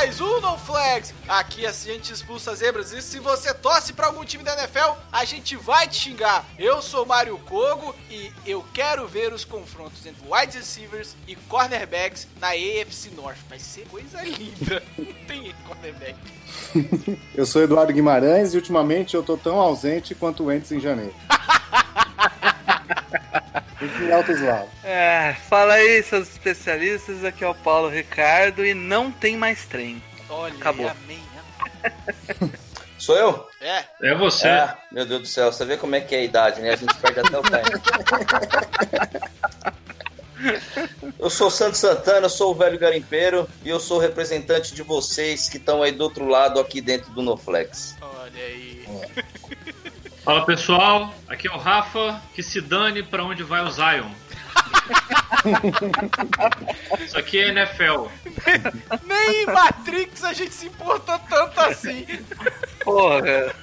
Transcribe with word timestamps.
Mais 0.00 0.18
um 0.18 0.40
No 0.40 0.56
Flags! 0.56 1.12
Aqui 1.28 1.66
a 1.66 1.72
gente 1.72 2.10
expulsa 2.10 2.54
zebras 2.54 2.90
e 2.90 3.02
se 3.02 3.18
você 3.18 3.52
torce 3.52 3.92
para 3.92 4.06
algum 4.06 4.24
time 4.24 4.42
da 4.42 4.54
NFL, 4.54 4.96
a 5.12 5.26
gente 5.26 5.56
vai 5.56 5.86
te 5.86 5.96
xingar. 5.96 6.42
Eu 6.58 6.80
sou 6.80 7.04
Mário 7.04 7.36
Kogo 7.40 7.94
e 8.10 8.32
eu 8.46 8.64
quero 8.72 9.06
ver 9.06 9.30
os 9.30 9.44
confrontos 9.44 10.06
entre 10.06 10.22
wide 10.26 10.56
receivers 10.56 11.14
e 11.28 11.36
cornerbacks 11.36 12.26
na 12.40 12.48
AFC 12.48 13.10
North. 13.14 13.36
Vai 13.46 13.58
ser 13.58 13.86
coisa 13.88 14.22
linda. 14.22 14.82
Não 14.96 15.12
tem 15.26 15.54
cornerback. 15.68 16.16
Eu 17.36 17.44
sou 17.44 17.62
Eduardo 17.62 17.92
Guimarães 17.92 18.54
e 18.54 18.56
ultimamente 18.56 19.14
eu 19.14 19.22
tô 19.22 19.36
tão 19.36 19.60
ausente 19.60 20.14
quanto 20.14 20.44
o 20.44 20.52
Entes 20.52 20.72
em 20.72 20.80
janeiro. 20.80 21.14
Em 23.82 24.12
altos 24.12 24.40
lados. 24.40 24.68
É, 24.84 25.34
fala 25.48 25.74
aí, 25.74 26.02
seus 26.02 26.28
especialistas. 26.28 27.24
Aqui 27.24 27.44
é 27.44 27.48
o 27.48 27.54
Paulo 27.54 27.88
Ricardo 27.88 28.64
e 28.64 28.74
não 28.74 29.10
tem 29.10 29.36
mais 29.36 29.64
trem. 29.64 30.02
Olha, 30.28 30.54
Acabou. 30.54 30.88
amém. 30.88 31.22
amém. 32.38 32.52
Sou 32.98 33.16
eu? 33.16 33.48
É, 33.62 33.84
É 34.02 34.14
você. 34.14 34.46
É, 34.46 34.76
meu 34.92 35.06
Deus 35.06 35.22
do 35.22 35.26
céu, 35.26 35.50
você 35.50 35.64
vê 35.64 35.78
como 35.78 35.94
é 35.94 36.02
que 36.02 36.14
é 36.14 36.18
a 36.18 36.22
idade, 36.22 36.60
né? 36.60 36.70
A 36.70 36.76
gente 36.76 36.94
perde 36.96 37.20
até 37.20 37.38
o 37.38 37.42
time. 37.42 37.60
Eu 41.18 41.28
sou 41.28 41.48
o 41.48 41.50
Santo 41.50 41.76
Santana, 41.76 42.24
eu 42.26 42.30
sou 42.30 42.52
o 42.52 42.54
velho 42.54 42.78
garimpeiro 42.78 43.46
e 43.62 43.68
eu 43.68 43.78
sou 43.78 43.98
o 43.98 44.00
representante 44.00 44.74
de 44.74 44.82
vocês 44.82 45.50
que 45.50 45.58
estão 45.58 45.82
aí 45.82 45.92
do 45.92 46.02
outro 46.02 46.26
lado, 46.26 46.58
aqui 46.58 46.80
dentro 46.80 47.10
do 47.12 47.20
Noflex. 47.20 47.94
olha 48.00 48.42
aí. 48.42 48.86
Fala 50.24 50.44
pessoal, 50.44 51.14
aqui 51.28 51.48
é 51.48 51.50
o 51.50 51.56
Rafa, 51.56 52.20
que 52.34 52.42
se 52.42 52.60
dane 52.60 53.02
pra 53.02 53.24
onde 53.24 53.42
vai 53.42 53.62
o 53.62 53.70
Zion. 53.70 54.10
Isso 57.00 57.18
aqui 57.18 57.40
é 57.40 57.48
NFL. 57.48 58.06
Nem 59.06 59.42
em 59.42 59.46
Matrix 59.46 60.22
a 60.24 60.32
gente 60.32 60.52
se 60.52 60.66
importou 60.66 61.18
tanto 61.20 61.58
assim. 61.60 62.06
Porra. 62.84 63.54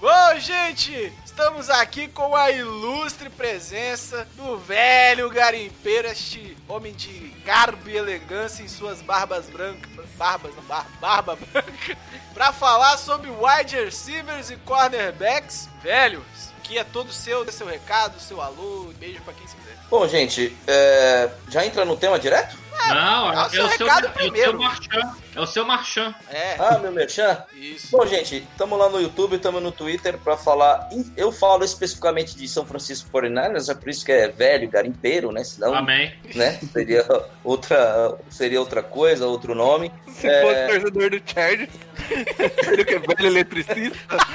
Bom, 0.00 0.40
gente, 0.40 1.12
estamos 1.36 1.68
aqui 1.68 2.08
com 2.08 2.34
a 2.34 2.50
ilustre 2.50 3.28
presença 3.28 4.26
do 4.36 4.56
velho 4.56 5.28
garimpeiro, 5.28 6.08
este 6.08 6.56
homem 6.66 6.94
de 6.94 7.28
garbo 7.44 7.90
e 7.90 7.94
elegância 7.94 8.62
em 8.62 8.68
suas 8.68 9.02
barbas 9.02 9.44
brancas, 9.50 9.92
barbas, 10.16 10.56
não, 10.56 10.62
bar, 10.62 10.86
barba 10.98 11.36
branca, 11.52 11.98
pra 12.32 12.54
falar 12.54 12.96
sobre 12.96 13.28
wide 13.28 13.76
receivers 13.76 14.48
e 14.48 14.56
cornerbacks. 14.56 15.68
Velho, 15.82 16.24
que 16.62 16.78
é 16.78 16.84
todo 16.84 17.12
seu, 17.12 17.44
seu 17.52 17.66
recado, 17.66 18.18
seu 18.18 18.40
alô, 18.40 18.90
beijo 18.98 19.20
pra 19.20 19.34
quem 19.34 19.46
se 19.46 19.56
quiser. 19.56 19.76
Bom, 19.90 20.08
gente, 20.08 20.56
é, 20.66 21.30
já 21.50 21.66
entra 21.66 21.84
no 21.84 21.98
tema 21.98 22.18
direto? 22.18 22.56
Não, 22.88 23.30
dá 23.30 23.42
é, 23.42 23.46
o 23.46 23.50
seu 23.50 23.66
o 23.66 23.68
seu, 23.68 23.86
recado 23.86 24.06
é 24.06 24.08
o 24.08 24.12
primeiro. 24.12 24.50
seu 24.52 24.58
Marchand. 24.58 25.25
É 25.36 25.40
o 25.40 25.46
seu 25.46 25.66
Marchand. 25.66 26.14
É, 26.30 26.56
Ah, 26.58 26.78
meu 26.78 26.90
merchan? 26.90 27.44
isso. 27.54 27.90
Bom, 27.90 28.06
gente, 28.06 28.36
estamos 28.50 28.78
lá 28.78 28.88
no 28.88 28.98
YouTube, 28.98 29.36
estamos 29.36 29.62
no 29.62 29.70
Twitter 29.70 30.16
para 30.16 30.34
falar. 30.34 30.88
Eu 31.14 31.30
falo 31.30 31.62
especificamente 31.62 32.34
de 32.34 32.48
São 32.48 32.64
Francisco 32.64 33.10
49ers, 33.12 33.68
é 33.70 33.74
por 33.74 33.88
isso 33.90 34.02
que 34.04 34.12
é 34.12 34.28
velho, 34.28 34.66
garimpeiro, 34.70 35.30
né? 35.30 35.44
Senão, 35.44 35.74
Amém. 35.74 36.14
né? 36.34 36.58
Seria 36.72 37.04
outra, 37.44 38.16
seria 38.30 38.58
outra 38.58 38.82
coisa, 38.82 39.26
outro 39.26 39.54
nome. 39.54 39.92
Se 40.08 40.26
É. 40.26 40.40
fosse 40.40 40.66
torcedor 40.80 41.10
do 41.10 41.22
Chargers, 41.30 41.70
seria 42.64 42.84
que? 42.86 42.98
Velho 42.98 43.26
eletricista? 43.26 44.16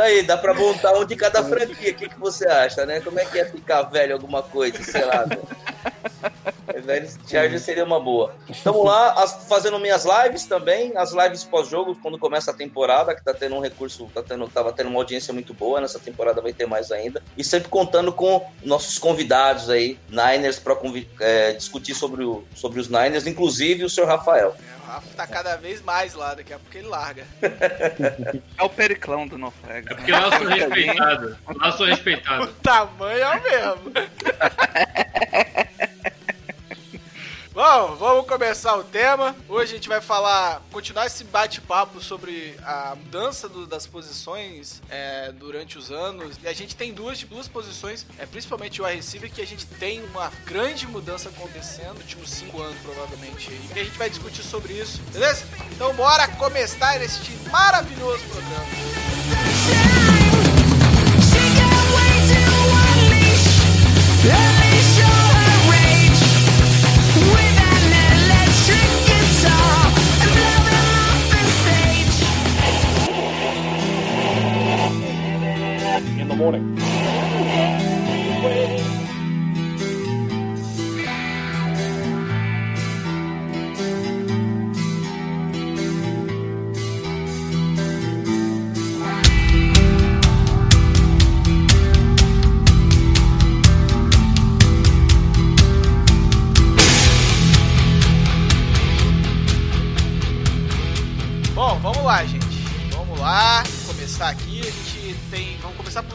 Então 0.00 0.04
aí, 0.04 0.22
dá 0.22 0.36
pra 0.38 0.54
montar 0.54 0.94
um 0.94 1.04
de 1.04 1.14
cada 1.14 1.44
franquia. 1.44 1.90
O 1.90 1.94
que, 1.94 2.08
que 2.08 2.18
você 2.18 2.48
acha, 2.48 2.86
né? 2.86 3.00
Como 3.00 3.18
é 3.20 3.24
que 3.26 3.38
é 3.38 3.44
ficar 3.44 3.82
velho 3.82 4.14
alguma 4.14 4.42
coisa, 4.42 4.82
sei 4.82 5.04
lá. 5.04 5.26
Né? 5.26 5.36
É, 6.68 6.80
Velho 6.80 7.08
Charger 7.28 7.60
seria 7.60 7.84
uma 7.84 8.00
boa. 8.00 8.34
Estamos 8.48 8.82
lá 8.84 9.12
as- 9.22 9.44
fazendo 9.46 9.78
minhas 9.78 10.04
lives 10.06 10.44
também, 10.46 10.96
as 10.96 11.12
lives 11.12 11.44
pós-jogo, 11.44 11.94
quando 12.02 12.18
começa 12.18 12.50
a 12.50 12.54
temporada, 12.54 13.14
que 13.14 13.22
tá 13.22 13.34
tendo 13.34 13.56
um 13.56 13.60
recurso, 13.60 14.08
tá 14.14 14.22
tendo, 14.22 14.48
tava 14.48 14.72
tendo 14.72 14.88
uma 14.88 14.98
audiência 15.00 15.34
muito 15.34 15.52
boa, 15.52 15.80
nessa 15.80 15.98
temporada 15.98 16.40
vai 16.40 16.52
ter 16.54 16.66
mais 16.66 16.90
ainda. 16.90 17.22
E 17.36 17.44
sempre 17.44 17.68
contando 17.68 18.10
com 18.12 18.46
nossos 18.64 18.98
convidados 18.98 19.68
aí, 19.68 19.98
Niners, 20.08 20.58
pra 20.58 20.74
convi- 20.74 21.08
é, 21.20 21.52
discutir 21.52 21.94
sobre, 21.94 22.24
o, 22.24 22.42
sobre 22.54 22.80
os 22.80 22.88
Niners, 22.88 23.26
inclusive 23.26 23.84
o 23.84 23.90
senhor 23.90 24.06
Rafael. 24.06 24.54
Tá 25.16 25.26
cada 25.26 25.56
vez 25.56 25.80
mais 25.82 26.14
lá, 26.14 26.34
daqui 26.34 26.52
a 26.52 26.58
pouco 26.58 26.76
ele 26.76 26.88
larga. 26.88 27.24
É 28.58 28.62
o 28.62 28.68
periclão 28.68 29.26
do 29.26 29.38
Noflex. 29.38 29.90
É 29.90 29.94
porque 29.94 30.12
lá 30.12 30.22
eu 30.22 30.32
sou 30.32 30.46
respeitado. 30.46 31.38
Lá 31.48 31.66
eu 31.66 31.72
sou 31.72 31.86
respeitado. 31.86 32.44
O 32.44 32.46
tamanho 32.48 33.18
é 33.18 33.38
o 33.38 33.42
mesmo. 33.42 33.92
Bom, 37.62 37.94
vamos 37.96 38.26
começar 38.26 38.74
o 38.78 38.82
tema. 38.82 39.36
Hoje 39.46 39.72
a 39.72 39.74
gente 39.74 39.86
vai 39.86 40.00
falar, 40.00 40.62
continuar 40.72 41.04
esse 41.04 41.22
bate-papo 41.24 42.00
sobre 42.00 42.56
a 42.64 42.94
mudança 42.96 43.50
do- 43.50 43.66
das 43.66 43.86
posições 43.86 44.80
é, 44.88 45.30
durante 45.32 45.76
os 45.76 45.90
anos. 45.90 46.38
E 46.42 46.48
a 46.48 46.54
gente 46.54 46.74
tem 46.74 46.90
duas, 46.90 47.22
duas 47.22 47.48
posições, 47.48 48.06
é, 48.18 48.24
principalmente 48.24 48.80
o 48.80 48.86
wide 48.86 48.96
receiver, 48.96 49.30
que 49.30 49.42
a 49.42 49.46
gente 49.46 49.66
tem 49.66 50.02
uma 50.04 50.32
grande 50.46 50.86
mudança 50.86 51.28
acontecendo 51.28 51.92
nos 51.96 52.04
últimos 52.04 52.30
cinco 52.30 52.62
anos, 52.62 52.78
provavelmente. 52.80 53.50
E 53.76 53.78
a 53.78 53.84
gente 53.84 53.98
vai 53.98 54.08
discutir 54.08 54.42
sobre 54.42 54.72
isso, 54.72 54.98
beleza? 55.12 55.44
Então 55.72 55.92
bora 55.92 56.26
começar 56.28 56.98
este 57.02 57.30
maravilhoso 57.50 58.24
programa. 58.24 59.99
Bom, 76.40 76.56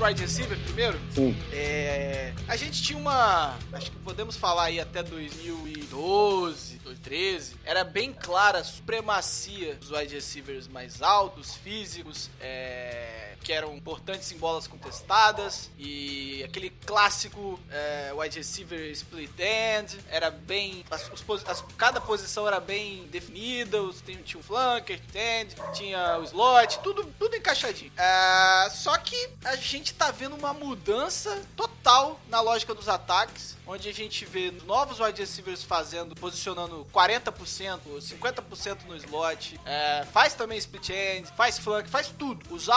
wide 0.06 0.22
receiver 0.22 0.58
primeiro? 0.60 1.00
Sim. 1.12 1.36
É, 1.52 2.34
a 2.48 2.56
gente 2.56 2.82
tinha 2.82 2.98
uma. 2.98 3.58
Acho 3.74 3.92
que 3.92 3.98
podemos 3.98 4.38
falar 4.38 4.66
aí 4.66 4.80
até 4.80 5.02
2012, 5.02 6.78
2013. 6.80 7.56
Era 7.66 7.84
bem 7.84 8.14
clara 8.14 8.60
a 8.60 8.64
supremacia 8.64 9.76
dos 9.76 9.92
wide 9.92 10.14
receivers 10.14 10.68
mais 10.68 11.02
altos, 11.02 11.56
físicos, 11.56 12.30
é, 12.40 13.35
que 13.46 13.54
eram 13.54 13.76
importantes 13.76 14.32
em 14.32 14.38
bolas 14.40 14.66
contestadas. 14.66 15.70
E 15.78 16.44
aquele 16.44 16.72
clássico 16.86 17.60
é, 17.70 18.12
wide 18.16 18.40
receiver 18.40 18.90
split 18.92 19.30
end. 19.40 20.00
Era 20.10 20.32
bem. 20.32 20.84
as- 20.90 21.12
as- 21.48 21.64
cada 21.78 22.02
posição 22.02 22.48
era 22.48 22.60
bem 22.60 23.06
definida. 23.12 23.82
Os, 23.84 24.02
tinha, 24.02 24.18
tinha 24.24 24.40
o 24.40 24.44
flanker, 24.44 25.00
end, 25.14 25.56
tinha 25.74 26.18
o 26.18 26.24
slot, 26.24 26.80
tudo, 26.80 27.06
tudo 27.20 27.36
encaixadinho. 27.36 27.92
É, 27.96 28.70
só 28.72 28.98
que 28.98 29.30
a 29.44 29.56
gente 29.56 29.94
tá 29.94 30.10
vendo 30.10 30.36
uma 30.36 30.52
mudança 30.54 31.40
total 31.56 32.20
na 32.28 32.42
lógica 32.42 32.74
dos 32.74 32.90
ataques. 32.90 33.54
onde 33.68 33.90
a 33.90 33.94
gente 33.94 34.26
vê 34.26 34.52
novos 34.68 35.00
wide 35.00 35.20
receivers 35.20 35.64
fazendo, 35.64 36.14
posicionando 36.16 36.86
40%, 36.94 38.00
50% 38.00 38.86
no 38.88 38.96
slot, 38.96 39.60
é, 39.66 40.06
faz 40.14 40.36
também 40.36 40.58
split 40.60 40.90
end, 40.90 41.28
faz 41.36 41.58
flank, 41.58 41.90
faz 41.90 42.10
tudo. 42.10 42.54
Os 42.54 42.70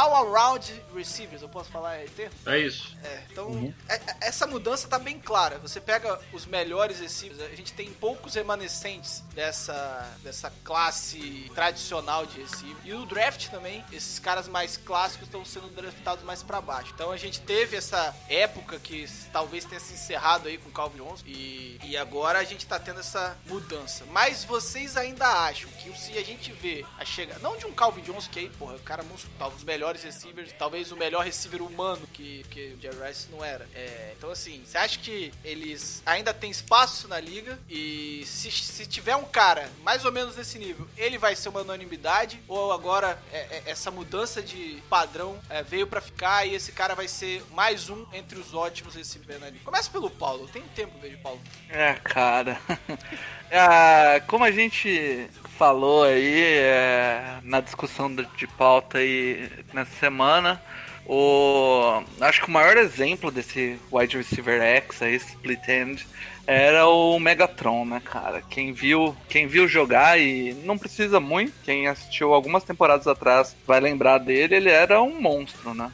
all-around 0.58 0.82
receivers, 0.94 1.42
eu 1.42 1.48
posso 1.48 1.70
falar 1.70 1.98
termo? 2.16 2.34
É 2.46 2.58
isso. 2.58 2.96
É, 3.04 3.22
então 3.30 3.72
é- 3.88 3.94
é- 3.94 4.16
essa 4.22 4.46
mudança 4.46 4.88
tá 4.88 4.98
bem 4.98 5.18
clara. 5.18 5.58
Você 5.58 5.80
pega 5.80 6.20
os 6.32 6.46
melhores 6.46 6.98
receivers, 7.00 7.40
a 7.40 7.54
gente 7.54 7.72
tem 7.72 7.92
poucos 7.92 8.34
remanescentes 8.34 9.22
dessa, 9.34 10.16
dessa 10.22 10.52
classe 10.64 11.50
tradicional 11.54 12.26
de 12.26 12.40
receiver. 12.40 12.76
E 12.84 12.90
no 12.90 13.06
draft 13.06 13.48
também, 13.48 13.84
esses 13.92 14.18
caras 14.18 14.48
mais 14.48 14.76
clássicos 14.76 15.26
estão 15.26 15.44
sendo 15.44 15.68
draftados 15.68 16.24
mais 16.24 16.42
pra 16.42 16.60
baixo. 16.60 16.92
Então 16.94 17.10
a 17.10 17.16
gente 17.16 17.40
teve 17.40 17.76
essa 17.76 18.14
época 18.28 18.78
que 18.78 19.06
talvez 19.32 19.64
tenha 19.64 19.80
se 19.80 19.94
encerrado 19.94 20.48
aí 20.48 20.58
com 20.58 20.68
o 20.68 20.72
Calvin 20.72 20.98
Johnson 20.98 21.24
e, 21.26 21.78
e 21.84 21.96
agora 21.96 22.38
a 22.38 22.44
gente 22.44 22.66
tá 22.66 22.78
tendo 22.78 23.00
essa 23.00 23.36
mudança. 23.46 24.04
Mas 24.10 24.44
vocês 24.44 24.96
ainda 24.96 25.26
acham 25.26 25.70
que 25.72 25.96
se 25.98 26.16
a 26.18 26.24
gente 26.24 26.52
vê 26.52 26.84
a 26.98 27.04
chegada, 27.04 27.40
não 27.40 27.56
de 27.56 27.66
um 27.66 27.72
Calvin 27.72 28.02
Johnson 28.02 28.30
que 28.30 28.40
aí, 28.40 28.48
porra, 28.50 28.74
o 28.74 28.80
cara 28.80 29.02
monstro, 29.02 29.30
talvez 29.38 29.60
os 29.60 29.64
melhores 29.64 30.02
receivers, 30.02 30.47
talvez 30.58 30.92
o 30.92 30.96
melhor 30.96 31.24
receiver 31.24 31.62
humano 31.62 32.06
que, 32.12 32.44
que 32.50 32.74
o 32.76 32.80
Jerry 32.80 33.08
Rice 33.08 33.28
não 33.30 33.44
era. 33.44 33.68
É, 33.74 34.14
então 34.16 34.30
assim, 34.30 34.62
você 34.64 34.78
acha 34.78 34.98
que 34.98 35.32
eles 35.44 36.02
ainda 36.06 36.32
têm 36.32 36.50
espaço 36.50 37.08
na 37.08 37.20
liga 37.20 37.58
e 37.68 38.22
se, 38.26 38.50
se 38.50 38.86
tiver 38.86 39.16
um 39.16 39.24
cara 39.24 39.70
mais 39.82 40.04
ou 40.04 40.12
menos 40.12 40.36
nesse 40.36 40.58
nível, 40.58 40.88
ele 40.96 41.18
vai 41.18 41.34
ser 41.34 41.48
uma 41.48 41.60
unanimidade 41.60 42.40
ou 42.48 42.72
agora 42.72 43.20
é, 43.32 43.38
é, 43.38 43.62
essa 43.66 43.90
mudança 43.90 44.42
de 44.42 44.82
padrão 44.88 45.38
é, 45.48 45.62
veio 45.62 45.86
pra 45.86 46.00
ficar 46.00 46.46
e 46.46 46.54
esse 46.54 46.72
cara 46.72 46.94
vai 46.94 47.08
ser 47.08 47.44
mais 47.52 47.88
um 47.88 48.06
entre 48.12 48.38
os 48.38 48.54
ótimos 48.54 48.94
receivers 48.94 49.40
na 49.40 49.50
liga? 49.50 49.64
Começa 49.64 49.90
pelo 49.90 50.10
Paulo, 50.10 50.48
tem 50.48 50.62
tempo 50.74 50.98
vejo 50.98 51.18
Paulo. 51.18 51.40
É, 51.68 51.94
cara. 51.94 52.60
Ah, 53.50 54.20
como 54.26 54.44
a 54.44 54.50
gente 54.50 55.26
falou 55.58 56.04
aí 56.04 56.40
é, 56.40 57.38
na 57.42 57.60
discussão 57.60 58.14
de 58.14 58.46
pauta 58.46 58.98
aí 58.98 59.50
nessa 59.74 59.90
semana, 59.98 60.62
o, 61.04 62.00
acho 62.20 62.42
que 62.42 62.48
o 62.48 62.52
maior 62.52 62.76
exemplo 62.76 63.30
desse 63.30 63.76
wide 63.90 64.16
receiver 64.16 64.62
X 64.62 65.02
aí, 65.02 65.16
split 65.16 65.68
end, 65.68 66.06
era 66.46 66.86
o 66.86 67.18
Megatron, 67.18 67.84
né, 67.84 68.00
cara? 68.04 68.40
Quem 68.48 68.72
viu, 68.72 69.16
quem 69.28 69.46
viu 69.46 69.66
jogar 69.66 70.18
e 70.18 70.54
não 70.64 70.78
precisa 70.78 71.18
muito, 71.18 71.52
quem 71.64 71.88
assistiu 71.88 72.32
algumas 72.32 72.62
temporadas 72.62 73.06
atrás 73.06 73.56
vai 73.66 73.80
lembrar 73.80 74.18
dele, 74.18 74.54
ele 74.54 74.70
era 74.70 75.02
um 75.02 75.20
monstro, 75.20 75.74
né? 75.74 75.90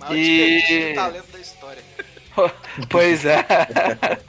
Maior 0.00 0.16
E- 0.16 0.92
talento 0.94 1.32
da 1.32 1.38
história. 1.40 1.82
pois 2.88 3.24
é. 3.24 3.44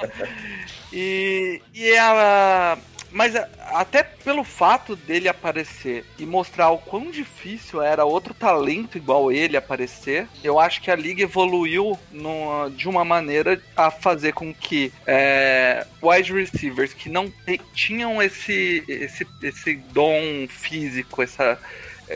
e, 0.91 1.61
e 1.73 1.89
ela. 1.91 2.77
Mas 3.11 3.35
a- 3.35 3.47
até 3.73 4.03
pelo 4.03 4.43
fato 4.43 4.95
dele 4.95 5.27
aparecer 5.27 6.05
e 6.17 6.25
mostrar 6.25 6.69
o 6.71 6.77
quão 6.77 7.09
difícil 7.11 7.81
era 7.81 8.05
outro 8.05 8.33
talento 8.33 8.97
igual 8.97 9.31
ele 9.31 9.57
aparecer, 9.57 10.27
eu 10.43 10.59
acho 10.59 10.81
que 10.81 10.91
a 10.91 10.95
liga 10.95 11.23
evoluiu 11.23 11.97
de 12.75 12.87
uma 12.87 13.03
maneira 13.05 13.61
a 13.75 13.89
fazer 13.91 14.33
com 14.33 14.53
que 14.53 14.91
é, 15.07 15.85
wide 16.01 16.33
receivers 16.33 16.93
que 16.93 17.09
não 17.09 17.31
tinham 17.73 18.21
esse, 18.21 18.83
esse, 18.87 19.25
esse 19.41 19.75
dom 19.75 20.47
físico, 20.47 21.21
essa 21.21 21.59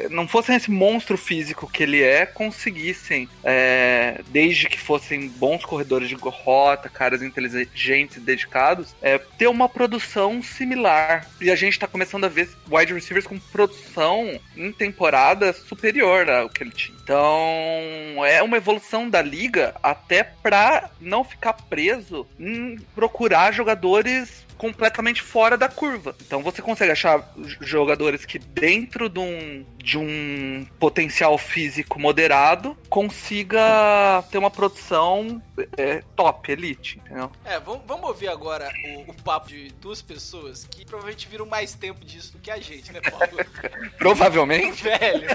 não 0.10 0.28
fossem 0.28 0.56
esse 0.56 0.72
monstro 0.72 1.18
físico 1.18 1.69
que 1.69 1.84
ele 1.84 2.01
é, 2.01 2.25
conseguissem, 2.25 3.28
é, 3.44 4.22
desde 4.30 4.68
que 4.68 4.80
fossem 4.80 5.28
bons 5.28 5.66
corredores 5.66 6.10
de 6.10 6.16
rota, 6.16 6.90
caras 6.90 7.22
inteligentes 7.22 8.18
e 8.18 8.19
dedicados, 8.19 8.95
é, 9.01 9.18
ter 9.18 9.48
uma 9.48 9.69
produção 9.69 10.42
similar. 10.42 11.28
E 11.40 11.51
a 11.51 11.56
gente 11.56 11.80
tá 11.80 11.88
começando 11.88 12.25
a 12.25 12.30
ver 12.30 12.50
wide 12.69 12.94
receivers 12.94 13.28
com 13.28 13.38
produção 13.40 14.40
em 14.56 14.72
temporada 14.72 15.54
superior 15.54 16.30
ao 16.30 16.50
que 16.50 16.63
ele 16.63 16.72
tinha. 16.72 16.98
Então, 17.04 18.25
é 18.25 18.42
uma 18.42 18.57
evolução 18.57 19.10
da 19.10 19.22
liga 19.22 19.75
até 19.84 20.24
pra 20.24 20.89
não 21.01 21.24
ficar 21.24 21.54
preso 21.54 22.25
em 22.39 22.78
procurar 22.96 23.51
jogadores 23.51 24.46
completamente 24.63 25.21
fora 25.21 25.57
da 25.57 25.68
curva. 25.68 26.15
Então 26.25 26.42
você 26.42 26.62
consegue 26.62 26.94
achar 26.94 27.33
jogadores 27.60 28.24
que 28.24 28.39
dentro 28.39 29.10
de 29.10 29.19
um, 29.19 29.65
de 29.77 29.98
um 29.98 30.65
potencial 30.80 31.38
físico 31.38 32.00
moderado 32.00 32.77
consiga 32.88 34.24
ter 34.31 34.38
uma 34.38 34.50
produção 34.50 35.42
é, 35.75 36.01
top, 36.15 36.50
elite, 36.50 37.00
entendeu? 37.00 37.30
É, 37.44 37.60
vamos, 37.60 37.81
vamos 37.86 38.07
ouvir 38.07 38.30
agora 38.30 38.71
o, 38.86 39.12
o 39.12 39.13
papo 39.21 39.50
de 39.50 39.68
duas 39.81 40.01
pessoas 40.01 40.65
que 40.71 40.86
provavelmente 40.86 41.27
viram 41.27 41.45
mais 41.45 41.74
tempo 41.74 42.06
disso 42.06 42.31
do 42.31 42.39
que 42.39 42.50
a 42.50 42.57
gente, 42.57 42.94
né, 42.94 43.01
Paulo? 43.01 43.45
Provavelmente. 44.00 44.81
Velho. 44.83 45.27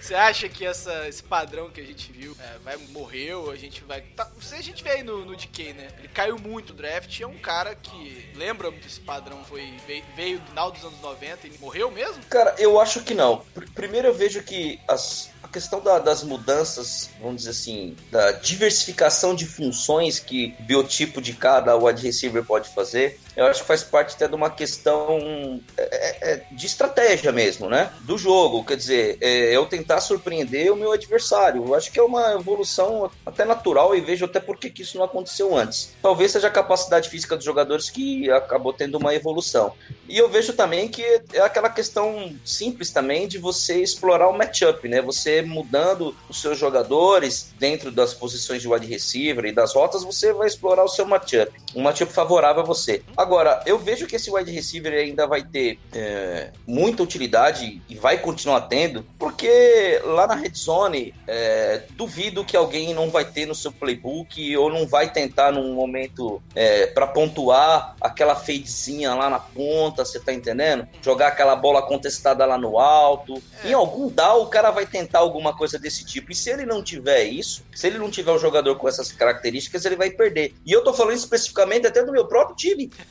Você 0.00 0.14
acha 0.14 0.48
que 0.48 0.64
essa, 0.64 1.06
esse 1.06 1.22
padrão 1.22 1.70
que 1.70 1.80
a 1.80 1.84
gente 1.84 2.10
viu 2.10 2.34
é, 2.40 2.58
vai 2.64 2.76
morrer 2.88 3.34
ou 3.34 3.50
a 3.50 3.56
gente 3.56 3.84
vai. 3.84 4.00
Tá, 4.00 4.28
se 4.40 4.54
a 4.54 4.62
gente 4.62 4.82
vê 4.82 4.90
aí 4.90 5.02
no, 5.02 5.24
no 5.24 5.36
DK, 5.36 5.74
né? 5.74 5.88
Ele 5.98 6.08
caiu 6.08 6.38
muito 6.38 6.72
no 6.72 6.78
draft. 6.78 7.09
É 7.20 7.26
um 7.26 7.36
cara 7.38 7.74
que 7.74 8.30
lembra 8.36 8.70
muito 8.70 8.86
esse 8.86 9.00
padrão. 9.00 9.42
Foi, 9.44 9.72
veio, 10.16 10.38
no 10.40 10.46
final 10.46 10.70
dos 10.70 10.84
anos 10.84 11.00
90 11.00 11.46
e 11.48 11.58
morreu 11.58 11.90
mesmo? 11.90 12.22
Cara, 12.30 12.54
eu 12.58 12.80
acho 12.80 13.02
que 13.02 13.14
não. 13.14 13.38
Pr- 13.54 13.64
Primeiro 13.74 14.08
eu 14.08 14.14
vejo 14.14 14.42
que 14.42 14.78
as- 14.86 15.30
a 15.42 15.48
questão 15.48 15.80
da- 15.80 15.98
das 15.98 16.22
mudanças, 16.22 17.10
vamos 17.20 17.38
dizer 17.38 17.50
assim, 17.50 17.96
da 18.10 18.32
diversificação 18.32 19.34
de 19.34 19.46
funções 19.46 20.18
que 20.18 20.54
o 20.60 20.62
biotipo 20.62 21.20
de 21.20 21.32
cada 21.32 21.76
wide 21.76 22.02
receiver 22.02 22.44
pode 22.44 22.68
fazer, 22.68 23.18
eu 23.36 23.46
acho 23.46 23.60
que 23.62 23.66
faz 23.66 23.82
parte 23.82 24.14
até 24.14 24.28
de 24.28 24.34
uma 24.34 24.50
questão 24.50 25.60
é, 25.76 25.82
é, 25.82 26.32
é, 26.32 26.42
de 26.50 26.66
estratégia 26.66 27.32
mesmo, 27.32 27.68
né? 27.68 27.90
Do 28.02 28.18
jogo. 28.18 28.64
Quer 28.64 28.76
dizer, 28.76 29.18
eu 29.20 29.66
tentar 29.66 30.00
surpreender 30.00 30.72
o 30.72 30.76
meu 30.76 30.92
adversário. 30.92 31.64
Eu 31.66 31.74
acho 31.74 31.90
que 31.90 31.98
é 31.98 32.02
uma 32.02 32.32
evolução 32.32 33.10
até 33.24 33.44
natural 33.44 33.94
e 33.94 34.00
vejo 34.00 34.24
até 34.24 34.40
por 34.40 34.58
que 34.58 34.82
isso 34.82 34.98
não 34.98 35.04
aconteceu 35.04 35.56
antes. 35.56 35.94
Talvez 36.02 36.32
seja 36.32 36.48
a 36.48 36.50
capacidade 36.50 37.08
física 37.08 37.36
dos 37.36 37.44
jogadores 37.44 37.90
que 37.90 38.30
acabou 38.30 38.72
tendo 38.72 38.98
uma 38.98 39.14
evolução. 39.14 39.72
E 40.08 40.18
eu 40.18 40.28
vejo 40.28 40.52
também 40.52 40.88
que 40.88 41.02
é 41.32 41.40
aquela 41.40 41.70
questão 41.70 42.34
simples 42.44 42.90
também 42.90 43.28
de 43.28 43.38
você 43.38 43.80
explorar 43.80 44.28
o 44.28 44.36
matchup, 44.36 44.88
né? 44.88 45.00
Você 45.00 45.40
mudando 45.40 46.16
os 46.28 46.40
seus 46.40 46.58
jogadores 46.58 47.52
dentro 47.58 47.90
das 47.90 48.12
posições 48.12 48.60
de 48.60 48.68
wide 48.68 48.86
receiver 48.86 49.44
e 49.44 49.52
das 49.52 49.72
rotas, 49.72 50.02
você 50.02 50.32
vai 50.32 50.48
explorar 50.48 50.84
o 50.84 50.88
seu 50.88 51.06
matchup. 51.06 51.52
Um 51.74 51.82
matchup 51.82 52.12
favorável 52.12 52.62
a 52.62 52.66
você. 52.66 53.02
Agora, 53.16 53.29
eu 53.66 53.78
vejo 53.78 54.06
que 54.06 54.16
esse 54.16 54.30
wide 54.30 54.50
receiver 54.50 54.92
ainda 54.92 55.26
vai 55.26 55.42
ter 55.42 55.78
é, 55.92 56.50
muita 56.66 57.02
utilidade 57.02 57.80
e 57.88 57.94
vai 57.94 58.18
continuar 58.18 58.62
tendo, 58.62 59.04
porque 59.18 60.00
lá 60.04 60.26
na 60.26 60.34
red 60.34 60.54
zone, 60.54 61.14
é, 61.26 61.82
duvido 61.90 62.44
que 62.44 62.56
alguém 62.56 62.94
não 62.94 63.10
vai 63.10 63.24
ter 63.24 63.46
no 63.46 63.54
seu 63.54 63.72
playbook 63.72 64.56
ou 64.56 64.70
não 64.70 64.86
vai 64.86 65.12
tentar 65.12 65.52
num 65.52 65.74
momento 65.74 66.42
é, 66.54 66.86
para 66.86 67.06
pontuar 67.06 67.96
aquela 68.00 68.34
fadezinha 68.34 69.14
lá 69.14 69.28
na 69.28 69.38
ponta, 69.38 70.04
você 70.04 70.18
tá 70.18 70.32
entendendo? 70.32 70.86
Jogar 71.02 71.28
aquela 71.28 71.54
bola 71.56 71.82
contestada 71.82 72.44
lá 72.46 72.58
no 72.58 72.78
alto. 72.78 73.42
Em 73.64 73.72
algum 73.72 74.08
down, 74.08 74.42
o 74.42 74.46
cara 74.46 74.70
vai 74.70 74.86
tentar 74.86 75.20
alguma 75.20 75.56
coisa 75.56 75.78
desse 75.78 76.04
tipo. 76.04 76.32
E 76.32 76.34
se 76.34 76.50
ele 76.50 76.64
não 76.64 76.82
tiver 76.82 77.24
isso, 77.24 77.64
se 77.74 77.86
ele 77.86 77.98
não 77.98 78.10
tiver 78.10 78.32
um 78.32 78.38
jogador 78.38 78.76
com 78.76 78.88
essas 78.88 79.12
características, 79.12 79.84
ele 79.84 79.96
vai 79.96 80.10
perder. 80.10 80.54
E 80.64 80.72
eu 80.72 80.82
tô 80.82 80.92
falando 80.92 81.16
especificamente 81.16 81.86
até 81.86 82.02
do 82.02 82.12
meu 82.12 82.26
próprio 82.26 82.56
time. 82.56 82.90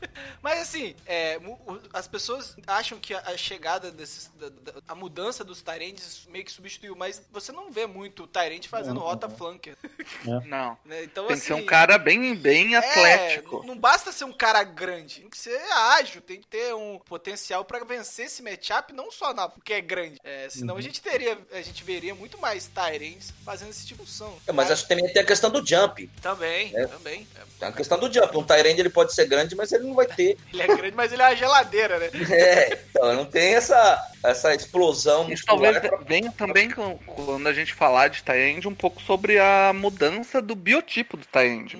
Mas 0.42 0.60
assim, 0.60 0.94
é, 1.06 1.38
as 1.92 2.06
pessoas 2.06 2.56
acham 2.66 2.98
que 2.98 3.14
a, 3.14 3.36
chegada 3.36 3.90
desses. 3.90 4.30
da- 4.38 4.48
da- 4.48 4.80
a 4.88 4.94
mudança 4.94 5.42
dos 5.44 5.60
Tyrands 5.62 6.26
meio 6.28 6.44
que 6.44 6.50
substituiu, 6.52 6.94
mas 6.96 7.22
você 7.30 7.52
não 7.52 7.70
vê 7.70 7.86
muito 7.86 8.22
o 8.24 8.26
Tyrant 8.26 8.66
fazendo 8.66 9.00
rota 9.00 9.28
flanker. 9.28 9.76
Não. 10.46 10.78
né? 10.84 11.04
Então, 11.04 11.26
Tem 11.26 11.36
que 11.38 11.42
ser 11.44 11.52
um 11.54 11.56
assim, 11.58 11.66
cara 11.66 11.98
bem, 11.98 12.34
bem 12.34 12.74
atlético. 12.74 13.62
É, 13.62 13.66
não 13.66 13.76
basta 13.76 14.10
ser 14.12 14.24
um 14.24 14.32
cara 14.32 14.62
grande, 14.64 15.20
tem 15.20 15.30
que 15.30 15.38
ser 15.38 15.58
ágil, 15.72 16.20
tem 16.22 16.40
que 16.40 16.46
ter 16.46 16.74
um 16.74 16.98
potencial 17.00 17.64
pra 17.64 17.84
vencer 17.84 18.26
esse 18.26 18.42
matchup, 18.42 18.92
não 18.92 19.10
só 19.10 19.32
na 19.34 19.48
porque 19.48 19.72
é 19.74 19.80
grande. 19.80 20.18
É, 20.24 20.48
senão 20.50 20.74
Uhum. 20.74 20.78
a 20.80 20.82
gente 20.82 21.00
teria, 21.02 21.38
a 21.52 21.60
gente 21.62 21.82
veria 21.84 22.14
muito 22.14 22.38
mais 22.38 22.66
Tyrants 22.68 23.32
fazendo 23.44 23.70
esse 23.70 23.86
tipo 23.86 24.02
de 24.04 24.08
função. 24.08 24.38
É, 24.46 24.52
mas 24.52 24.70
acho 24.70 24.82
que 24.84 24.88
também 24.88 25.12
tem 25.12 25.22
a 25.22 25.26
questão 25.26 25.50
do 25.50 25.64
jump. 25.66 26.08
também, 26.22 26.74
É. 26.76 26.86
também. 26.86 27.26
É, 27.36 27.40
Tem 27.58 27.68
a 27.68 27.72
questão 27.72 27.98
do 27.98 28.12
jump. 28.12 28.36
Um 28.36 28.44
Tyrande 28.44 28.80
ele 28.80 28.90
pode 28.90 29.12
ser 29.14 29.26
grande, 29.26 29.54
mas 29.56 29.72
ele 29.72 29.87
não 29.88 29.94
vai 29.94 30.06
ter. 30.06 30.36
Ele 30.52 30.62
é 30.62 30.66
grande, 30.66 30.96
mas 30.96 31.12
ele 31.12 31.22
é 31.22 31.26
uma 31.26 31.36
geladeira, 31.36 31.98
né? 31.98 32.10
É, 32.30 32.78
então 32.90 33.14
não 33.14 33.24
tem 33.24 33.54
essa. 33.54 33.98
Essa 34.24 34.54
explosão 34.54 35.22
Isso 35.30 35.44
muscular. 35.48 35.80
talvez 35.80 36.04
venha 36.06 36.32
também 36.32 36.70
com- 36.70 36.98
quando 37.06 37.46
a 37.46 37.52
gente 37.52 37.72
falar 37.74 38.08
de 38.08 38.22
Tyrande 38.22 38.66
um 38.68 38.74
pouco 38.74 39.00
sobre 39.02 39.38
a 39.38 39.72
mudança 39.74 40.40
do 40.42 40.54
biotipo 40.54 41.16
do 41.16 41.24
Tyrande. 41.26 41.78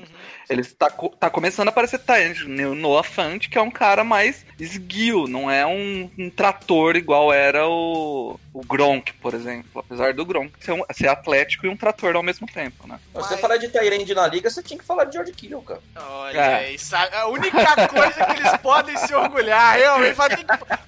Ele 0.49 0.63
está 0.63 0.89
tá 0.89 1.29
começando 1.29 1.69
a 1.69 1.71
aparecer 1.71 1.99
Tyrande. 1.99 2.45
O 2.65 2.75
Noah 2.75 3.03
Fant, 3.03 3.49
que 3.51 3.59
é 3.59 3.61
um 3.61 3.71
cara 3.71 4.03
mais 4.03 4.47
esguio, 4.59 5.27
não 5.29 5.51
é 5.51 5.67
um, 5.67 6.11
um 6.19 6.31
trator 6.31 6.97
igual 6.97 7.31
era 7.33 7.67
o, 7.69 8.41
o 8.55 8.65
Gronk, 8.65 9.13
por 9.15 9.35
exemplo. 9.35 9.85
Apesar 9.87 10.15
do 10.15 10.25
Gronk 10.25 10.53
ser, 10.61 10.73
um- 10.73 10.85
ser 10.91 11.09
atlético 11.09 11.67
e 11.67 11.69
um 11.69 11.77
trator 11.77 12.17
ao 12.17 12.23
mesmo 12.23 12.47
tempo, 12.47 12.87
né? 12.89 12.99
Se 13.09 13.13
você 13.13 13.31
Mas- 13.33 13.41
falar 13.41 13.57
de 13.59 13.69
Tyrande 13.69 14.15
na 14.15 14.27
liga, 14.27 14.49
você 14.49 14.63
tinha 14.63 14.79
que 14.79 14.85
falar 14.87 15.05
de 15.05 15.13
George 15.15 15.33
Kittle, 15.33 15.61
cara. 15.63 15.81
Olha 15.97 16.41
É. 16.41 16.79
sabe? 16.79 17.15
A 17.15 17.27
única 17.29 17.89
coisa 17.89 18.25
que 18.27 18.33
eles 18.41 18.57
podem 18.63 18.97
se 18.97 19.15
orgulhar, 19.15 19.77
realmente, 19.77 20.17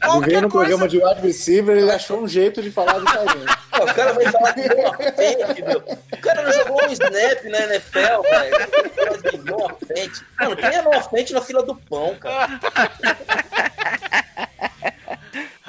Qualquer 0.02 0.40
no 0.42 0.48
coisa. 0.48 0.76
programa 0.76 0.88
de 0.88 0.98
wide 1.04 1.20
receiver, 1.40 1.76
ele 1.76 1.90
achou 1.90 2.20
um 2.22 2.28
jeito 2.28 2.62
de 2.62 2.70
falar 2.70 2.98
do 2.98 3.04
Tyrande. 3.10 3.46
O 3.80 3.94
cara 3.94 4.12
vai 4.12 4.30
falar 4.30 4.50
de 4.52 4.68
Noah 4.68 4.98
Fent, 4.98 5.66
meu. 5.66 5.78
O 6.12 6.16
cara 6.20 6.42
não 6.42 6.52
jogou 6.52 6.84
um 6.84 6.92
snap 6.92 7.44
na 7.44 7.58
NFL, 7.58 8.22
velho. 8.22 8.56
Mano, 10.38 10.56
quem 10.56 10.68
é 10.68 10.82
Noah 10.82 11.02
Fent 11.02 11.30
na 11.30 11.40
fila 11.40 11.62
do 11.62 11.74
pão, 11.74 12.14
cara? 12.16 12.60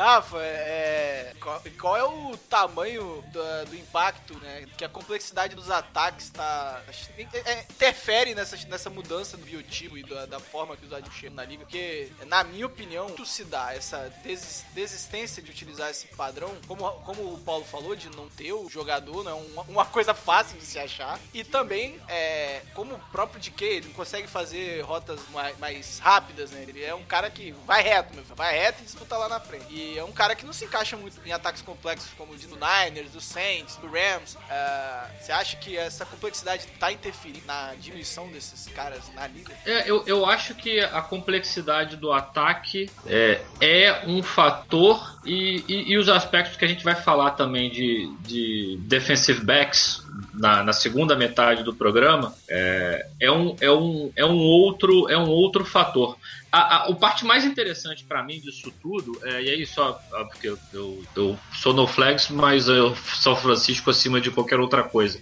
Rafa, 0.02 0.38
é, 0.42 1.34
qual, 1.40 1.62
qual 1.80 1.98
é 1.98 2.04
o 2.04 2.36
tamanho 2.50 3.24
do, 3.32 3.66
do 3.70 3.76
impacto, 3.76 4.36
né? 4.40 4.66
Que 4.76 4.84
a 4.84 4.90
complexidade 4.90 5.56
dos 5.56 5.70
ataques 5.70 6.32
tá. 6.32 6.82
é, 7.18 7.52
é, 7.52 7.66
interfere 7.70 8.34
nessa, 8.34 8.58
nessa 8.68 8.90
mudança 8.90 9.38
do 9.38 9.46
biotipo 9.46 9.96
e 10.00 10.04
da, 10.04 10.26
da 10.26 10.40
forma 10.40 10.76
que 10.76 10.88
os 10.88 10.92
adultos 10.92 11.20
chegam 11.20 11.36
na 11.36 11.46
liga. 11.46 11.66
Porque, 11.66 12.12
na 12.26 12.44
minha 12.44 12.66
opinião, 12.66 13.10
muito 13.10 13.28
se 13.28 13.44
dá 13.44 13.76
essa 13.76 14.12
desis- 14.24 14.66
desistência 14.74 15.42
de 15.42 15.52
utilizar 15.52 15.92
esse 15.92 16.08
padrão, 16.08 16.52
como, 16.68 16.90
como 17.02 17.34
o 17.36 17.38
Paulo 17.40 17.64
falou, 17.64 17.96
de 17.96 18.10
não 18.10 18.28
ter 18.28 18.54
o 18.54 18.68
jogador, 18.70 19.24
não 19.24 19.32
é 19.32 19.36
uma, 19.36 19.62
uma 19.64 19.86
coisa 19.86 20.16
fácil 20.16 20.58
de 20.58 20.66
se 20.66 20.80
achar. 20.80 21.20
E 21.32 21.44
também, 21.44 22.00
é, 22.08 22.64
como 22.74 22.96
o 22.96 23.00
próprio 23.12 23.40
DK, 23.40 23.64
ele 23.66 23.88
não 23.88 23.94
consegue 23.94 24.28
fazer 24.28 24.82
rotas 24.82 25.20
mais, 25.30 25.56
mais 25.60 26.00
rápidas, 26.00 26.50
né? 26.50 26.66
Ele 26.68 26.84
é 26.84 26.96
um 26.96 27.06
cara 27.06 27.30
que 27.30 27.52
vai 27.68 27.84
reto, 27.84 28.16
meu 28.16 28.24
filho, 28.24 28.36
vai 28.36 28.58
reto 28.58 28.82
e 28.82 28.86
disputa 28.86 29.16
lá 29.16 29.30
na 29.30 29.40
frente. 29.40 29.66
E 29.70 29.91
é 29.98 30.04
um 30.04 30.12
cara 30.12 30.36
que 30.36 30.46
não 30.46 30.54
se 30.54 30.66
encaixa 30.66 30.98
muito 30.98 31.20
em 31.26 31.32
ataques 31.32 31.62
complexos 31.62 32.12
como 32.18 32.34
o 32.34 32.38
de 32.38 32.48
do 32.48 32.56
Niners, 32.56 33.12
do 33.12 33.22
Saints, 33.22 33.78
do 33.78 33.88
Rams. 33.88 34.38
Ah, 34.50 35.08
Você 35.20 35.32
acha 35.32 35.58
que 35.58 35.78
essa 35.78 36.06
complexidade 36.06 36.68
tá 36.80 36.92
interferindo 36.92 37.46
na 37.46 37.74
diminuição 37.80 38.28
desses 38.28 38.68
caras 38.74 39.02
na 39.14 39.28
liga? 39.28 39.54
É, 39.66 39.90
eu, 39.90 40.04
eu 40.06 40.26
acho 40.26 40.56
que 40.56 40.80
a 40.80 41.02
complexidade 41.02 41.96
do 41.96 42.12
ataque 42.12 42.90
é, 43.06 43.42
é 43.60 44.04
um 44.08 44.22
fator 44.22 45.20
e, 45.26 45.64
e, 45.68 45.92
e 45.92 45.98
os 45.98 46.10
aspectos 46.10 46.58
que 46.58 46.66
a 46.66 46.68
gente 46.68 46.84
vai 46.84 46.96
falar 46.96 47.32
também 47.32 47.70
de, 47.70 48.12
de 48.22 48.78
defensive 48.82 49.44
backs 49.44 50.04
na, 50.34 50.64
na 50.64 50.74
segunda 50.74 51.16
metade 51.16 51.64
do 51.64 51.74
programa 51.74 52.34
é, 52.50 53.08
é, 53.20 53.32
um, 53.32 53.56
é, 53.60 53.72
um, 53.72 54.12
é, 54.16 54.26
um 54.26 54.38
outro, 54.38 55.10
é 55.10 55.18
um 55.18 55.30
outro 55.30 55.66
fator. 55.66 56.18
A, 56.52 56.84
a, 56.84 56.90
o 56.90 56.96
parte 56.96 57.24
mais 57.26 57.46
interessante 57.46 58.04
pra 58.04 58.22
mim 58.24 58.40
disso 58.40 58.74
tudo, 58.82 59.18
é, 59.24 59.42
e 59.42 59.50
aí 59.50 59.66
só 59.66 59.94
porque 60.30 60.50
eu, 60.50 60.58
eu, 60.74 61.04
eu 61.16 61.40
sou 61.54 61.74
no 61.74 61.88
flags, 61.88 62.30
mas 62.30 62.68
eu 62.68 62.94
São 63.16 63.36
Francisco 63.36 63.90
acima 63.90 64.20
de 64.20 64.30
qualquer 64.32 64.60
outra 64.60 64.84
coisa. 64.84 65.22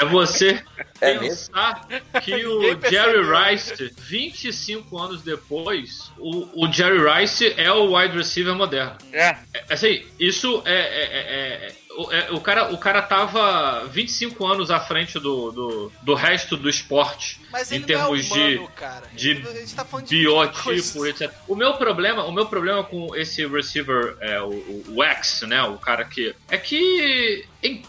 É 0.00 0.04
você 0.04 0.62
É 1.00 1.16
pensar 1.18 1.86
que 2.24 2.32
Ninguém 2.34 2.46
o 2.74 2.90
Jerry. 2.90 3.52
Rice, 3.52 3.92
25 3.98 4.98
anos 4.98 5.22
depois, 5.22 6.10
o, 6.18 6.64
o 6.66 6.72
Jerry 6.72 6.98
Rice 7.20 7.54
é 7.56 7.70
o 7.72 7.96
wide 7.96 8.16
receiver 8.16 8.54
moderno. 8.54 8.96
É, 9.12 9.36
É, 9.54 9.64
Assim, 9.70 10.04
isso 10.18 10.62
é. 10.64 10.72
é- 10.74 11.04
é- 11.04 11.66
é- 11.68 11.77
o, 11.98 12.12
é- 12.12 12.30
o 12.30 12.40
cara, 12.40 12.72
o 12.72 12.78
cara 12.78 13.02
tava 13.02 13.84
25 13.86 14.46
anos 14.46 14.70
à 14.70 14.78
frente 14.78 15.18
do, 15.18 15.50
do, 15.50 15.92
do 16.02 16.14
resto 16.14 16.56
do 16.56 16.68
esporte. 16.68 17.40
Mas 17.50 17.72
em 17.72 17.76
ele 17.76 17.84
termos 17.86 18.30
é 18.30 18.34
humano, 18.34 18.66
de, 18.68 18.72
cara. 18.74 19.06
de 19.12 19.34
tá 19.74 19.84
de 20.04 20.18
biotipo, 20.18 21.06
etc. 21.06 21.32
O 21.48 21.56
meu 21.56 21.74
problema, 21.74 22.24
o 22.24 22.32
meu 22.32 22.46
problema 22.46 22.84
com 22.84 23.16
esse 23.16 23.46
receiver, 23.46 24.16
é, 24.20 24.40
o, 24.40 24.48
o, 24.50 24.84
o 24.96 25.02
X, 25.02 25.42
né, 25.42 25.62
o 25.64 25.76
cara 25.78 26.04
que 26.04 26.34
é 26.48 26.56
que 26.56 27.44
em- 27.62 27.82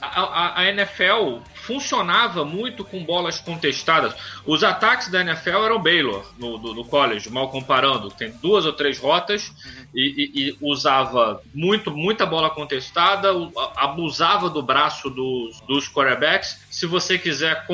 a, 0.00 0.60
a- 0.60 0.64
NFL 0.70 1.38
funcionava 1.54 2.44
muito 2.44 2.84
com 2.84 3.04
bolas 3.04 3.38
contestadas. 3.38 4.14
Os 4.46 4.64
ataques 4.64 5.08
da 5.08 5.20
NFL 5.20 5.64
eram 5.64 5.80
Baylor 5.80 6.24
no, 6.38 6.58
do- 6.58 6.74
no 6.74 6.84
college, 6.84 7.30
mal 7.30 7.48
comparando. 7.50 8.10
Tem 8.10 8.30
duas 8.42 8.64
ou 8.66 8.72
três 8.72 8.98
rotas 8.98 9.52
e, 9.94 10.00
e- 10.34 10.48
e 10.50 10.56
usava 10.60 11.42
muito, 11.54 11.90
muita 11.90 12.24
bola 12.26 12.50
contestada, 12.50 13.28
abusava 13.76 14.48
do 14.50 14.62
braço 14.62 15.10
dos, 15.10 15.60
dos 15.62 15.88
quarterbacks. 15.88 16.60
Se 16.70 16.86
você 16.86 17.18
quiser 17.18 17.66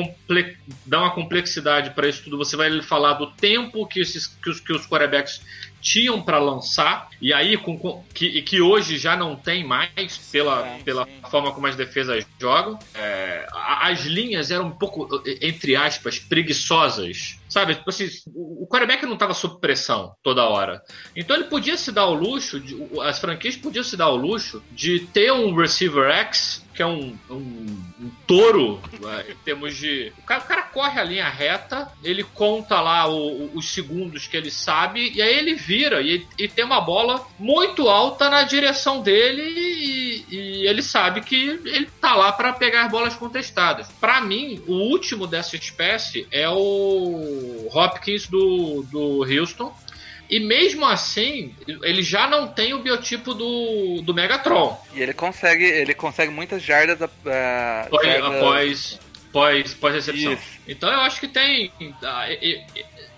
dar 0.85 0.99
uma 0.99 1.11
complexidade 1.11 1.91
para 1.91 2.07
isso 2.07 2.23
tudo, 2.23 2.37
você 2.37 2.55
vai 2.55 2.81
falar 2.81 3.13
do 3.13 3.27
tempo 3.27 3.85
que, 3.87 3.99
esses, 4.01 4.27
que, 4.27 4.49
os, 4.49 4.59
que 4.59 4.73
os 4.73 4.85
quarterbacks 4.85 5.41
tinham 5.81 6.21
para 6.21 6.39
lançar, 6.39 7.09
e 7.21 7.33
aí 7.33 7.55
com, 7.57 7.77
com- 7.77 8.03
que, 8.13 8.25
e 8.25 8.41
que 8.41 8.59
hoje 8.61 8.97
já 8.97 9.15
não 9.15 9.35
tem 9.35 9.63
mais 9.63 10.17
pela, 10.31 10.63
Sim, 10.77 10.83
pela 10.83 11.05
sim. 11.05 11.11
forma 11.29 11.51
como 11.51 11.67
as 11.67 11.75
defesas 11.75 12.25
jogam. 12.39 12.77
É, 12.93 13.47
as 13.53 14.01
linhas 14.05 14.51
eram 14.51 14.67
um 14.67 14.71
pouco, 14.71 15.07
entre 15.41 15.75
aspas, 15.75 16.19
preguiçosas. 16.19 17.37
Sabe, 17.59 17.75
Tipo 17.75 17.89
assim, 17.89 18.07
o 18.35 18.67
quarterback 18.69 19.05
não 19.05 19.13
estava 19.13 19.33
sob 19.33 19.59
pressão 19.59 20.13
toda 20.23 20.43
hora. 20.47 20.81
Então 21.15 21.35
ele 21.35 21.45
podia 21.45 21.75
se 21.77 21.91
dar 21.91 22.05
o 22.07 22.13
luxo, 22.13 22.59
de- 22.59 22.77
as 23.01 23.17
franquias 23.19 23.55
podiam 23.55 23.83
se 23.83 23.97
dar 23.97 24.09
o 24.09 24.15
luxo 24.15 24.61
de 24.71 24.99
ter 24.99 25.31
um 25.31 25.55
receiver 25.55 26.09
X, 26.11 26.63
que 26.75 26.83
é 26.83 26.85
um, 26.85 27.17
um, 27.31 27.35
um 27.99 28.11
touro 28.27 28.79
é, 29.03 29.31
em 29.31 29.35
termos 29.43 29.75
de. 29.75 30.13
O 30.19 30.21
cara, 30.21 30.41
o 30.43 30.47
cara 30.47 30.61
corre 30.61 30.99
a 31.01 31.03
linha 31.03 31.27
reta, 31.27 31.91
ele 32.03 32.23
conta 32.23 32.79
lá 32.79 33.07
o- 33.07 33.45
o- 33.45 33.51
os 33.55 33.71
segundos 33.73 34.27
que 34.27 34.37
ele 34.37 34.51
sabe, 34.51 35.11
e 35.15 35.19
aí 35.19 35.35
ele 35.39 35.55
vira 35.55 36.01
e, 36.03 36.27
e 36.37 36.47
tem 36.47 36.63
uma 36.63 36.79
bola 36.79 37.25
muito 37.39 37.89
alta 37.89 38.29
na 38.29 38.43
direção 38.43 39.01
dele 39.01 39.41
e, 39.41 40.25
e 40.29 40.67
ele 40.67 40.83
sabe 40.83 41.21
que 41.21 41.35
ele 41.65 41.89
tá 41.99 42.13
lá 42.15 42.31
para 42.31 42.53
pegar 42.53 42.85
as 42.85 42.91
bolas 42.91 43.15
contestadas. 43.15 43.87
Para 43.99 44.21
mim, 44.21 44.61
o 44.67 44.73
último 44.73 45.25
dessa 45.25 45.55
espécie 45.55 46.27
é 46.31 46.47
o 46.47 47.46
Hopkins 47.73 48.27
do, 48.27 48.83
do 48.91 49.23
Houston. 49.23 49.75
E 50.29 50.41
mesmo 50.41 50.85
assim, 50.85 51.55
ele 51.83 52.03
já 52.03 52.27
não 52.27 52.49
tem 52.49 52.73
o 52.73 52.79
biotipo 52.79 53.33
do, 53.33 54.01
do 54.01 54.13
Megatron. 54.13 54.77
e 54.93 55.01
ele 55.01 55.13
consegue, 55.13 55.63
ele 55.63 55.93
consegue 55.93 56.31
muitas 56.31 56.61
jardas, 56.61 57.01
ah, 57.25 57.83
Após, 57.85 58.05
jardas- 58.05 58.35
após, 58.37 58.99
recepção. 59.93 60.33
Isso. 60.33 60.59
Então 60.67 60.91
eu 60.91 60.99
acho 60.99 61.19
que 61.21 61.29
tem. 61.29 61.71
ah, 62.03 62.25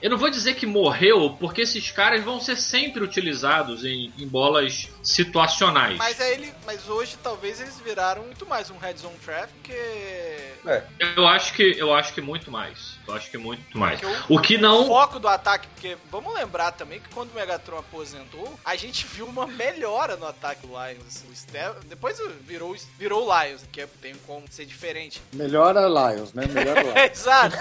Eu 0.02 0.12
não 0.12 0.18
vou 0.20 0.30
dizer 0.30 0.54
que 0.54 0.68
morreu, 0.68 1.36
porque 1.40 1.62
esses 1.62 1.90
caras 1.90 2.24
vão 2.24 2.40
ser 2.40 2.56
sempre 2.56 3.04
utilizados 3.04 3.84
em, 3.84 4.14
em 4.18 4.28
bolas 4.28 4.88
situacionais. 5.02 5.98
Mas 5.98 6.22
aí 6.22 6.34
ele. 6.34 6.54
Mas 6.66 6.88
hoje 6.88 7.18
talvez 7.24 7.60
eles 7.60 7.80
viraram 7.80 8.24
muito 8.24 8.46
mais 8.46 8.70
um 8.70 8.78
red 8.78 8.96
zone 8.98 9.18
trap 9.26 9.50
que. 9.64 9.74
É. 9.74 10.84
Eu 11.18 11.28
acho 11.28 11.54
que 11.54 11.64
eu 11.78 11.92
acho 11.94 12.14
que 12.14 12.22
muito 12.22 12.52
mais. 12.52 12.99
Eu 13.10 13.16
acho 13.16 13.30
que 13.32 13.38
muito 13.38 13.78
mais. 13.78 14.00
Porque 14.00 14.34
O 14.34 14.40
que 14.42 14.58
não. 14.58 14.86
foco 14.88 15.20
do 15.20 15.28
ataque, 15.28 15.68
porque 15.70 15.98
vamos 16.12 16.34
lembrar 16.34 16.72
também 16.74 17.00
que 17.00 17.10
quando 17.10 17.32
o 17.32 17.34
Megatron 17.34 17.78
aposentou, 17.80 18.60
a 18.64 18.76
gente 18.76 19.06
viu 19.08 19.26
uma 19.26 19.46
melhora 19.48 20.16
no 20.16 20.28
ataque 20.28 20.66
do 20.66 20.74
Lions. 20.74 21.04
assim, 21.08 21.28
o 21.28 21.84
depois 21.86 22.20
virou, 22.42 22.76
virou 22.98 23.28
o 23.28 23.42
Lions, 23.44 23.62
que 23.72 23.82
é- 23.82 23.88
tem 24.02 24.16
como 24.28 24.46
ser 24.50 24.66
diferente. 24.66 25.22
Melhora 25.34 25.82
Lions, 25.88 26.34
né? 26.34 26.46
Melhora 26.46 26.82
Lions. 26.84 26.96
É, 26.96 27.12
exato. 27.12 27.58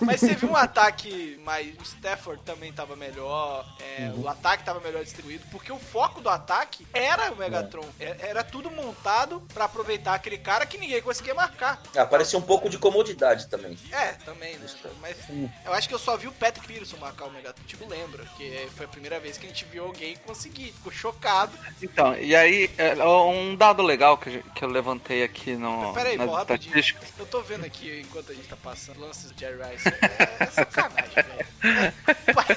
Mas 0.00 0.20
você 0.20 0.34
viu 0.34 0.50
um 0.50 0.56
ataque 0.56 1.38
mais. 1.44 1.74
O 1.78 1.82
Stafford 1.82 2.42
também 2.44 2.72
tava 2.72 2.94
melhor, 2.96 3.66
é, 3.98 4.06
Uhum. 4.14 4.22
o 4.22 4.28
ataque 4.28 4.64
tava 4.64 4.80
melhor 4.80 5.02
distribuído, 5.04 5.44
porque 5.50 5.72
o 5.72 5.78
foco 5.78 6.20
do 6.20 6.28
ataque 6.28 6.86
era 6.92 7.32
o 7.32 7.36
Megatron. 7.36 7.84
É- 7.98 8.16
Era 8.32 8.44
tudo 8.44 8.70
montado 8.70 9.42
pra 9.52 9.64
aproveitar 9.64 10.14
aquele 10.14 10.38
cara 10.38 10.64
que 10.64 10.78
ninguém 10.78 11.02
conseguia 11.02 11.34
marcar. 11.34 11.82
Ah, 11.96 12.06
parecia 12.06 12.38
um 12.38 12.42
pouco 12.42 12.68
de 12.70 12.78
comodidade 12.78 13.46
também. 13.48 13.76
É, 13.90 14.12
também, 14.24 14.56
né? 14.56 14.66
Mas 15.00 15.16
eu 15.64 15.72
acho 15.72 15.88
que 15.88 15.94
eu 15.94 15.98
só 15.98 16.16
vi 16.16 16.28
o 16.28 16.32
Patrick 16.32 16.66
Peterson 16.66 16.96
marcar 16.96 17.26
o 17.26 17.30
Megatron. 17.30 17.64
Tipo, 17.66 17.88
lembra? 17.88 18.24
Que 18.36 18.68
foi 18.76 18.86
a 18.86 18.88
primeira 18.88 19.18
vez 19.20 19.38
que 19.38 19.46
a 19.46 19.48
gente 19.48 19.64
viu 19.64 19.84
alguém 19.84 20.16
conseguir. 20.26 20.72
Ficou 20.72 20.92
chocado. 20.92 21.56
Então, 21.82 22.16
e 22.18 22.34
aí, 22.34 22.70
é, 22.78 22.94
um 23.04 23.54
dado 23.56 23.82
legal 23.82 24.16
que, 24.18 24.42
eu- 24.62 24.68
levantei 24.68 25.22
aqui 25.22 25.54
no, 25.54 25.92
Pera 25.92 26.08
aí, 26.10 26.16
nas 26.16 26.28
pô, 26.30 26.38
estatísticas. 26.38 27.08
Eu 27.18 27.26
tô 27.26 27.40
vendo 27.42 27.64
aqui 27.64 28.00
enquanto 28.00 28.32
a 28.32 28.34
gente 28.34 28.48
tá 28.48 28.56
passando 28.56 29.00
lances 29.00 29.32
de 29.32 29.40
Jerry 29.40 29.58
Rice. 29.62 29.88
É, 29.88 30.44
é 30.44 30.46
sacanagem, 30.46 31.14
velho. 31.14 31.92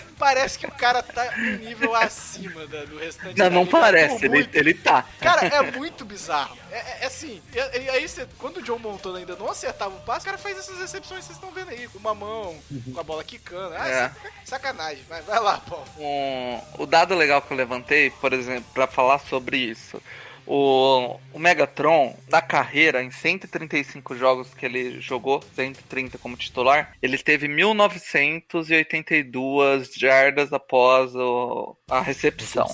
Pa- 0.25 0.35
parece 0.35 0.57
que 0.59 0.65
o 0.65 0.71
cara 0.71 1.03
tá 1.03 1.23
um 1.37 1.57
nível 1.57 1.93
acima 1.95 2.65
da- 2.67 2.83
do 2.85 2.97
restante 2.97 3.37
Não, 3.37 3.49
não 3.49 3.65
parece, 3.65 4.25
ele, 4.25 4.49
ele 4.53 4.73
tá. 4.73 5.05
Cara, 5.19 5.45
é 5.45 5.71
muito 5.71 6.03
bizarro. 6.03 6.57
É, 6.71 6.77
é- 6.77 6.97
é 7.01 7.05
assim, 7.05 7.41
e- 7.53 7.89
aí 7.89 8.07
você, 8.07 8.27
quando 8.39 8.57
o 8.57 8.61
John 8.61 8.79
Montana 8.79 9.19
ainda 9.19 9.35
não 9.35 9.49
acertava 9.49 9.95
o 9.95 9.99
passe, 10.01 10.21
o 10.21 10.25
cara 10.25 10.37
faz 10.37 10.57
essas 10.57 10.77
recepções 10.79 11.19
que 11.21 11.25
vocês 11.27 11.37
estão 11.37 11.51
vendo 11.51 11.69
aí, 11.69 11.87
com 11.87 11.99
uma 11.99 12.13
mão, 12.15 12.57
com 12.93 12.99
a 12.99 13.03
bola 13.03 13.23
quicando. 13.23 13.75
Ah, 13.77 13.87
É. 13.87 14.01
saca- 14.09 14.31
sacanagem. 14.45 15.03
Vai, 15.07 15.21
vai 15.21 15.39
lá, 15.39 15.57
Paulo. 15.59 15.85
Um, 15.97 16.61
o 16.79 16.85
dado 16.85 17.13
legal 17.15 17.41
que 17.41 17.51
eu 17.53 17.57
levantei, 17.57 18.09
por 18.09 18.33
exemplo, 18.33 18.65
pra 18.73 18.87
falar 18.87 19.19
sobre 19.19 19.57
isso. 19.57 20.01
O, 20.47 21.17
o 21.33 21.39
Megatron, 21.39 22.15
da 22.29 22.39
carreira, 22.41 23.01
em 23.03 23.09
135 23.09 24.15
jogos 24.15 24.53
que 24.53 24.63
ele 24.65 25.01
jogou, 25.01 25.43
130 25.55 26.17
como 26.19 26.37
titular, 26.37 26.91
ele 27.01 27.17
teve 27.17 27.47
1982 27.47 29.93
jardas 29.95 30.53
após 30.53 31.15
o- 31.15 31.75
a 31.89 31.99
recepção. 32.01 32.67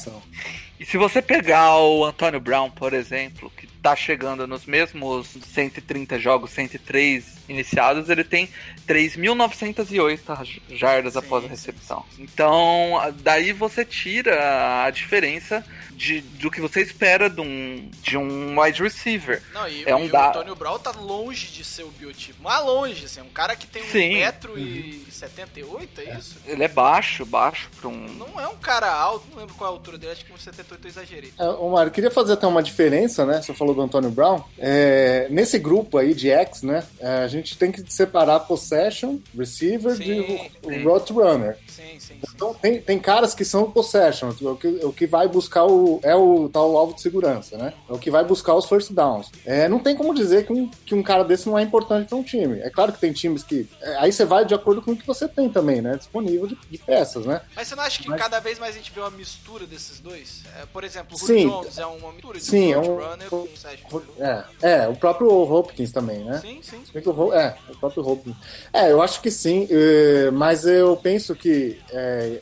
E 0.81 0.85
se 0.85 0.97
você 0.97 1.21
pegar 1.21 1.77
o 1.77 2.03
Antônio 2.03 2.39
Brown, 2.39 2.71
por 2.71 2.91
exemplo, 2.91 3.51
que 3.55 3.67
tá 3.67 3.95
chegando 3.95 4.47
nos 4.47 4.65
mesmos 4.65 5.27
130 5.53 6.17
jogos, 6.17 6.49
103 6.49 7.23
iniciados, 7.47 8.09
ele 8.09 8.23
tem 8.23 8.49
3.908 8.87 10.61
jardas 10.71 11.13
Sim, 11.13 11.19
após 11.19 11.43
a 11.43 11.47
sim, 11.47 11.51
recepção. 11.51 12.03
Então, 12.17 12.93
daí 13.21 13.53
você 13.53 13.85
tira 13.85 14.83
a 14.83 14.89
diferença 14.89 15.63
de, 15.91 16.21
do 16.21 16.49
que 16.49 16.59
você 16.59 16.81
espera 16.81 17.29
de 17.29 17.41
um, 17.41 17.89
de 18.01 18.17
um 18.17 18.59
wide 18.59 18.81
receiver. 18.81 19.43
Não, 19.53 19.67
e, 19.67 19.83
É 19.87 19.95
um 19.95 20.05
e 20.05 20.09
o 20.09 20.11
da- 20.11 20.29
Antônio 20.29 20.55
Brown 20.55 20.79
tá 20.79 20.91
longe 20.91 21.47
de 21.47 21.63
ser 21.63 21.83
o 21.83 21.91
biotipo. 21.91 22.41
Mas 22.41 22.63
longe, 22.65 23.05
assim, 23.05 23.21
um 23.21 23.29
cara 23.29 23.55
que 23.55 23.67
tem 23.67 23.83
Sim. 23.83 24.15
1,78m, 24.15 25.87
é 25.97 26.17
isso? 26.17 26.37
Ele 26.45 26.63
é 26.63 26.67
baixo, 26.67 27.23
baixo 27.25 27.69
pra 27.79 27.87
um... 27.87 28.07
Não 28.15 28.39
é 28.39 28.47
um 28.47 28.57
cara 28.57 28.91
alto, 28.91 29.27
não 29.29 29.37
lembro 29.37 29.53
qual 29.55 29.69
é 29.69 29.73
a 29.73 29.75
altura 29.75 29.97
dele, 29.99 30.13
acho 30.13 30.25
que 30.25 30.31
1,78 30.71 30.79
eu 30.83 30.89
exagerei. 30.89 31.33
É, 31.37 31.45
ô 31.49 31.69
Mário, 31.69 31.91
queria 31.91 32.11
fazer 32.11 32.33
até 32.33 32.47
uma 32.47 32.63
diferença, 32.63 33.25
né? 33.25 33.41
Você 33.41 33.53
falou 33.53 33.73
do 33.73 33.81
Antônio 33.81 34.09
Brown. 34.09 34.41
É, 34.57 35.27
nesse 35.29 35.59
grupo 35.59 35.97
aí 35.97 36.13
de 36.13 36.29
X, 36.29 36.63
né? 36.63 36.83
é, 36.99 37.23
a 37.23 37.27
gente 37.27 37.57
tem 37.57 37.71
que 37.71 37.83
separar 37.91 38.41
possession, 38.41 39.17
receiver 39.37 39.95
Sim, 39.95 40.03
de 40.03 40.51
sim. 40.63 40.83
road 40.83 41.13
runner. 41.13 41.57
Sim, 41.67 41.99
sim, 41.99 42.15
sim. 42.21 42.30
Então 42.41 42.55
tem, 42.55 42.81
tem 42.81 42.97
caras 42.97 43.35
que 43.35 43.45
são 43.45 43.69
possession, 43.69 44.29
o 44.41 44.55
que, 44.55 44.67
o 44.67 44.91
que 44.91 45.05
vai 45.05 45.27
buscar 45.27 45.63
o. 45.65 45.99
É 46.01 46.15
o 46.15 46.49
tal 46.49 46.75
alvo 46.75 46.95
de 46.95 47.01
segurança, 47.01 47.55
né? 47.55 47.71
É 47.87 47.93
o 47.93 47.99
que 47.99 48.09
vai 48.09 48.23
buscar 48.23 48.55
os 48.55 48.65
first 48.65 48.91
downs. 48.91 49.29
É, 49.45 49.69
não 49.69 49.77
tem 49.77 49.95
como 49.95 50.11
dizer 50.13 50.47
que 50.47 50.51
um, 50.51 50.67
que 50.85 50.95
um 50.95 51.03
cara 51.03 51.23
desse 51.23 51.47
não 51.47 51.59
é 51.59 51.61
importante 51.61 52.07
para 52.09 52.17
um 52.17 52.23
time. 52.23 52.59
É 52.61 52.69
claro 52.71 52.91
que 52.91 52.99
tem 52.99 53.13
times 53.13 53.43
que. 53.43 53.67
é, 53.79 53.97
aí 53.97 54.11
você 54.11 54.25
vai 54.25 54.43
de 54.43 54.55
acordo 54.55 54.81
com 54.81 54.93
o 54.93 54.97
que 54.97 55.05
você 55.05 55.27
tem 55.27 55.49
também, 55.49 55.81
né? 55.83 55.95
Disponível 55.97 56.47
de, 56.47 56.57
de 56.69 56.77
peças, 56.79 57.25
né? 57.27 57.41
Mas 57.55 57.67
você 57.67 57.75
não 57.75 57.83
acha 57.83 58.01
que 58.01 58.09
Mas- 58.09 58.19
cada 58.19 58.39
vez 58.39 58.57
mais 58.57 58.73
a 58.73 58.77
gente 58.79 58.91
vê 58.91 59.01
uma 59.01 59.11
mistura 59.11 59.67
desses 59.67 59.99
dois? 59.99 60.41
É, 60.59 60.65
por 60.65 60.83
exemplo, 60.83 61.15
o 61.15 61.19
Sim. 61.19 61.47
Jones 61.47 61.77
é 61.77 61.85
uma 61.85 62.11
mistura 62.11 62.39
de 62.39 62.43
Sim, 62.45 62.71
é 62.71 62.75
road 62.75 62.89
um- 62.89 62.95
runner 62.95 63.29
com 63.29 63.45
possession. 63.45 64.01
É, 64.19 64.43
é, 64.61 64.87
o 64.87 64.95
próprio 64.95 65.29
Hopkins 65.29 65.91
também, 65.91 66.23
né? 66.23 66.39
Sim, 66.39 66.59
sim. 66.63 66.81
O 67.05 67.09
Ho- 67.11 67.33
É, 67.33 67.55
o 67.69 67.75
próprio 67.77 68.03
Hopkins. 68.07 68.35
É, 68.73 68.91
eu 68.91 68.99
acho 69.01 69.21
que 69.21 69.29
sim, 69.29 69.67
eh, 69.69 70.31
mas 70.31 70.65
eu 70.65 70.95
penso 70.97 71.35
que 71.35 71.79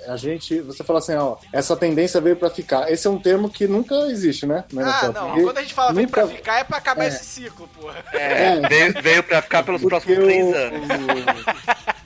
a 0.08 0.16
gente. 0.18 0.60
Você 0.62 0.84
fala 0.84 1.00
assim, 1.00 1.14
ó, 1.16 1.38
essa 1.54 1.76
tendência 1.76 2.20
veio 2.22 2.36
pra 2.36 2.50
ficar. 2.50 2.92
Esse 2.92 3.08
é 3.08 3.10
um 3.10 3.20
termo 3.20 3.50
que 3.50 3.68
nunca 3.68 3.96
existe, 4.12 4.46
né? 4.46 4.64
na 4.72 4.82
Ah, 4.84 5.06
NFL, 5.06 5.12
não. 5.20 5.28
porque 5.28 5.44
Quando 5.44 5.58
a 5.58 5.62
gente 5.62 5.74
fala 5.74 5.94
nunca- 5.94 6.12
pra 6.12 6.28
ficar, 6.28 6.60
é 6.60 6.64
pra 6.64 6.78
acabar 6.78 7.04
É. 7.06 7.08
esse 7.08 7.26
ciclo, 7.26 7.68
porra. 7.80 8.04
É, 8.14 8.34
É. 8.58 8.68
veio, 8.68 9.02
veio 9.02 9.24
pra 9.24 9.42
ficar 9.42 9.64
pelos 9.64 9.82
porque 9.82 9.96
próximos 10.06 10.26
três 10.26 10.54
anos. 10.56 10.88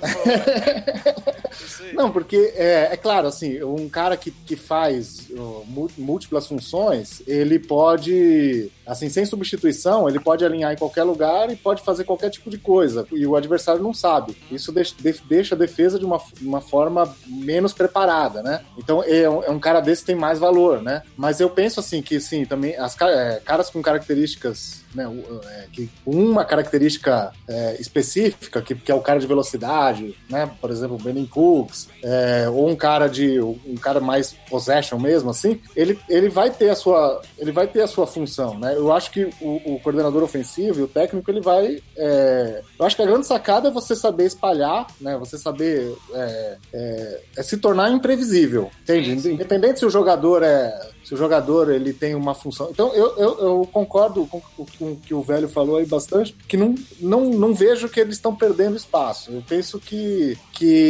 Não, 1.94 2.12
porque 2.12 2.54
é, 2.56 2.90
é 2.92 2.98
claro, 2.98 3.28
assim, 3.28 3.62
um 3.63 3.88
cara 3.88 4.18
que, 4.18 4.32
que 4.32 4.56
faz 4.56 5.28
mu- 5.66 5.90
múltiplas 5.98 6.48
funções, 6.48 7.22
ele 7.28 7.60
pode, 7.60 8.72
assim, 8.86 9.10
sem 9.10 9.25
substituição, 9.25 10.08
ele 10.08 10.20
pode 10.20 10.46
alinhar 10.46 10.74
em 10.74 10.78
qualquer 10.78 11.04
lugar 11.04 11.52
e 11.52 11.56
pode 11.56 11.82
fazer 11.82 12.04
qualquer 12.04 12.30
tipo 12.30 12.50
de 12.50 12.58
coisa. 12.58 13.08
E 13.12 13.25
o 13.25 13.36
adversário 13.36 13.82
não 13.82 13.94
sabe. 13.94 14.36
Isso 14.52 14.72
deixa, 14.72 14.96
de- 15.00 15.22
deixa 15.28 15.56
a 15.56 15.58
defesa 15.58 15.98
de 15.98 16.06
uma, 16.06 16.22
uma 16.42 16.62
forma 16.62 17.16
menos 17.28 17.74
preparada, 17.74 18.42
né? 18.42 18.62
Então 18.78 19.04
é 19.04 19.30
um, 19.30 19.44
é 19.44 19.60
cara 19.60 19.80
desse 19.80 20.04
tem 20.04 20.16
mais 20.16 20.40
valor, 20.40 20.82
né? 20.82 21.04
Mas 21.16 21.40
eu 21.40 21.50
penso 21.50 21.80
assim 21.80 22.02
que 22.02 22.20
sim, 22.20 22.46
também 22.46 22.75
as 22.75 23.00
é, 23.02 23.42
caras 23.44 23.70
com 23.70 23.82
características 23.82 24.84
né, 24.94 25.06
é, 25.46 25.66
que 25.72 25.90
uma 26.06 26.46
característica 26.46 27.32
é, 27.48 27.78
específica, 27.80 28.62
que, 28.62 28.75
que 28.75 28.92
é 28.92 28.96
o 28.96 29.02
cara 29.02 29.20
de 29.20 29.28
velocidade, 29.28 30.16
né? 30.30 30.50
Por 30.62 30.70
exemplo, 30.70 30.96
o 30.96 31.02
Benin 31.02 31.25
Cooks, 31.25 31.90
é, 32.04 32.48
ou 32.50 32.70
um 32.70 32.75
cara 32.75 33.08
de 33.08 33.40
um 33.40 33.75
cara 33.82 34.00
mais 34.00 34.34
possession 34.50 35.00
mesmo, 35.00 35.30
assim, 35.30 35.60
ele, 35.75 36.00
ele 36.10 36.30
vai 36.30 36.52
ter 36.52 36.70
a 36.70 36.75
sua 36.75 37.22
ele 37.38 37.52
vai 37.52 37.68
ter 37.68 37.82
a 37.82 37.88
sua 37.88 38.06
função, 38.06 38.58
né? 38.58 38.73
Eu 38.75 38.92
acho 38.92 39.12
que 39.12 39.24
o, 39.42 39.75
o 39.75 39.80
coordenador 39.80 40.24
ofensivo 40.24 40.80
e 40.80 40.84
o 40.84 40.88
técnico 40.88 41.30
ele 41.30 41.42
vai, 41.42 41.82
é, 41.98 42.62
eu 42.80 42.86
acho 42.86 42.96
que 42.96 43.01
a 43.01 43.06
grande 43.06 43.25
sacada 43.25 43.70
é 43.70 43.72
você 43.72 43.96
saber 43.96 44.25
espalhar, 44.25 44.88
né? 45.00 45.18
Você 45.18 45.38
saber 45.38 45.96
é, 46.13 46.58
é, 46.74 47.22
é 47.38 47.44
se 47.44 47.58
tornar 47.58 47.92
imprevisível, 47.92 48.72
entende? 48.82 49.30
Independente 49.30 49.80
se 49.80 49.86
o 49.86 49.89
jogador 49.89 50.44
é 50.44 50.92
se 51.03 51.13
o 51.13 51.17
jogador 51.17 51.69
ele 51.72 51.91
tem 51.93 52.15
uma 52.15 52.34
função. 52.34 52.69
Então 52.71 52.93
eu, 52.93 53.17
eu, 53.17 53.39
eu 53.39 53.69
concordo 53.71 54.25
com, 54.28 54.39
com 54.39 54.91
o 54.91 54.95
que 54.95 55.13
o 55.13 55.21
velho 55.21 55.49
falou 55.49 55.78
aí 55.78 55.86
bastante, 55.86 56.34
que 56.47 56.56
não, 56.58 56.75
não, 56.99 57.25
não 57.25 57.54
vejo 57.54 57.89
que 57.89 57.99
eles 57.99 58.15
estão 58.15 58.36
perdendo 58.36 58.75
espaço. 58.78 59.32
Eu 59.32 59.43
penso 59.47 59.80
que. 59.80 60.38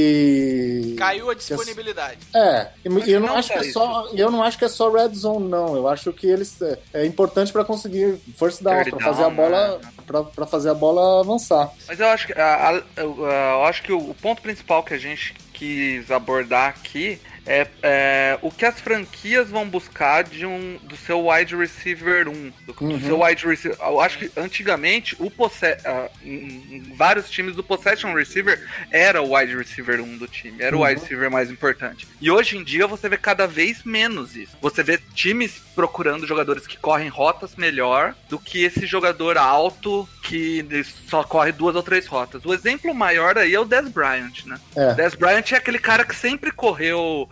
que 0.07 0.95
Caiu 0.97 1.29
a 1.29 1.33
disponibilidade. 1.33 2.19
é, 2.33 2.67
e 2.83 2.89
Mas 2.89 3.07
eu 3.07 3.19
não, 3.19 3.27
não 3.29 3.38
acho 3.38 3.49
que 3.49 3.55
só 3.55 3.63
é 3.63 3.65
isso. 3.67 3.73
só, 3.73 4.09
eu 4.13 4.31
não 4.31 4.43
acho 4.43 4.57
que 4.57 4.65
é 4.65 4.69
só 4.69 4.91
red 4.91 5.13
zone 5.15 5.47
não. 5.47 5.75
Eu 5.75 5.88
acho 5.88 6.11
que 6.13 6.27
eles 6.27 6.61
é, 6.61 6.79
é 6.93 7.05
importante 7.05 7.51
para 7.51 7.65
conseguir 7.65 8.17
first 8.38 8.61
down, 8.61 8.75
Third 8.83 8.91
para 8.91 9.05
fazer 9.05 9.23
a 9.23 9.29
bola, 9.29 9.77
né? 9.79 9.89
pra 10.05 10.23
para 10.23 10.45
fazer 10.45 10.69
a 10.69 10.73
bola 10.73 11.21
avançar. 11.21 11.71
Mas 11.88 11.99
eu 11.99 12.07
acho 12.07 12.27
que, 12.27 12.33
a- 12.33 12.69
a- 12.69 12.83
eu, 13.01 13.25
a- 13.25 13.53
eu 13.57 13.63
acho 13.65 13.83
que 13.83 13.91
o, 13.91 13.97
o 14.09 14.13
ponto 14.15 14.41
principal 14.41 14.83
que 14.83 14.93
a 14.93 14.97
gente 14.97 15.33
quis 15.53 16.09
abordar 16.11 16.69
aqui 16.69 17.19
é, 17.45 17.67
é 17.82 18.39
o 18.41 18.49
que 18.51 18.65
as 18.65 18.79
franquias 18.79 19.49
vão 19.49 19.67
buscar 19.67 20.23
de 20.23 20.45
um 20.45 20.77
do 20.84 20.95
seu 20.95 21.27
wide 21.27 21.56
receiver 21.56 22.27
1. 22.29 22.34
Do, 22.65 22.73
do 22.73 22.84
Uhum. 22.86 22.99
seu 23.01 23.21
wide 23.21 23.45
receiver. 23.45 23.77
Eu 23.82 23.99
acho 23.99 24.17
que 24.19 24.32
antigamente 24.38 25.15
o 25.19 25.29
posse, 25.29 25.65
ah, 25.86 26.10
em, 26.23 26.77
em 26.77 26.93
vários 26.95 27.29
times 27.29 27.58
o 27.58 27.63
possession 27.63 28.13
receiver 28.13 28.60
era 28.91 29.21
o 29.21 29.36
wide 29.36 29.56
receiver 29.56 29.99
1 30.01 30.17
do 30.17 30.27
time, 30.27 30.62
era 30.62 30.75
o 30.75 30.79
Uhum. 30.79 30.86
wide 30.88 31.01
receiver 31.01 31.29
mais 31.32 31.49
importante. 31.51 32.08
E 32.21 32.29
hoje 32.32 32.58
em 32.58 32.63
dia 32.63 32.88
você 32.88 33.10
vê 33.10 33.17
cada 33.17 33.45
vez 33.47 33.84
menos 33.84 34.36
isso. 34.36 34.58
Você 34.62 34.82
vê 34.84 34.97
times 35.13 35.62
procurando 35.75 36.27
jogadores 36.27 36.67
que 36.67 36.77
correm 36.77 37.10
rotas 37.10 37.56
melhor 37.56 38.15
do 38.29 38.38
que 38.39 38.63
esse 38.63 38.86
jogador 38.86 39.38
alto 39.38 40.08
que 40.21 40.65
só 41.10 41.23
corre 41.23 41.51
duas 41.51 41.75
ou 41.75 41.84
três 41.84 42.06
rotas. 42.08 42.45
O 42.45 42.53
exemplo 42.53 42.93
maior 42.93 43.38
aí 43.38 43.53
é 43.53 43.60
o 43.60 43.65
Des 43.65 43.88
Bryant, 43.89 44.45
né? 44.45 44.58
É. 44.75 44.93
Des 44.93 45.15
Bryant 45.15 45.51
é 45.51 45.56
aquele 45.56 45.79
cara 45.79 46.06
que 46.06 46.15
sempre 46.15 46.51
correu 46.51 47.27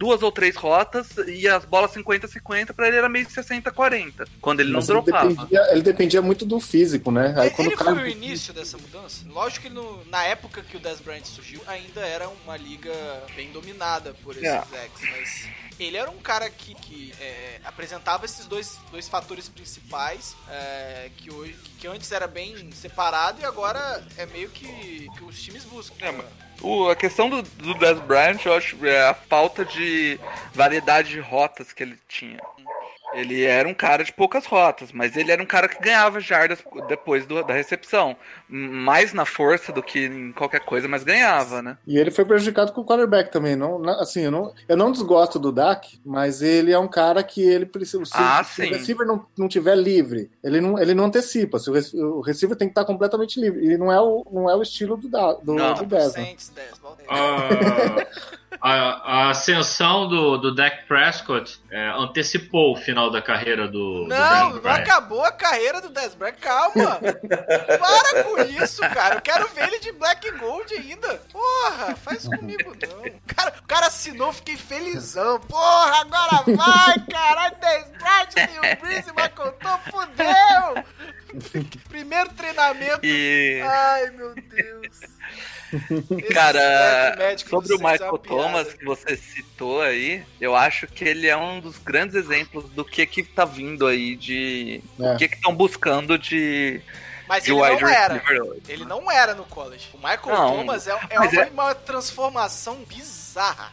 duas 0.00 0.22
ou 0.22 0.32
três 0.32 0.56
rotas 0.56 1.10
e 1.28 1.46
as 1.46 1.66
bolas 1.66 1.90
50-50 1.92 2.72
pra 2.72 2.88
ele 2.88 2.96
era 2.96 3.06
meio 3.06 3.26
60-40, 3.26 4.26
quando 4.40 4.60
ele 4.60 4.72
Mas 4.72 4.88
não 4.88 4.96
ele 4.96 5.02
dropava. 5.04 5.28
dependia, 5.28 5.68
ele 5.72 5.82
dependia 5.82 6.22
muito 6.22 6.46
do 6.46 6.58
físico, 6.58 7.10
né? 7.10 7.34
Aí 7.36 7.50
quando 7.50 7.66
Ele 7.68 7.74
o 7.74 7.78
cara 7.78 7.94
foi 7.96 8.04
o 8.04 8.08
início 8.08 8.54
dessa 8.54 8.78
mudança? 8.78 9.26
Lógico 9.28 9.66
que 9.66 9.72
no- 9.72 10.02
na 10.06 10.24
época 10.24 10.62
que 10.62 10.74
o 10.74 10.80
Dez 10.80 11.00
Bryant 11.00 11.24
surgiu, 11.26 11.60
ainda 11.66 12.00
era 12.00 12.30
uma 12.30 12.56
liga 12.56 12.90
bem 13.36 13.52
dominada 13.52 14.14
por 14.24 14.30
esses 14.32 14.44
Yeah. 14.44 14.66
ex, 14.84 14.90
mas 15.10 15.48
ele 15.78 15.98
era 15.98 16.10
um 16.10 16.16
cara 16.18 16.48
que, 16.48 16.74
que, 16.76 17.12
é, 17.20 17.60
apresentava 17.62 18.24
esses 18.24 18.46
dois, 18.46 18.78
dois 18.90 19.06
fatores 19.06 19.50
principais 19.50 20.34
é, 20.50 21.10
que, 21.18 21.30
hoje, 21.30 21.54
que 21.78 21.86
antes 21.86 22.10
era 22.10 22.26
bem 22.26 22.70
separado 22.72 23.42
e 23.42 23.44
agora 23.44 24.02
é 24.16 24.24
meio 24.24 24.48
que, 24.48 25.08
que 25.14 25.24
os 25.24 25.38
times 25.42 25.64
buscam. 25.64 25.94
É, 26.00 26.10
mas 26.10 26.26
O- 26.62 26.88
a 26.90 26.94
questão 26.96 27.30
do, 27.30 27.40
do 27.42 27.72
Des 27.74 27.98
Bryant, 28.00 28.38
eu 28.44 28.52
acho, 28.54 28.76
é 28.84 29.08
a 29.08 29.14
falta 29.14 29.64
de 29.64 29.89
variedade 30.54 31.10
de 31.10 31.20
rotas 31.20 31.72
que 31.72 31.82
ele 31.82 31.98
tinha. 32.08 32.38
Ele 33.12 33.42
era 33.44 33.68
um 33.68 33.74
cara 33.74 34.04
de 34.04 34.12
poucas 34.12 34.46
rotas, 34.46 34.92
mas 34.92 35.16
ele 35.16 35.32
era 35.32 35.42
um 35.42 35.46
cara 35.46 35.68
que 35.68 35.82
ganhava 35.82 36.20
jardas 36.20 36.60
depois 36.86 37.26
do- 37.26 37.42
da 37.42 37.52
recepção. 37.52 38.16
Mais 38.48 39.12
na 39.12 39.24
força 39.24 39.72
do 39.72 39.82
que 39.82 40.06
em 40.06 40.30
qualquer 40.30 40.60
coisa, 40.60 40.86
mas 40.86 41.02
ganhava, 41.02 41.60
né? 41.60 41.76
E 41.84 41.98
ele 41.98 42.12
foi 42.12 42.24
prejudicado 42.24 42.70
com 42.72 42.82
o 42.82 42.84
quarterback 42.84 43.32
também. 43.32 43.56
Não, 43.56 43.82
assim, 44.00 44.20
eu 44.22 44.30
não, 44.30 44.54
eu 44.68 44.76
não 44.76 44.92
desgosto 44.92 45.40
do 45.40 45.50
Dak, 45.50 46.00
mas 46.06 46.40
ele 46.40 46.70
é 46.70 46.78
um 46.78 46.86
cara 46.86 47.24
que 47.24 47.42
ele 47.42 47.66
precisa. 47.66 48.04
Se, 48.04 48.12
Ah, 48.14 48.44
se 48.44 48.62
o 48.62 48.64
sim. 48.66 48.70
receiver 48.70 49.04
não, 49.04 49.26
não 49.36 49.48
tiver 49.48 49.74
livre, 49.74 50.30
ele 50.44 50.60
não, 50.60 50.78
ele 50.78 50.94
não 50.94 51.06
antecipa. 51.06 51.58
Se 51.58 51.68
o, 51.68 52.18
o 52.18 52.20
receiver 52.20 52.56
tem 52.56 52.68
que 52.68 52.72
estar 52.72 52.84
completamente 52.84 53.40
livre. 53.40 53.72
E 53.72 53.76
não 53.76 53.90
é 53.90 54.00
o, 54.00 54.24
não 54.30 54.48
é 54.48 54.54
o 54.54 54.62
estilo 54.62 54.96
do, 54.96 55.08
da, 55.08 55.32
do, 55.32 55.54
Não. 55.54 55.74
do 55.74 55.96
aí. 55.96 56.36
Ah, 57.08 58.06
a, 58.60 58.72
a 58.72 59.30
ascensão 59.30 60.06
do, 60.06 60.36
do 60.36 60.54
Dak 60.54 60.86
Prescott 60.86 61.58
é, 61.70 61.88
antecipou 61.96 62.72
o 62.72 62.76
final 62.76 63.10
da 63.10 63.22
carreira 63.22 63.66
do, 63.66 64.04
do 64.04 64.08
Não, 64.08 64.52
Dez 64.52 64.62
não 64.62 64.70
acabou 64.70 65.24
a 65.24 65.32
carreira 65.32 65.80
do 65.80 65.88
Dez 65.88 66.14
Bryant. 66.14 66.34
Calma! 66.40 67.00
Para 67.00 68.24
com 68.24 68.38
isso, 68.42 68.82
cara. 68.82 69.14
Eu 69.16 69.20
quero 69.22 69.48
ver 69.48 69.68
ele 69.68 69.78
de 69.78 69.92
Black 69.92 70.30
Gold 70.32 70.74
ainda. 70.74 71.14
Porra, 71.32 71.96
faz 71.96 72.28
comigo 72.28 72.72
não. 72.86 73.00
O 73.06 73.34
cara, 73.34 73.54
o 73.58 73.66
cara 73.66 73.86
assinou, 73.86 74.32
fiquei 74.32 74.56
felizão. 74.56 75.40
Porra, 75.40 76.00
agora 76.00 76.42
vai, 76.46 76.98
caralho. 77.10 77.56
Dez 77.60 77.90
Bryant, 77.90 78.50
Drew 78.50 78.76
Brees 78.80 79.06
e 79.06 79.12
Michael 79.12 79.52
Thomas, 79.52 79.80
fudeu. 79.90 80.84
Primeiro 81.88 82.30
treinamento. 82.30 83.00
E, 83.04 83.60
Ai, 83.62 84.10
meu 84.10 84.34
Deus. 84.34 85.00
Esse 86.10 86.34
cara, 86.34 87.16
sobre 87.48 87.74
o 87.74 87.76
é 87.76 87.92
Michael 87.92 88.18
piada. 88.18 88.42
Thomas 88.42 88.74
que 88.74 88.84
você 88.84 89.16
citou 89.16 89.80
aí, 89.82 90.24
eu 90.40 90.56
acho 90.56 90.86
que 90.88 91.04
ele 91.04 91.28
é 91.28 91.36
um 91.36 91.60
dos 91.60 91.78
grandes 91.78 92.16
exemplos 92.16 92.68
do 92.70 92.84
que 92.84 93.06
que 93.06 93.22
tá 93.22 93.44
vindo 93.44 93.86
aí 93.86 94.16
de. 94.16 94.82
É. 94.98 95.14
O 95.14 95.16
que 95.16 95.28
que 95.28 95.36
estão 95.36 95.54
buscando 95.54 96.18
de, 96.18 96.80
Mas 97.28 97.46
ele 97.46 97.56
não 97.56 97.64
era. 97.88 98.14
hoje. 98.44 98.62
Ele 98.68 98.84
não 98.84 99.08
era 99.10 99.34
no 99.34 99.44
college. 99.44 99.88
O 99.94 99.98
Michael 99.98 100.20
Não, 100.26 100.56
Thomas 100.56 100.88
é, 100.88 100.90
é 100.90 101.18
uma, 101.20 101.26
é- 101.26 101.50
uma 101.50 101.74
transformação 101.74 102.76
bizarra. 102.84 103.19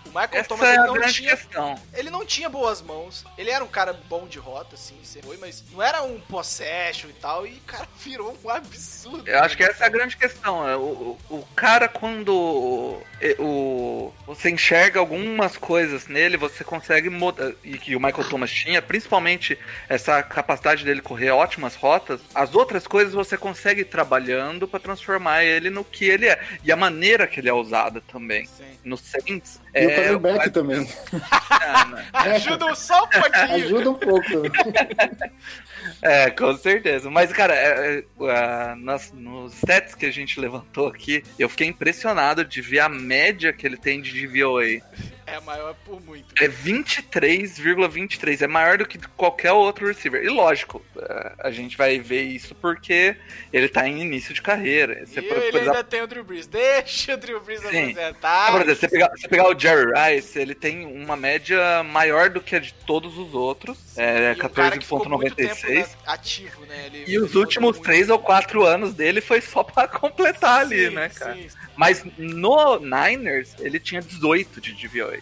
O 0.06 0.10
Michael 0.10 0.30
Essa 0.34 0.50
Thomas 0.50 0.68
é 0.68 0.74
ele 0.76 0.84
não 0.84 0.94
grande 0.94 1.14
tinha 1.14 1.36
questão. 1.36 1.76
Ele 1.94 2.10
não 2.10 2.26
tinha 2.26 2.50
boas 2.50 2.82
mãos. 2.82 3.26
Ele 3.38 3.50
era 3.50 3.64
um 3.64 3.68
cara 3.68 3.94
bom 3.94 4.28
de 4.28 4.38
rota, 4.38 4.76
assim, 4.76 4.96
você 5.04 5.22
foi, 5.22 5.38
mas 5.38 5.64
não 5.72 5.82
era 5.82 6.04
um 6.04 6.20
possession 6.20 7.10
e 7.10 7.14
tal. 7.14 7.46
E 7.48 7.54
o 7.54 7.62
cara 7.62 7.88
virou 8.04 8.38
um 8.44 8.50
absurdo. 8.50 9.28
Eu 9.28 9.40
acho 9.40 9.58
que 9.58 9.64
essa 9.64 9.84
é 9.84 9.88
a 9.88 9.90
grande 9.90 10.16
questão. 10.16 10.68
é, 10.68 10.76
O, 10.76 11.18
o, 11.30 11.38
o 11.38 11.48
cara, 11.56 11.88
quando 11.88 13.02
o, 13.40 14.14
você 14.26 14.50
enxerga 14.50 15.00
algumas 15.00 15.58
coisas 15.58 16.08
nele, 16.08 16.38
você 16.38 16.64
consegue 16.64 17.10
mudar. 17.10 17.54
E 17.64 17.78
que 17.78 17.96
o 17.96 18.00
Michael 18.00 18.30
Thomas 18.30 18.52
tinha, 18.52 18.82
principalmente 18.82 19.58
essa 19.90 20.22
capacidade 20.22 20.84
dele 20.84 21.02
correr 21.02 21.32
ótimas 21.32 21.76
rotas. 21.76 22.22
As 22.34 22.54
outras 22.54 22.86
coisas 22.86 23.14
você 23.14 23.38
consegue 23.38 23.82
ir 23.82 23.86
trabalhando 23.86 24.68
pra 24.68 24.80
transformar 24.80 25.44
ele 25.44 25.70
no 25.70 25.84
que 25.84 26.06
ele 26.06 26.28
é. 26.28 26.40
E 26.64 26.72
a 26.72 26.76
maneira 26.76 27.28
que 27.28 27.40
ele 27.40 27.50
é 27.50 27.54
usado 27.54 28.02
também. 28.02 28.46
Sim. 28.46 28.66
No 28.84 28.98
Saints. 28.98 29.47
Thanks. 29.48 29.67
E 29.84 29.86
o 29.86 29.90
é, 29.90 29.96
quarterback 29.96 30.50
também. 30.52 30.88
Ah? 31.60 32.04
Ajuda 32.14 32.74
só 32.76 33.04
um 33.04 33.08
pouquinho. 33.08 33.66
Ajuda 33.66 33.92
um 33.92 33.96
pouco. 33.96 34.28
É, 36.02 36.30
com 36.30 36.56
certeza. 36.58 37.10
Mas, 37.10 37.32
cara, 37.32 37.56
é, 37.56 38.04
é, 38.22 38.76
nas- 38.76 39.12
nos 39.12 39.54
stats 39.54 39.96
que 39.96 40.06
a 40.06 40.12
gente 40.12 40.40
levantou 40.40 40.88
aqui, 40.88 41.24
eu 41.40 41.50
fiquei 41.50 41.68
impressionado 41.68 42.46
de 42.46 42.62
ver 42.62 42.80
a 42.80 42.90
média 42.90 43.54
que 43.54 43.66
ele 43.66 43.78
tem 43.78 44.02
de 44.02 44.28
DVOA. 44.28 44.82
É 45.26 45.42
maior 45.42 45.76
por 45.86 46.02
muito. 46.02 46.34
É 46.42 46.48
23,23. 46.48 48.42
É 48.42 48.48
maior 48.48 48.78
do 48.78 48.86
que 48.86 48.98
qualquer 49.10 49.52
outro 49.52 49.86
receiver. 49.86 50.24
E 50.24 50.30
lógico, 50.30 50.82
é, 50.98 51.34
a 51.40 51.52
gente 51.52 51.76
vai 51.76 52.00
ver 52.00 52.22
isso 52.22 52.56
porque 52.56 53.18
ele 53.52 53.68
tá 53.68 53.86
em 53.88 54.02
início 54.02 54.34
de 54.34 54.42
carreira. 54.42 55.06
Você, 55.06 55.20
e 55.20 55.24
por, 55.24 55.38
ele 55.38 55.60
ainda 55.60 55.84
tem 55.84 56.02
o 56.02 56.08
Drew 56.08 56.24
Brees. 56.24 56.48
Deixa 56.48 57.16
o 57.16 57.18
Drew 57.18 57.42
Brees 57.42 57.60
Sim. 57.60 57.94
por 57.94 58.62
exemplo, 58.62 58.76
você 58.76 58.88
pegar, 58.88 59.10
você 59.10 59.28
pegar 59.28 59.50
o 59.50 59.54
Jerry 59.68 60.16
Rice, 60.16 60.40
ele 60.40 60.56
tem 60.56 60.86
uma 60.86 61.16
média 61.16 61.84
maior 61.84 62.30
do 62.30 62.40
que 62.42 62.56
a 62.56 62.60
de 62.60 62.74
todos 62.74 63.18
os 63.18 63.34
outros. 63.34 63.78
É 63.98 64.34
E 64.38 64.44
um 64.46 64.50
cara 64.50 64.78
que 64.78 64.84
ficou 64.86 65.08
muito 65.10 65.36
tempo, 65.36 65.56
14,96. 65.56 65.76
né, 65.80 65.96
ativo, 66.06 66.66
né? 66.66 66.86
Ele- 66.88 66.98
E 67.08 67.16
ele 67.16 67.20
os 67.20 67.36
últimos 67.36 67.80
três 67.80 68.10
ou 68.10 68.20
quatro 68.20 68.66
anos 68.66 68.94
dele 68.94 69.20
foi 69.22 69.42
só 69.42 69.64
pra 69.64 69.88
completar 69.90 70.66
muito. 70.66 70.74
ali, 70.74 70.90
Sim, 70.90 70.96
né, 70.96 71.10
cara? 71.10 71.34
sim. 71.36 71.48
Mas 71.76 72.04
no 72.18 72.80
Niners, 72.80 73.56
ele 73.60 73.80
tinha 73.80 74.02
18 74.02 74.60
de 74.62 74.74
DVOA. 74.74 75.18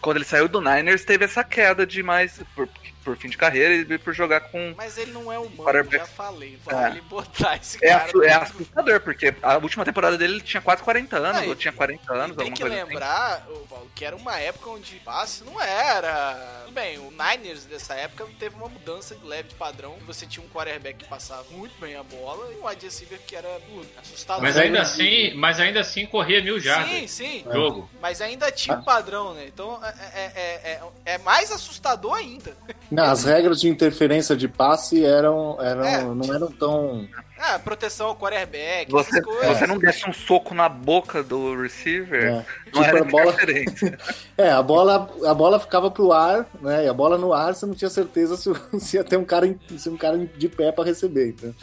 Quando 0.00 0.16
ele 0.18 0.24
saiu 0.24 0.48
do 0.48 0.60
Niners, 0.60 1.04
teve 1.04 1.24
essa 1.24 1.42
queda 1.44 1.86
de 1.86 2.02
mais 2.02 2.40
por, 2.54 2.68
por 3.08 3.16
fim 3.16 3.28
de 3.30 3.38
carreira 3.38 3.74
e 3.94 3.98
por 3.98 4.12
jogar 4.12 4.40
com. 4.40 4.74
Mas 4.76 4.98
ele 4.98 5.12
não 5.12 5.32
é 5.32 5.38
humano, 5.38 5.56
Quarterback. 5.64 5.96
já 5.98 6.06
falei. 6.06 6.58
Vai 6.64 6.84
É. 6.84 6.90
ele 6.90 7.00
botar 7.02 7.56
esse 7.56 7.78
É, 7.82 7.88
cara. 7.88 8.04
assu- 8.04 8.22
é 8.22 8.32
assustador, 8.34 9.00
porque 9.00 9.34
a 9.42 9.56
última 9.56 9.82
temporada 9.84 10.18
dele 10.18 10.34
ele 10.34 10.42
tinha 10.42 10.60
quase 10.60 10.82
40 10.82 11.16
anos, 11.16 11.42
Ah, 11.42 11.46
ou 11.46 11.54
tinha 11.54 11.72
40 11.72 12.12
anos, 12.12 12.36
Tem 12.36 12.44
alguma 12.48 12.56
que 12.56 12.60
coisa 12.62 12.76
assim. 12.76 12.84
lembrar, 12.88 13.46
ô, 13.48 13.54
Paulo, 13.66 13.90
que 13.94 14.04
era 14.04 14.14
uma 14.14 14.38
época 14.38 14.68
onde 14.70 14.96
passe 14.96 15.42
não 15.44 15.58
era. 15.60 16.62
Tudo 16.66 16.74
bem, 16.74 16.98
o 16.98 17.10
Niners 17.10 17.64
dessa 17.64 17.94
época 17.94 18.26
teve 18.38 18.54
uma 18.56 18.68
mudança 18.68 19.14
de 19.14 19.24
leve 19.26 19.48
de 19.48 19.54
padrão. 19.54 19.96
Você 20.06 20.26
tinha 20.26 20.44
um 20.44 20.48
quarterback 20.50 20.98
que 20.98 21.08
passava 21.08 21.44
muito 21.50 21.74
bem 21.80 21.96
a 21.96 22.02
bola 22.02 22.52
e 22.52 22.56
um 22.58 22.66
wide 22.68 22.84
receiver 22.84 23.18
que 23.26 23.34
era 23.34 23.48
uh, 23.48 23.86
assustador. 24.00 24.42
Mas 24.42 24.56
ainda 24.58 24.82
assim, 24.82 25.32
mas 25.34 25.58
ainda 25.60 25.80
assim 25.80 26.04
corria 26.06 26.42
mil 26.42 26.60
jardas. 26.60 26.90
Sim, 26.90 27.06
sim. 27.06 27.42
no 27.46 27.52
Jogo. 27.52 27.90
Mas 28.02 28.20
ainda 28.20 28.52
tinha 28.52 28.76
um 28.76 28.82
padrão, 28.82 29.32
né? 29.34 29.46
Então 29.46 29.80
é, 29.82 29.88
é, 29.88 30.32
é, 30.34 30.70
é- 31.04 31.14
é 31.14 31.18
mais 31.18 31.50
assustador 31.50 32.14
ainda. 32.14 32.56
Não, 32.98 33.04
as 33.12 33.24
regras 33.24 33.60
de 33.60 33.68
interferência 33.68 34.36
de 34.36 34.48
passe 34.48 35.04
eram, 35.04 35.56
eram, 35.60 35.84
É. 35.84 36.02
não 36.02 36.34
eram 36.34 36.50
tão. 36.50 37.08
Ah, 37.40 37.56
proteção 37.56 38.08
ao 38.08 38.16
quarterback, 38.16 38.90
Você, 38.90 39.10
essas 39.10 39.24
coisas. 39.24 39.46
você 39.58 39.66
não 39.68 39.78
desse 39.78 40.10
um 40.10 40.12
soco 40.12 40.52
na 40.54 40.68
boca 40.68 41.22
do 41.22 41.54
receiver, 41.62 42.24
É. 42.24 42.30
não 42.32 42.44
Tipo, 42.72 42.82
era 42.84 43.00
a 43.00 43.04
bola- 43.04 43.32
interferência. 43.32 43.98
É, 44.36 44.50
a 44.50 44.62
bola, 44.62 45.08
a 45.24 45.34
bola 45.34 45.58
ficava 45.60 45.90
pro 45.90 46.12
ar, 46.12 46.46
né? 46.60 46.84
E 46.84 46.88
a 46.88 46.92
bola 46.92 47.16
no 47.18 47.32
ar 47.32 47.54
você 47.54 47.66
não 47.66 47.74
tinha 47.74 47.90
certeza 47.90 48.36
se, 48.36 48.50
se 48.80 48.96
ia 48.96 49.04
ter 49.04 49.16
um 49.16 49.24
cara, 49.24 49.52
se 49.76 49.88
um 49.88 49.96
cara 49.96 50.16
de 50.18 50.48
pé 50.48 50.70
pra 50.72 50.84
receber. 50.84 51.28
Então. 51.28 51.54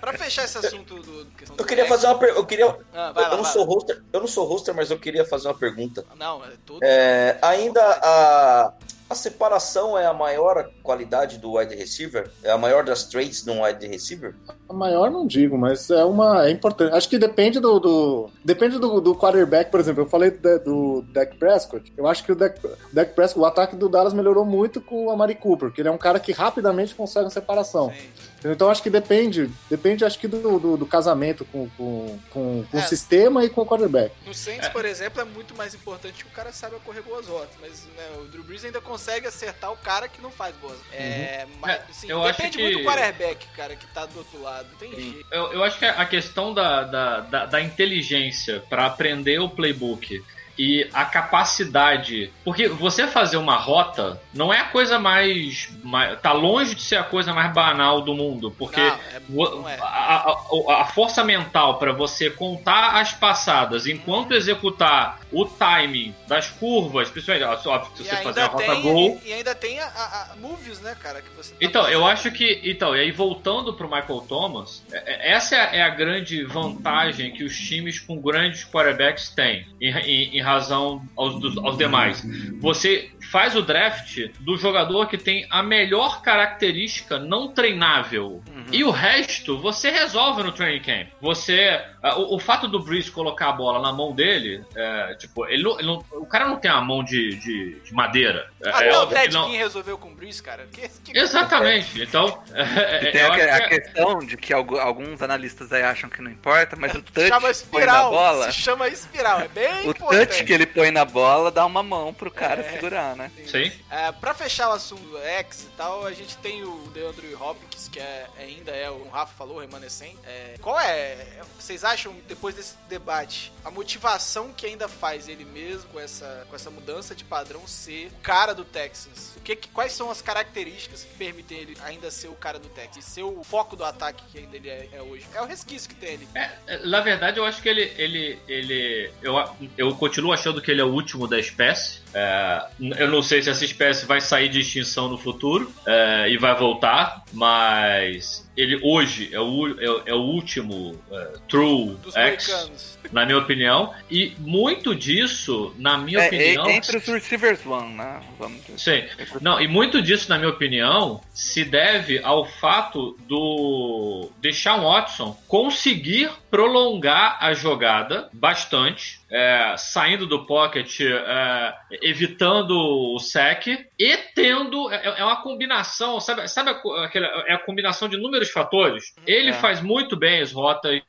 Pra 0.00 0.12
fechar 0.14 0.44
esse 0.44 0.58
assunto 0.58 0.94
do. 0.96 1.02
do 1.24 1.26
Eu 1.50 1.56
do 1.56 1.64
queria 1.64 1.86
fazer 1.86 2.06
uma 2.08 2.18
pergunta. 2.18 2.40
Eu 2.40 2.46
queria. 2.46 2.66
Ah, 2.92 3.12
lá, 3.14 3.22
eu 3.30 3.36
não 3.36 3.42
vai 3.44 3.52
sou 3.52 3.62
lá. 3.62 3.68
hoster, 3.74 4.02
eu 4.12 4.20
não 4.20 4.26
sou 4.28 4.46
hoster, 4.46 4.74
mas 4.74 4.90
eu 4.90 4.98
queria 4.98 5.24
fazer 5.24 5.46
uma 5.48 5.54
pergunta. 5.58 6.04
Não, 6.18 6.44
é 6.44 6.48
tudo. 6.66 6.80
É, 6.82 7.38
ainda 7.42 7.80
a, 7.82 8.72
a 9.10 9.14
separação 9.16 9.98
é 9.98 10.06
a 10.06 10.14
maior 10.14 10.70
qualidade 10.84 11.36
do 11.38 11.54
wide 11.56 11.74
receiver? 11.74 12.30
É 12.44 12.50
a 12.52 12.56
maior 12.56 12.84
das 12.84 13.04
traits 13.04 13.42
de 13.44 13.50
um 13.50 13.62
wide 13.64 13.84
receiver? 13.88 14.34
A 14.68 14.72
maior 14.72 15.10
não 15.10 15.26
digo, 15.26 15.58
mas 15.58 15.90
é 15.90 16.04
uma. 16.04 16.46
É 16.46 16.50
importante. 16.50 16.94
Acho 16.94 17.08
que 17.08 17.18
depende 17.18 17.58
do. 17.58 17.80
do- 17.80 18.30
depende 18.44 18.78
do, 18.78 19.00
do 19.00 19.14
quarterback, 19.16 19.70
por 19.70 19.80
exemplo. 19.80 20.04
Eu 20.04 20.08
falei 20.08 20.30
do, 20.30 20.58
do 20.60 21.02
Dak 21.12 21.36
Prescott. 21.36 21.92
Eu 21.96 22.06
acho 22.06 22.22
que 22.24 22.30
o 22.30 22.36
Dak, 22.36 22.60
Dak 22.92 23.12
Prescott, 23.14 23.40
o 23.40 23.44
ataque 23.44 23.74
do 23.74 23.88
Dallas 23.88 24.12
melhorou 24.12 24.44
muito 24.44 24.80
com 24.80 25.06
o 25.06 25.10
Amari 25.10 25.34
Cooper, 25.34 25.68
porque 25.70 25.80
ele 25.80 25.88
é 25.88 25.92
um 25.92 25.98
cara 25.98 26.20
que 26.20 26.30
rapidamente 26.30 26.94
consegue 26.94 27.24
uma 27.24 27.30
separação. 27.30 27.90
Sim. 27.90 28.29
Então 28.44 28.70
acho 28.70 28.82
que 28.82 28.88
depende. 28.90 29.50
Depende, 29.68 30.04
acho 30.04 30.18
que, 30.18 30.26
do, 30.26 30.58
do, 30.58 30.76
do 30.78 30.86
casamento 30.86 31.44
com, 31.46 31.68
com, 31.76 32.18
com, 32.30 32.64
com 32.70 32.78
É. 32.78 32.80
o 32.80 32.88
sistema 32.88 33.44
e 33.44 33.50
com 33.50 33.60
o 33.60 33.66
quarterback. 33.66 34.14
No 34.26 34.32
Saints, 34.32 34.68
por 34.68 34.84
exemplo, 34.84 35.20
é 35.20 35.24
muito 35.24 35.54
mais 35.54 35.74
importante 35.74 36.24
que 36.24 36.30
o 36.30 36.34
cara 36.34 36.52
saiba 36.52 36.78
correr 36.80 37.02
boas 37.02 37.26
rotas. 37.26 37.54
Mas 37.60 37.84
né, 37.96 38.04
o 38.20 38.24
Drew 38.24 38.42
Brees 38.42 38.64
ainda 38.64 38.80
consegue 38.80 39.26
acertar 39.26 39.70
o 39.72 39.76
cara 39.76 40.08
que 40.08 40.22
não 40.22 40.30
faz 40.30 40.54
boas. 40.56 40.78
É, 40.92 41.46
mas, 41.60 41.70
É, 41.76 41.82
assim, 41.90 42.06
depende 42.06 42.56
que- 42.56 42.62
muito 42.62 42.78
do 42.78 42.84
quarterback, 42.84 43.46
cara, 43.56 43.76
que 43.76 43.86
tá 43.88 44.06
do 44.06 44.18
outro 44.18 44.40
lado. 44.40 44.68
Tem 44.78 44.90
jeito. 44.94 45.26
Eu, 45.30 45.52
eu 45.52 45.62
acho 45.64 45.78
que 45.78 45.84
a 45.84 46.06
questão 46.06 46.54
da, 46.54 46.84
da, 46.84 47.20
da, 47.20 47.46
da 47.46 47.60
inteligência 47.60 48.62
para 48.70 48.86
aprender 48.86 49.38
o 49.40 49.48
playbook 49.50 50.22
e 50.60 50.90
a 50.92 51.04
capacidade. 51.06 52.30
Porque 52.44 52.68
você 52.68 53.06
fazer 53.06 53.36
uma 53.38 53.56
rota 53.56 54.20
não 54.34 54.52
é 54.52 54.58
a 54.58 54.64
coisa 54.64 54.98
mais, 54.98 55.70
mais. 55.82 56.20
Tá 56.20 56.32
longe 56.32 56.74
de 56.74 56.82
ser 56.82 56.96
a 56.96 57.02
coisa 57.02 57.32
mais 57.32 57.52
banal 57.52 58.02
do 58.02 58.14
mundo. 58.14 58.50
Porque 58.58 58.80
Não, 58.80 58.88
é- 58.88 59.50
não 59.50 59.68
é. 59.68 59.78
a, 59.80 59.86
a- 59.86 60.82
a 60.82 60.84
força 60.86 61.24
mental 61.24 61.78
para 61.78 61.92
você 61.92 62.28
contar 62.30 63.00
as 63.00 63.12
passadas 63.12 63.86
enquanto 63.86 64.34
executar 64.34 65.18
o 65.32 65.44
timing 65.44 66.14
das 66.26 66.48
curvas, 66.50 67.08
principalmente, 67.08 67.66
óbvio 67.68 67.96
se 67.96 68.04
você 68.04 68.16
fazer 68.16 68.40
a 68.40 68.46
rota 68.46 68.64
tem, 68.66 68.82
gol. 68.82 69.20
e, 69.24 69.28
e 69.28 69.32
ainda 69.32 69.54
tem 69.54 69.78
a, 69.80 69.86
a- 69.86 70.34
movies, 70.40 70.80
né, 70.80 70.96
cara? 71.00 71.22
Que 71.22 71.30
você 71.36 71.52
tá 71.52 71.58
Então, 71.60 71.88
eu 71.88 72.04
acho 72.06 72.30
que. 72.32 72.60
Então, 72.64 72.94
e 72.96 73.00
aí 73.00 73.10
voltando 73.10 73.72
pro 73.72 73.88
Michael 73.88 74.20
Thomas, 74.28 74.82
é- 74.92 75.30
é- 75.30 75.32
essa 75.32 75.54
é 75.56 75.60
a- 75.60 75.74
é 75.76 75.82
a 75.82 75.88
grande 75.90 76.44
vantagem 76.44 77.32
que 77.32 77.44
os 77.44 77.56
times 77.58 77.98
com 78.00 78.20
grandes 78.20 78.64
quarterbacks 78.64 79.30
têm 79.30 79.66
em, 79.80 79.90
em- 79.90 80.36
em 80.38 80.40
razão 80.50 81.02
aos, 81.16 81.38
dos- 81.40 81.56
aos 81.58 81.76
demais. 81.78 82.22
Você 82.60 83.10
faz 83.30 83.54
o 83.54 83.62
draft 83.62 84.18
do 84.40 84.56
jogador 84.56 85.06
que 85.06 85.16
tem 85.16 85.46
a 85.50 85.62
melhor 85.62 86.20
característica 86.22 87.18
não 87.18 87.48
treinável. 87.52 88.42
E 88.72 88.82
o 88.84 88.90
resto 88.90 89.58
você 89.58 89.90
resolve 89.90 90.42
no 90.42 90.52
training 90.52 90.80
camp. 90.82 91.08
Você. 91.20 91.80
ah, 92.02 92.18
O, 92.18 92.36
o 92.36 92.38
fato 92.38 92.66
do 92.68 92.80
Breeze 92.82 93.10
colocar 93.10 93.48
a 93.48 93.52
bola 93.52 93.80
na 93.80 93.92
mão 93.92 94.12
dele, 94.12 94.62
é, 94.74 95.14
tipo, 95.14 95.46
ele 95.46 95.62
não- 95.62 95.78
ele 95.78 95.86
não- 95.86 96.04
o 96.12 96.26
cara 96.26 96.46
não 96.48 96.56
tem 96.56 96.70
a 96.70 96.80
mão 96.80 97.02
de, 97.04 97.36
de- 97.36 97.80
de 97.80 97.94
madeira. 97.94 98.48
É, 98.64 98.68
Até 98.70 98.88
é 98.88 98.98
o 98.98 99.06
Ted 99.06 99.34
não- 99.34 99.44
King 99.46 99.56
resolveu 99.58 99.98
com 99.98 100.08
o 100.10 100.14
Breeze, 100.14 100.42
cara. 100.42 100.66
Que, 100.72 100.88
que- 101.04 101.18
Exatamente. 101.18 102.00
Então, 102.02 102.42
é, 102.54 103.08
E 103.08 103.12
tem 103.12 103.20
eu 103.20 103.30
a, 103.30 103.34
a 103.34 103.36
que 103.36 103.42
é- 103.42 103.68
questão 103.80 104.18
de 104.20 104.36
que 104.36 104.52
algu- 104.52 104.78
alguns 104.78 105.20
analistas 105.22 105.72
aí 105.72 105.82
acham 105.82 106.08
que 106.10 106.20
não 106.22 106.30
importa, 106.30 106.76
mas 106.76 106.94
o 106.94 107.02
touch 107.02 107.28
Chama 107.28 107.40
põe 107.40 107.46
na 107.46 107.50
espiral. 107.50 108.10
bola, 108.10 108.52
Se 108.52 108.58
chama 108.60 108.88
espiral. 108.88 109.40
É 109.40 109.48
bem 109.48 109.86
o 109.86 109.90
importante. 109.90 110.29
Touch 110.30 110.44
que 110.44 110.52
ele 110.52 110.66
põe 110.66 110.90
na 110.90 111.04
bola 111.04 111.50
dá 111.50 111.64
uma 111.66 111.82
mão 111.82 112.12
pro 112.14 112.30
cara 112.30 112.60
É. 112.62 112.72
segurar, 112.72 113.16
né? 113.16 113.30
Sim. 113.46 113.70
É, 113.90 114.12
pra 114.12 114.34
fechar 114.34 114.68
o 114.70 114.72
assunto 114.72 115.02
do 115.02 115.18
X 115.18 115.62
e 115.64 115.76
tal, 115.76 116.06
a 116.06 116.12
gente 116.12 116.36
tem 116.38 116.62
o 116.64 116.76
DeAndre 116.92 117.34
Hopkins, 117.34 117.88
que 117.88 117.98
é- 118.00 118.26
ainda 118.38 118.70
é, 118.72 118.90
o 118.90 119.08
Rafa 119.08 119.34
falou, 119.36 119.58
remanescente. 119.60 120.18
É, 120.24 120.54
qual 120.60 120.78
é? 120.78 121.16
Vocês 121.58 121.84
acham, 121.84 122.14
depois 122.28 122.54
desse 122.54 122.74
debate, 122.88 123.52
a 123.64 123.70
motivação 123.70 124.52
que 124.52 124.66
ainda 124.66 124.88
faz 124.88 125.28
ele 125.28 125.44
mesmo 125.44 125.88
com 125.90 126.00
essa, 126.00 126.46
com 126.48 126.56
essa 126.56 126.70
mudança 126.70 127.14
de 127.14 127.24
padrão 127.24 127.66
ser 127.66 128.08
o 128.08 128.20
cara 128.22 128.54
do 128.54 128.64
Texans? 128.64 129.34
O 129.36 129.40
que, 129.40 129.56
quais 129.56 129.92
são 129.92 130.10
as 130.10 130.20
características 130.22 131.04
que 131.04 131.14
permitem 131.16 131.58
ele 131.58 131.76
ainda 131.84 132.10
ser 132.10 132.28
o 132.28 132.34
cara 132.34 132.58
do 132.58 132.68
Texans? 132.68 133.04
E 133.06 133.10
ser 133.10 133.22
o 133.22 133.42
foco 133.42 133.76
do 133.76 133.84
ataque 133.84 134.22
que 134.30 134.38
ainda 134.38 134.56
ele 134.56 134.68
é, 134.68 134.88
é 134.92 135.02
hoje? 135.02 135.26
É 135.34 135.40
o 135.40 135.46
resquício 135.46 135.88
que 135.88 135.94
tem 135.94 136.14
ali. 136.14 136.28
É, 136.34 136.50
é, 136.66 136.78
na 136.86 137.00
verdade, 137.00 137.38
eu 137.38 137.44
acho 137.44 137.62
que 137.62 137.68
ele. 137.68 137.92
ele, 137.96 138.38
ele 138.46 139.12
eu, 139.22 139.34
eu 139.78 139.94
continuo 139.96 140.19
achando 140.32 140.60
que 140.60 140.70
ele 140.70 140.80
é 140.80 140.84
o 140.84 140.88
último 140.92 141.26
da 141.26 141.38
espécie. 141.38 142.00
É, 142.12 142.64
eu 142.98 143.08
não 143.08 143.22
sei 143.22 143.40
se 143.42 143.48
essa 143.50 143.64
espécie 143.64 144.04
vai 144.04 144.20
sair 144.20 144.48
de 144.48 144.60
extinção 144.60 145.08
no 145.08 145.16
futuro 145.16 145.72
é, 145.86 146.28
e 146.28 146.36
vai 146.36 146.54
voltar, 146.56 147.22
mas 147.32 148.48
ele 148.56 148.80
hoje 148.82 149.30
é 149.32 149.40
o, 149.40 149.68
é, 149.80 150.10
é 150.10 150.14
o 150.14 150.20
último 150.20 151.00
é, 151.10 151.32
True 151.48 151.96
Dos 152.02 152.14
X, 152.16 152.48
americanos. 152.50 152.98
na 153.12 153.24
minha 153.24 153.38
opinião. 153.38 153.94
E 154.10 154.32
muito 154.38 154.94
disso, 154.94 155.72
na 155.78 155.96
minha 155.98 156.20
É, 156.20 156.26
opinião. 156.26 156.66
é 156.66 156.76
entre 156.76 156.96
os 156.96 157.06
receivers 157.06 157.64
one, 157.64 157.94
né? 157.94 158.20
Vamos 158.38 158.60
dizer. 158.66 159.08
Sim. 159.18 159.38
Não, 159.40 159.60
e 159.60 159.68
muito 159.68 160.02
disso, 160.02 160.28
na 160.28 160.36
minha 160.36 160.50
opinião, 160.50 161.20
se 161.32 161.64
deve 161.64 162.18
ao 162.22 162.44
fato 162.44 163.16
do 163.26 164.30
Deshaun 164.40 164.82
Watson 164.82 165.36
conseguir 165.46 166.30
prolongar 166.50 167.38
a 167.40 167.54
jogada 167.54 168.28
bastante, 168.32 169.19
é, 169.30 169.74
saindo 169.76 170.26
do 170.26 170.46
pocket, 170.46 171.00
é, 171.00 171.74
evitando 172.02 172.70
o 173.14 173.18
sec 173.18 173.66
e 173.98 174.16
tendo. 174.34 174.90
É, 174.92 175.20
é 175.20 175.24
uma 175.24 175.42
combinação, 175.42 176.20
sabe? 176.20 176.46
Sabe 176.48 176.70
aquela, 177.04 177.26
é 177.46 177.54
a 177.54 177.58
combinação 177.58 178.08
de 178.08 178.16
inúmeros 178.16 178.50
fatores? 178.50 179.04
Ele 179.26 179.50
É. 179.50 179.54
faz 179.54 179.80
muito 179.80 180.16
bem 180.16 180.40
as 180.40 180.52
rotas, 180.52 181.00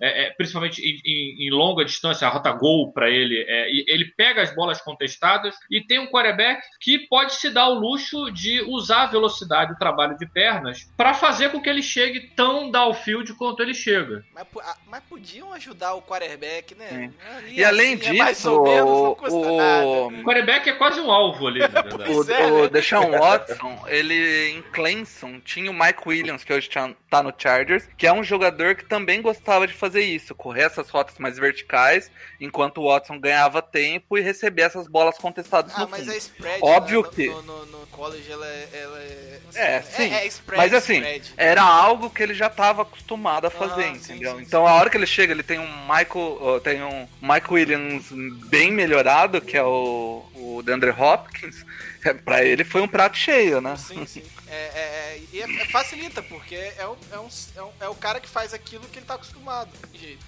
é, 0.00 0.26
é, 0.26 0.30
principalmente 0.30 0.80
em, 0.82 0.98
em- 1.04 1.46
em 1.46 1.50
longa 1.50 1.84
distância, 1.84 2.26
a 2.26 2.30
rota 2.30 2.50
gol 2.52 2.92
para 2.92 3.08
ele. 3.10 3.44
é, 3.48 3.70
e 3.70 3.84
ele 3.88 4.04
pega 4.16 4.42
as 4.42 4.54
bolas 4.54 4.80
contestadas 4.80 5.54
e 5.70 5.80
tem 5.86 5.98
um 5.98 6.06
quarterback 6.10 6.60
que 6.80 6.98
pode 7.08 7.34
se 7.34 7.50
dar 7.50 7.68
o 7.68 7.74
luxo 7.74 8.30
de 8.30 8.60
usar 8.62 9.02
a 9.02 9.06
velocidade, 9.06 9.72
o 9.72 9.78
trabalho 9.78 10.16
de 10.18 10.26
pernas, 10.30 10.80
para 10.96 11.14
fazer 11.14 11.50
com 11.50 11.60
que 11.60 11.68
ele 11.68 11.82
chegue 11.82 12.34
tão 12.34 12.70
downfield 12.70 13.32
quanto 13.34 13.62
ele 13.62 13.74
chega. 13.74 14.22
Mas, 14.34 14.46
ah, 14.62 14.76
mas 14.86 15.02
podiam 15.04 15.52
ajudar 15.52 15.94
o 15.94 16.02
quarterback, 16.02 16.74
né? 16.74 17.12
Ali, 17.36 17.60
E 17.60 17.64
além 17.70 17.94
assim, 17.94 18.06
é 18.06 18.12
mais 18.14 18.36
disso, 18.36 18.52
ou 18.52 18.62
menos, 18.62 19.02
não 19.02 19.14
custa 19.14 19.36
o, 19.36 19.56
nada. 19.56 19.86
O 19.86 20.22
quarterback 20.24 20.68
é 20.68 20.72
quase 20.74 21.00
um 21.00 21.10
alvo 21.10 21.46
ali, 21.46 21.60
na 21.60 21.68
verdade. 21.82 22.10
O, 22.10 22.30
é, 22.32 22.46
o 22.52 22.62
né? 22.64 22.68
Deshaun 22.68 23.10
Watson, 23.18 23.84
ele 23.88 24.50
em 24.50 24.62
Clemson 24.72 25.40
tinha 25.40 25.70
o 25.70 25.74
Mike 25.74 26.02
Williams, 26.06 26.44
que 26.44 26.52
hoje 26.52 26.68
tá- 26.68 27.22
no 27.22 27.32
Chargers, 27.36 27.88
que 27.96 28.06
é 28.06 28.12
um 28.12 28.22
jogador 28.22 28.74
que 28.76 28.84
também 28.84 29.20
gostava 29.20 29.66
de 29.66 29.72
fazer 29.74 30.02
isso, 30.02 30.34
correr 30.34 30.62
essas 30.62 30.88
rotas 30.90 31.18
mais 31.18 31.36
verticais, 31.38 32.10
enquanto 32.40 32.78
o 32.80 32.88
Watson 32.88 33.18
ganhava 33.18 33.60
tempo 33.62 34.16
e 34.16 34.20
receber 34.20 34.62
essas 34.62 34.86
bolas 34.86 35.18
contestadas 35.18 35.72
Ah, 35.74 35.80
no 35.80 35.88
mas 35.88 36.00
fundo. 36.00 36.12
é 36.12 36.16
spread. 36.16 36.58
Óbvio 36.62 37.02
né? 37.02 37.08
que- 37.14 37.26
No, 37.28 37.42
no- 37.42 37.66
no 37.66 37.86
college 37.88 38.30
ela 38.30 38.46
é. 38.46 38.68
Ela 38.72 38.98
é, 39.00 39.40
É, 39.54 39.82
sim. 39.82 40.12
É, 40.14 40.26
spread. 40.26 40.56
Mas 40.62 40.72
assim, 40.72 40.96
spread. 40.98 41.32
era 41.36 41.62
algo 41.62 42.08
que 42.10 42.22
ele 42.22 42.32
já 42.34 42.46
estava 42.46 42.82
acostumado 42.82 43.46
a 43.46 43.50
fazer, 43.50 43.86
Ah, 43.86 43.94
sim, 43.96 44.12
entendeu? 44.14 44.36
sim, 44.36 44.42
então 44.42 44.66
a 44.66 44.74
hora 44.74 44.88
que 44.88 44.96
ele 44.96 45.06
chega, 45.06 45.32
ele 45.32 45.42
tem 45.42 45.58
um 45.58 45.68
Michael, 45.82 46.60
tem 46.62 46.82
um 46.82 47.08
Mike 47.20 47.52
Williams 47.60 48.06
bem 48.48 48.72
melhorado, 48.72 49.40
que 49.40 49.56
é 49.56 49.62
o, 49.62 50.24
o 50.34 50.62
DeAndre 50.64 50.90
Hopkins. 50.90 51.64
É, 52.02 52.14
pra 52.14 52.42
ele 52.42 52.64
foi 52.64 52.80
um 52.80 52.88
prato 52.88 53.18
cheio, 53.18 53.60
né? 53.60 53.76
Sim, 53.76 54.06
sim. 54.06 54.22
É, 54.48 54.54
é, 54.54 54.80
é, 54.80 55.20
e 55.34 55.42
é- 55.42 55.62
é- 55.62 55.66
facilita, 55.66 56.22
porque 56.22 56.54
é 56.54 56.86
o, 56.86 56.96
é, 57.12 57.18
um, 57.18 57.28
é, 57.56 57.62
um- 57.62 57.70
é 57.82 57.88
o 57.88 57.94
cara 57.94 58.18
que 58.18 58.28
faz 58.28 58.54
aquilo 58.54 58.84
que 58.90 58.98
ele 58.98 59.04
tá 59.06 59.14
acostumado. 59.14 59.68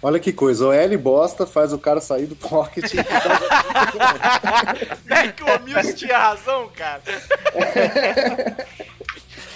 Olha 0.03 0.21
que 0.21 0.33
coisa, 0.35 0.67
o 0.67 0.73
L 0.73 0.95
bosta 0.99 1.47
faz 1.47 1.73
o 1.73 1.79
cara 1.79 1.99
sair 2.01 2.27
do 2.27 2.37
pocket. 2.37 2.93
É 5.11 5.29
que 5.29 5.43
o 5.43 5.59
Mills 5.65 5.95
tinha 5.95 6.19
razão, 6.19 6.69
cara. 6.77 7.03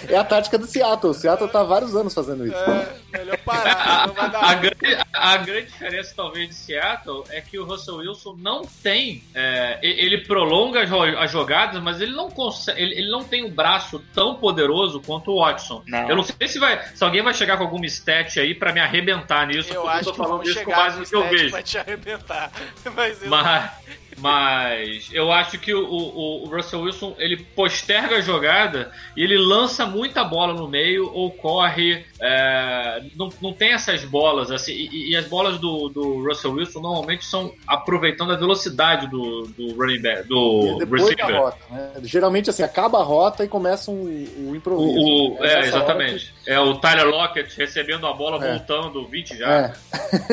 é 0.07 0.15
a 0.15 0.23
tática 0.23 0.57
do 0.57 0.65
Seattle. 0.65 1.11
O 1.11 1.13
Seattle 1.13 1.49
tá 1.49 1.61
há 1.61 1.63
vários 1.63 1.95
anos 1.95 2.13
fazendo 2.13 2.45
isso. 2.45 2.55
É, 2.55 2.87
melhor 3.17 3.37
parar, 3.39 3.77
A, 4.03 4.07
vai 4.07 4.25
a 4.35 4.53
grande, 4.55 5.05
a 5.13 5.37
grande 5.37 5.67
diferença, 5.67 6.13
talvez, 6.15 6.49
de 6.49 6.55
Seattle 6.55 7.23
é 7.29 7.41
que 7.41 7.57
o 7.57 7.65
Russell 7.65 7.97
Wilson 7.97 8.35
não 8.39 8.63
tem. 8.83 9.23
é, 9.33 9.79
ele 9.81 10.19
prolonga 10.19 10.83
as, 10.83 10.89
jo- 10.89 11.17
as 11.17 11.31
jogadas, 11.31 11.81
mas 11.81 11.99
ele 12.01 12.11
não 12.15 12.29
consegue. 12.29 12.81
Ele, 12.81 12.93
ele 12.99 13.09
não 13.09 13.23
tem 13.23 13.43
um 13.43 13.49
braço 13.49 13.99
tão 14.13 14.35
poderoso 14.35 15.01
quanto 15.01 15.31
o 15.31 15.39
Watson. 15.43 15.83
Não. 15.87 16.09
Eu 16.09 16.15
não 16.15 16.23
sei 16.23 16.47
se, 16.47 16.59
vai, 16.59 16.81
se 16.93 17.03
alguém 17.03 17.21
vai 17.21 17.33
chegar 17.33 17.57
com 17.57 17.63
alguma 17.63 17.85
stat 17.85 18.39
aí 18.39 18.53
pra 18.53 18.71
me 18.73 18.79
arrebentar 18.79 19.45
nisso, 19.47 19.73
Eu 19.73 19.81
porque 19.81 19.97
acho 19.97 20.09
eu 20.09 20.11
que 20.13 20.17
tô 20.17 20.23
falando 20.23 20.43
vão 20.43 20.51
isso 20.51 20.63
com 20.63 20.71
base 20.71 20.99
no 20.99 21.05
que 21.05 21.15
eu 21.15 21.29
vejo. 21.29 21.49
pra 21.51 21.61
te 21.63 21.77
arrebentar. 21.77 22.51
Mas 22.95 23.23
eu... 23.23 23.29
Mas, 23.29 23.71
mas 24.19 25.09
eu 25.13 25.31
acho 25.31 25.57
que 25.59 25.73
o, 25.73 25.85
o- 25.85 26.43
o 26.43 26.55
Russell 26.55 26.81
Wilson 26.81 27.15
ele 27.17 27.37
posterga 27.37 28.17
a 28.17 28.21
jogada 28.21 28.91
e 29.15 29.23
ele 29.23 29.37
lança 29.37 29.85
muita 29.85 30.23
bola 30.23 30.53
no 30.53 30.67
meio 30.67 31.11
ou 31.13 31.31
corre. 31.31 32.03
é, 32.19 33.03
não, 33.15 33.29
não 33.41 33.53
tem 33.53 33.73
essas 33.73 34.03
bolas 34.03 34.51
assim. 34.51 34.71
E, 34.73 35.11
e 35.11 35.15
as 35.15 35.25
bolas 35.27 35.57
do, 35.59 35.89
do 35.89 36.23
Russell 36.27 36.51
Wilson 36.53 36.79
normalmente 36.81 37.25
são 37.25 37.53
aproveitando 37.67 38.31
a 38.33 38.35
velocidade 38.35 39.07
do, 39.07 39.43
do 39.55 39.75
running 39.75 40.01
back, 40.01 40.27
do 40.27 40.77
receiver. 40.95 41.39
rota, 41.41 41.57
né? 41.69 41.91
Geralmente, 42.03 42.49
assim, 42.49 42.63
acaba 42.63 42.99
a 42.99 43.03
rota 43.03 43.43
e 43.43 43.47
começa 43.47 43.91
um, 43.91 44.03
o 44.49 44.55
improviso. 44.55 44.99
O, 44.99 45.37
Essa 45.43 45.57
é, 45.57 45.67
exatamente. 45.67 46.36
É 46.47 46.57
o 46.59 46.79
Tyler 46.79 47.05
Lockett 47.07 47.55
recebendo 47.57 48.07
a 48.07 48.13
bola, 48.13 48.43
É. 48.45 48.51
voltando 48.57 49.05
20 49.07 49.27
que- 49.29 49.37
já. 49.37 49.49
É, 49.51 49.73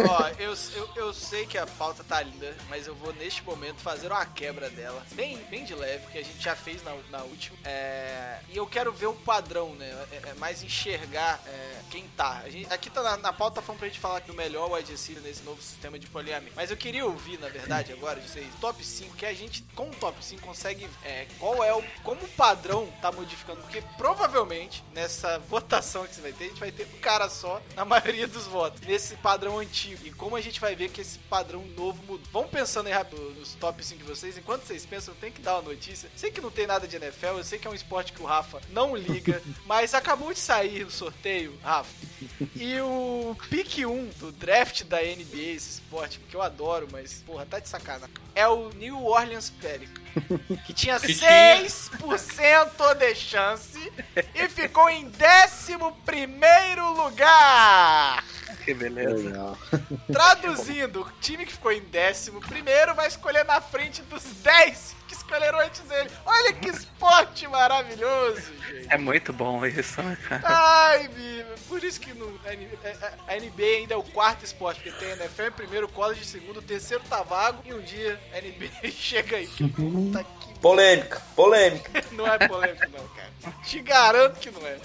Ó, 0.09 0.29
eu, 0.39 0.55
eu, 0.77 0.89
eu 0.95 1.13
sei 1.13 1.45
que 1.45 1.59
a 1.59 1.67
pauta 1.67 2.05
tá 2.05 2.23
linda, 2.23 2.55
mas 2.69 2.87
eu 2.87 2.95
vou 2.95 3.13
neste 3.15 3.43
momento 3.43 3.81
fazer 3.81 4.07
uma 4.13 4.25
quebra 4.25 4.71
dela. 4.71 5.05
Bem, 5.13 5.37
bem 5.51 5.65
de 5.65 5.75
leve, 5.75 6.07
que 6.13 6.19
a 6.19 6.23
gente 6.23 6.41
já 6.41 6.55
fez 6.55 6.83
na, 6.85 6.95
na 7.11 7.25
última. 7.25 7.57
É, 7.65 8.39
e 8.49 8.57
eu 8.57 8.65
quero 8.67 8.93
ver 8.93 9.07
o 9.07 9.13
padrão, 9.15 9.75
né? 9.75 9.91
É, 10.13 10.31
é 10.31 10.35
mais 10.35 10.63
enxergar 10.63 11.41
é, 11.47 11.81
quem 11.91 12.05
tá. 12.17 12.43
A 12.45 12.49
gente- 12.49 12.73
aqui 12.73 12.89
tá 12.91 13.03
na, 13.03 13.17
na 13.17 13.33
pauta 13.33 13.61
falando 13.61 13.81
pra 13.81 13.89
gente 13.89 13.99
falar 14.01 14.21
que 14.21 14.31
o 14.31 14.35
melhor 14.35 14.71
wide 14.71 14.93
receiver 14.93 15.23
nesse 15.23 15.43
novo 15.43 15.61
sistema 15.61 15.99
de 15.99 16.07
poliamento. 16.07 16.53
Mas 16.55 16.71
eu 16.71 16.77
queria 16.77 17.05
ouvir, 17.05 17.41
na 17.41 17.49
verdade, 17.49 17.93
agora, 17.93 18.21
de 18.21 18.29
vocês, 18.29 18.47
top 18.61 18.85
5, 18.85 19.17
que 19.17 19.27
a 19.27 19.35
gente, 19.35 19.65
com 19.75 19.89
o 19.89 19.95
top 19.97 20.17
5, 20.25 20.43
consegue. 20.43 20.89
É, 21.05 21.27
qual 21.41 21.65
é 21.65 21.75
o. 21.75 21.83
Como 22.05 22.21
o 22.23 22.29
padrão 22.29 22.87
tá 23.03 23.11
modificando? 23.11 23.61
Porque 23.63 23.83
provavelmente, 23.97 24.85
nessa 24.93 25.39
votação 25.41 26.04
que 26.09 26.15
você 26.15 26.21
vai 26.21 26.33
ter, 26.33 26.45
a 26.45 26.49
gente 26.49 26.61
vai 26.61 26.73
ter 26.73 26.87
um 26.95 26.99
cara 27.01 27.29
só 27.29 27.61
na 27.75 27.85
maioria 27.87 28.27
dos 28.27 28.47
votos. 28.47 28.81
Nesse 28.81 29.17
padrão 29.17 29.59
antigo. 29.59 30.07
E 30.07 30.13
como 30.13 30.37
a 30.37 30.41
gente 30.41 30.61
vai 30.61 30.75
ver 30.75 30.91
que 30.91 31.01
esse 31.01 31.19
padrão 31.19 31.65
novo 31.77 32.03
mudou. 32.03 32.27
Vamos 32.33 32.51
pensando 32.51 32.87
aí 32.87 32.93
rápido 32.93 33.21
nos 33.39 33.55
top 33.55 33.85
5 33.85 34.03
de 34.03 34.09
vocês. 34.09 34.39
Enquanto 34.39 34.65
vocês 34.65 34.85
pensam, 34.87 35.15
eu 35.15 35.21
tenho 35.21 35.33
que 35.33 35.41
dar 35.41 35.55
uma 35.55 35.71
notícia. 35.71 36.11
Sei 36.17 36.31
que 36.31 36.41
não 36.41 36.51
tem 36.51 36.67
nada 36.67 36.87
de 36.87 36.97
NFL, 36.97 37.39
eu 37.39 37.45
sei 37.45 37.59
que 37.59 37.67
é 37.67 37.71
um 37.71 37.75
esporte 37.75 38.13
que 38.13 38.23
o 38.23 38.27
Rafa 38.27 38.61
não 38.71 38.97
liga, 38.97 39.43
mas 39.67 39.95
acabou 39.95 40.33
de 40.33 40.39
sair 40.39 40.85
o 40.85 40.91
sorteio, 40.91 41.59
Rafa. 41.63 41.93
E 42.57 42.81
o 42.81 43.37
pick 43.49 43.79
1 43.79 44.11
do 44.19 44.33
draft 44.33 44.85
da 44.85 44.99
NBA, 45.01 45.55
esse 45.55 45.71
esporte, 45.71 46.19
que 46.19 46.35
eu 46.35 46.43
adoro, 46.43 46.89
mas, 46.91 47.23
porra, 47.27 47.47
tá 47.47 47.59
de 47.59 47.69
sacanagem. 47.69 48.24
É 48.35 48.47
o 48.49 48.69
New 48.71 49.05
Orleans 49.05 49.51
Pelicans. 49.51 50.05
Que 50.67 50.73
tinha 50.73 50.99
Que 51.01 51.13
tinha- 51.15 51.61
6% 51.61 52.95
de 52.97 53.15
chance 53.15 53.93
e 54.35 54.49
ficou 54.49 54.89
em 54.89 55.07
11 55.07 55.77
lugar. 56.97 58.25
Que 58.65 58.73
beleza. 58.75 59.15
legal. 59.29 59.59
Traduzindo, 60.11 61.03
o 61.03 61.13
time 61.21 61.45
que 61.45 61.53
ficou 61.53 61.73
em 61.73 61.81
décimo 61.81 62.41
primeiro 62.41 62.95
vai 62.95 63.09
escolher 63.09 63.45
na 63.45 63.61
frente 63.61 64.03
dos 64.03 64.23
10 64.23 64.95
que 65.04 65.04
escolheram 65.25 65.61
antes 65.61 65.81
dele. 65.83 66.11
Olha 66.27 66.53
que 66.53 66.69
esporte 66.69 67.47
maravilhoso, 67.49 68.41
gente. 68.69 68.87
É 68.91 68.99
muito 68.99 69.33
bom 69.33 69.65
isso, 69.67 70.03
né, 70.03 70.17
cara? 70.29 70.43
Ai, 70.45 71.09
Biba, 71.09 71.55
por 71.69 71.83
isso 71.83 72.01
que 72.01 72.13
no, 72.13 72.39
a, 72.47 72.53
N- 72.55 72.69
a- 73.29 73.33
a 73.33 73.37
NBA 73.37 73.79
ainda 73.79 73.95
é 73.95 73.97
o 73.97 74.03
quarto 74.03 74.45
esporte, 74.45 74.81
porque 74.81 74.99
tem 74.99 75.11
NFL 75.13 75.43
em 75.45 75.53
primeiro, 75.53 75.89
college 75.89 76.21
em 76.21 76.25
segundo, 76.25 76.59
o 76.59 76.63
terceiro 76.63 77.03
tá 77.09 77.23
vago, 77.23 77.63
e 77.65 77.73
um 77.73 77.81
dia 77.81 78.21
a 78.33 78.37
NBA 78.41 78.91
chega 78.91 79.37
aí. 79.39 79.47
porque 79.47 79.65
Puta 79.83 80.25
que 80.25 80.55
Polêmica, 80.61 81.21
polêmica. 81.37 82.05
não 82.13 82.27
é 82.27 82.39
polêmico 82.49 82.87
não, 82.91 83.07
cara. 83.09 83.31
Te 83.65 83.81
garanto 83.81 84.39
que 84.41 84.51
não 84.51 84.67
é. 84.67 84.79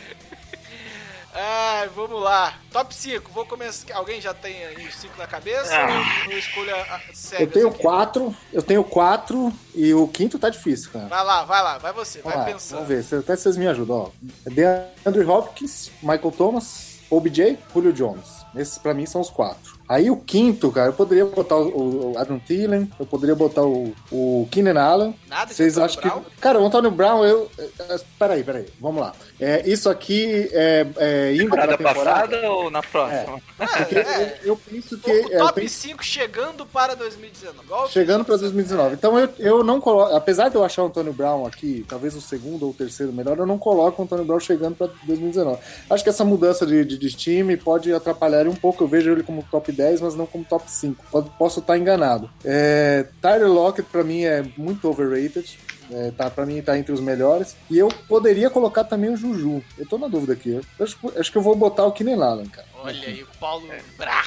Ai, 1.34 1.88
vamos 1.90 2.22
lá. 2.22 2.56
Top 2.72 2.94
5, 2.94 3.32
vou 3.32 3.46
começar. 3.46 3.96
Alguém 3.96 4.20
já 4.20 4.34
tem 4.34 4.64
aí 4.66 4.88
os 4.88 4.96
5 4.96 5.18
na 5.18 5.28
cabeça? 5.28 5.72
Ah. 5.76 6.26
Ou 6.26 6.32
eu 6.32 6.40
escolho 6.40 6.76
a, 6.76 6.82
a 6.82 7.00
cega, 7.14 7.44
Eu 7.44 7.48
tenho 7.52 7.68
assim? 7.70 7.78
quatro, 7.78 8.36
eu 8.52 8.62
tenho 8.64 8.84
quatro 8.84 9.54
e 9.76 9.94
o 9.94 10.08
quinto 10.08 10.40
tá 10.40 10.50
difícil, 10.50 10.92
cara. 10.92 11.06
Vai 11.08 11.24
lá, 11.24 11.44
vai 11.46 11.62
lá, 11.64 11.78
vai 11.78 11.94
você, 11.94 12.22
vai 12.22 12.34
Vamos 12.34 12.48
lá, 12.48 12.54
pensando. 12.54 12.76
vamos 12.80 12.88
ver, 12.90 13.04
se- 13.04 13.16
até 13.16 13.36
vocês 13.36 13.58
me 13.58 13.68
ajudam. 13.68 13.96
Ó. 13.98 14.10
DeAndre 14.50 15.24
Hopkins, 15.26 15.92
Michael 16.02 16.32
Thomas, 16.32 17.00
OBJ, 17.12 17.58
Julio 17.74 17.94
Jones. 17.94 18.28
Esses 18.56 18.78
pra 18.80 18.94
mim 18.96 19.06
são 19.06 19.22
os 19.22 19.30
quatro. 19.30 19.79
Aí 19.90 20.12
o 20.12 20.16
quinto, 20.18 20.72
cara, 20.72 20.90
eu 20.90 20.94
poderia 20.94 21.26
botar 21.26 21.56
o, 21.58 22.12
o 22.14 22.18
Adam 22.18 22.38
Thielen, 22.38 22.88
eu 23.00 23.08
poderia 23.08 23.34
botar 23.36 23.64
o, 23.64 23.92
o 24.12 24.48
Keenan 24.52 24.80
Allen. 24.80 25.16
Nada 25.28 25.48
de 25.48 25.56
Vocês 25.56 25.80
acham 25.80 26.00
que. 26.00 26.08
Brown? 26.08 26.22
Cara, 26.40 26.60
o 26.60 26.66
Antônio 26.68 26.92
Brown, 26.92 27.26
eu. 27.26 27.50
é, 27.58 27.98
Peraí, 28.20 28.44
peraí, 28.44 28.66
vamos 28.80 29.02
lá. 29.02 29.14
É, 29.40 29.68
isso 29.68 29.90
aqui 29.90 30.48
é, 30.54 30.86
é 30.98 31.34
indo 31.36 31.50
pra 31.50 31.68
Temporada 31.76 31.78
temporada. 31.78 32.28
passada 32.38 32.52
ou 32.52 32.70
na 32.70 32.84
próxima? 32.84 33.42
Porque 33.58 33.98
É, 33.98 34.40
eu, 34.44 34.50
eu 34.50 34.58
penso 34.58 34.98
que. 35.00 35.10
O 35.12 35.34
é, 35.34 35.38
top 35.40 35.62
penso- 35.62 35.76
5 35.80 36.04
chegando 36.06 36.66
para 36.68 36.96
2019. 36.96 37.66
Igual 37.66 37.84
eu 37.86 37.90
Chegando 37.90 38.24
para 38.24 38.36
com 38.36 38.40
você. 38.40 38.44
2019. 38.46 38.94
Então 38.94 39.18
eu, 39.18 39.30
eu 39.40 39.64
não 39.64 39.82
coloco. 39.82 40.14
Apesar 40.16 40.50
de 40.50 40.56
eu 40.56 40.64
achar 40.64 40.84
o 40.84 40.88
Antônio 40.88 41.14
Brown 41.14 41.48
aqui, 41.48 41.84
talvez 41.88 42.16
o 42.16 42.22
segundo 42.22 42.64
ou 42.64 42.70
o 42.72 42.74
terceiro 42.76 43.12
melhor, 43.12 43.40
eu 43.40 43.46
não 43.48 43.58
coloco 43.58 44.02
o 44.02 44.06
Antônio 44.06 44.24
Brown 44.26 44.40
chegando 44.40 44.76
para 44.76 44.88
2019. 45.04 45.58
Acho 45.90 46.04
que 46.04 46.10
essa 46.12 46.24
mudança 46.24 46.64
de, 46.66 46.86
de, 46.86 46.98
de 46.98 47.12
time 47.14 47.58
pode 47.58 47.92
atrapalhar 47.92 48.42
ele 48.42 48.50
um 48.50 48.56
pouco. 48.56 48.84
Eu 48.84 48.88
vejo 48.88 49.12
ele 49.12 49.24
como 49.24 49.44
top 49.50 49.72
10, 49.80 50.02
mas 50.02 50.16
não 50.16 50.26
como 50.26 50.44
top 50.44 50.70
5. 50.70 51.04
Pode- 51.12 51.30
Posso 51.38 51.60
estar 51.62 51.78
enganado. 51.78 52.30
É, 52.44 53.06
Tyler 53.22 53.48
Lockett, 53.52 53.88
para 53.90 54.04
mim, 54.04 54.24
é 54.24 54.44
muito 54.58 54.88
overrated. 54.90 55.58
É, 55.92 56.12
tá, 56.12 56.30
pra 56.30 56.46
mim 56.46 56.62
tá 56.62 56.78
entre 56.78 56.92
os 56.92 57.00
melhores. 57.00 57.56
E 57.70 57.80
eu 57.80 57.88
poderia 58.08 58.50
colocar 58.50 58.84
também 58.84 59.10
o 59.12 59.18
Juju. 59.18 59.64
Eu 59.78 59.88
tô 59.88 59.98
na 59.98 60.08
dúvida 60.08 60.34
aqui. 60.34 60.52
Eu 60.52 60.86
acho, 60.86 60.98
acho 61.18 61.32
que 61.32 61.38
eu 61.38 61.42
vou 61.42 61.56
botar 61.56 61.84
o 61.86 61.92
Keenan 61.92 62.24
Allen, 62.24 62.46
cara. 62.48 62.68
Olha 62.84 63.08
aí, 63.08 63.24
o 63.24 63.28
Paulo 63.40 63.66
Brah. 63.98 64.24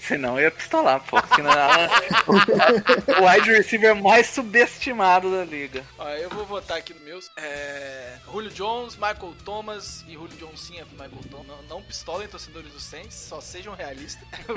Senão 0.00 0.38
eu 0.38 0.44
ia 0.44 0.50
pistolar, 0.50 1.00
pô. 1.04 1.20
porque 1.20 1.42
na- 1.42 1.88
o 3.20 3.26
wide 3.28 3.50
receiver 3.52 3.94
mais 3.96 4.26
subestimado 4.28 5.30
da 5.30 5.44
liga. 5.44 5.84
Ó, 5.98 6.08
eu 6.10 6.28
vou 6.30 6.44
votar 6.44 6.78
aqui 6.78 6.94
no 6.94 7.00
meus. 7.00 7.30
É... 7.36 8.18
Julio 8.30 8.50
Jones, 8.50 8.94
Michael 8.94 9.34
Thomas 9.44 10.04
e 10.06 10.12
Julio 10.14 10.36
Jones 10.36 10.60
sim 10.60 10.78
é 10.78 10.84
Michael 10.84 11.10
Thomas. 11.30 11.46
Não, 11.46 11.62
não 11.62 11.82
pistolem 11.82 12.28
torcedores 12.28 12.72
do 12.72 12.80
Saints, 12.80 13.14
só 13.14 13.40
sejam 13.40 13.74
realistas. 13.74 14.26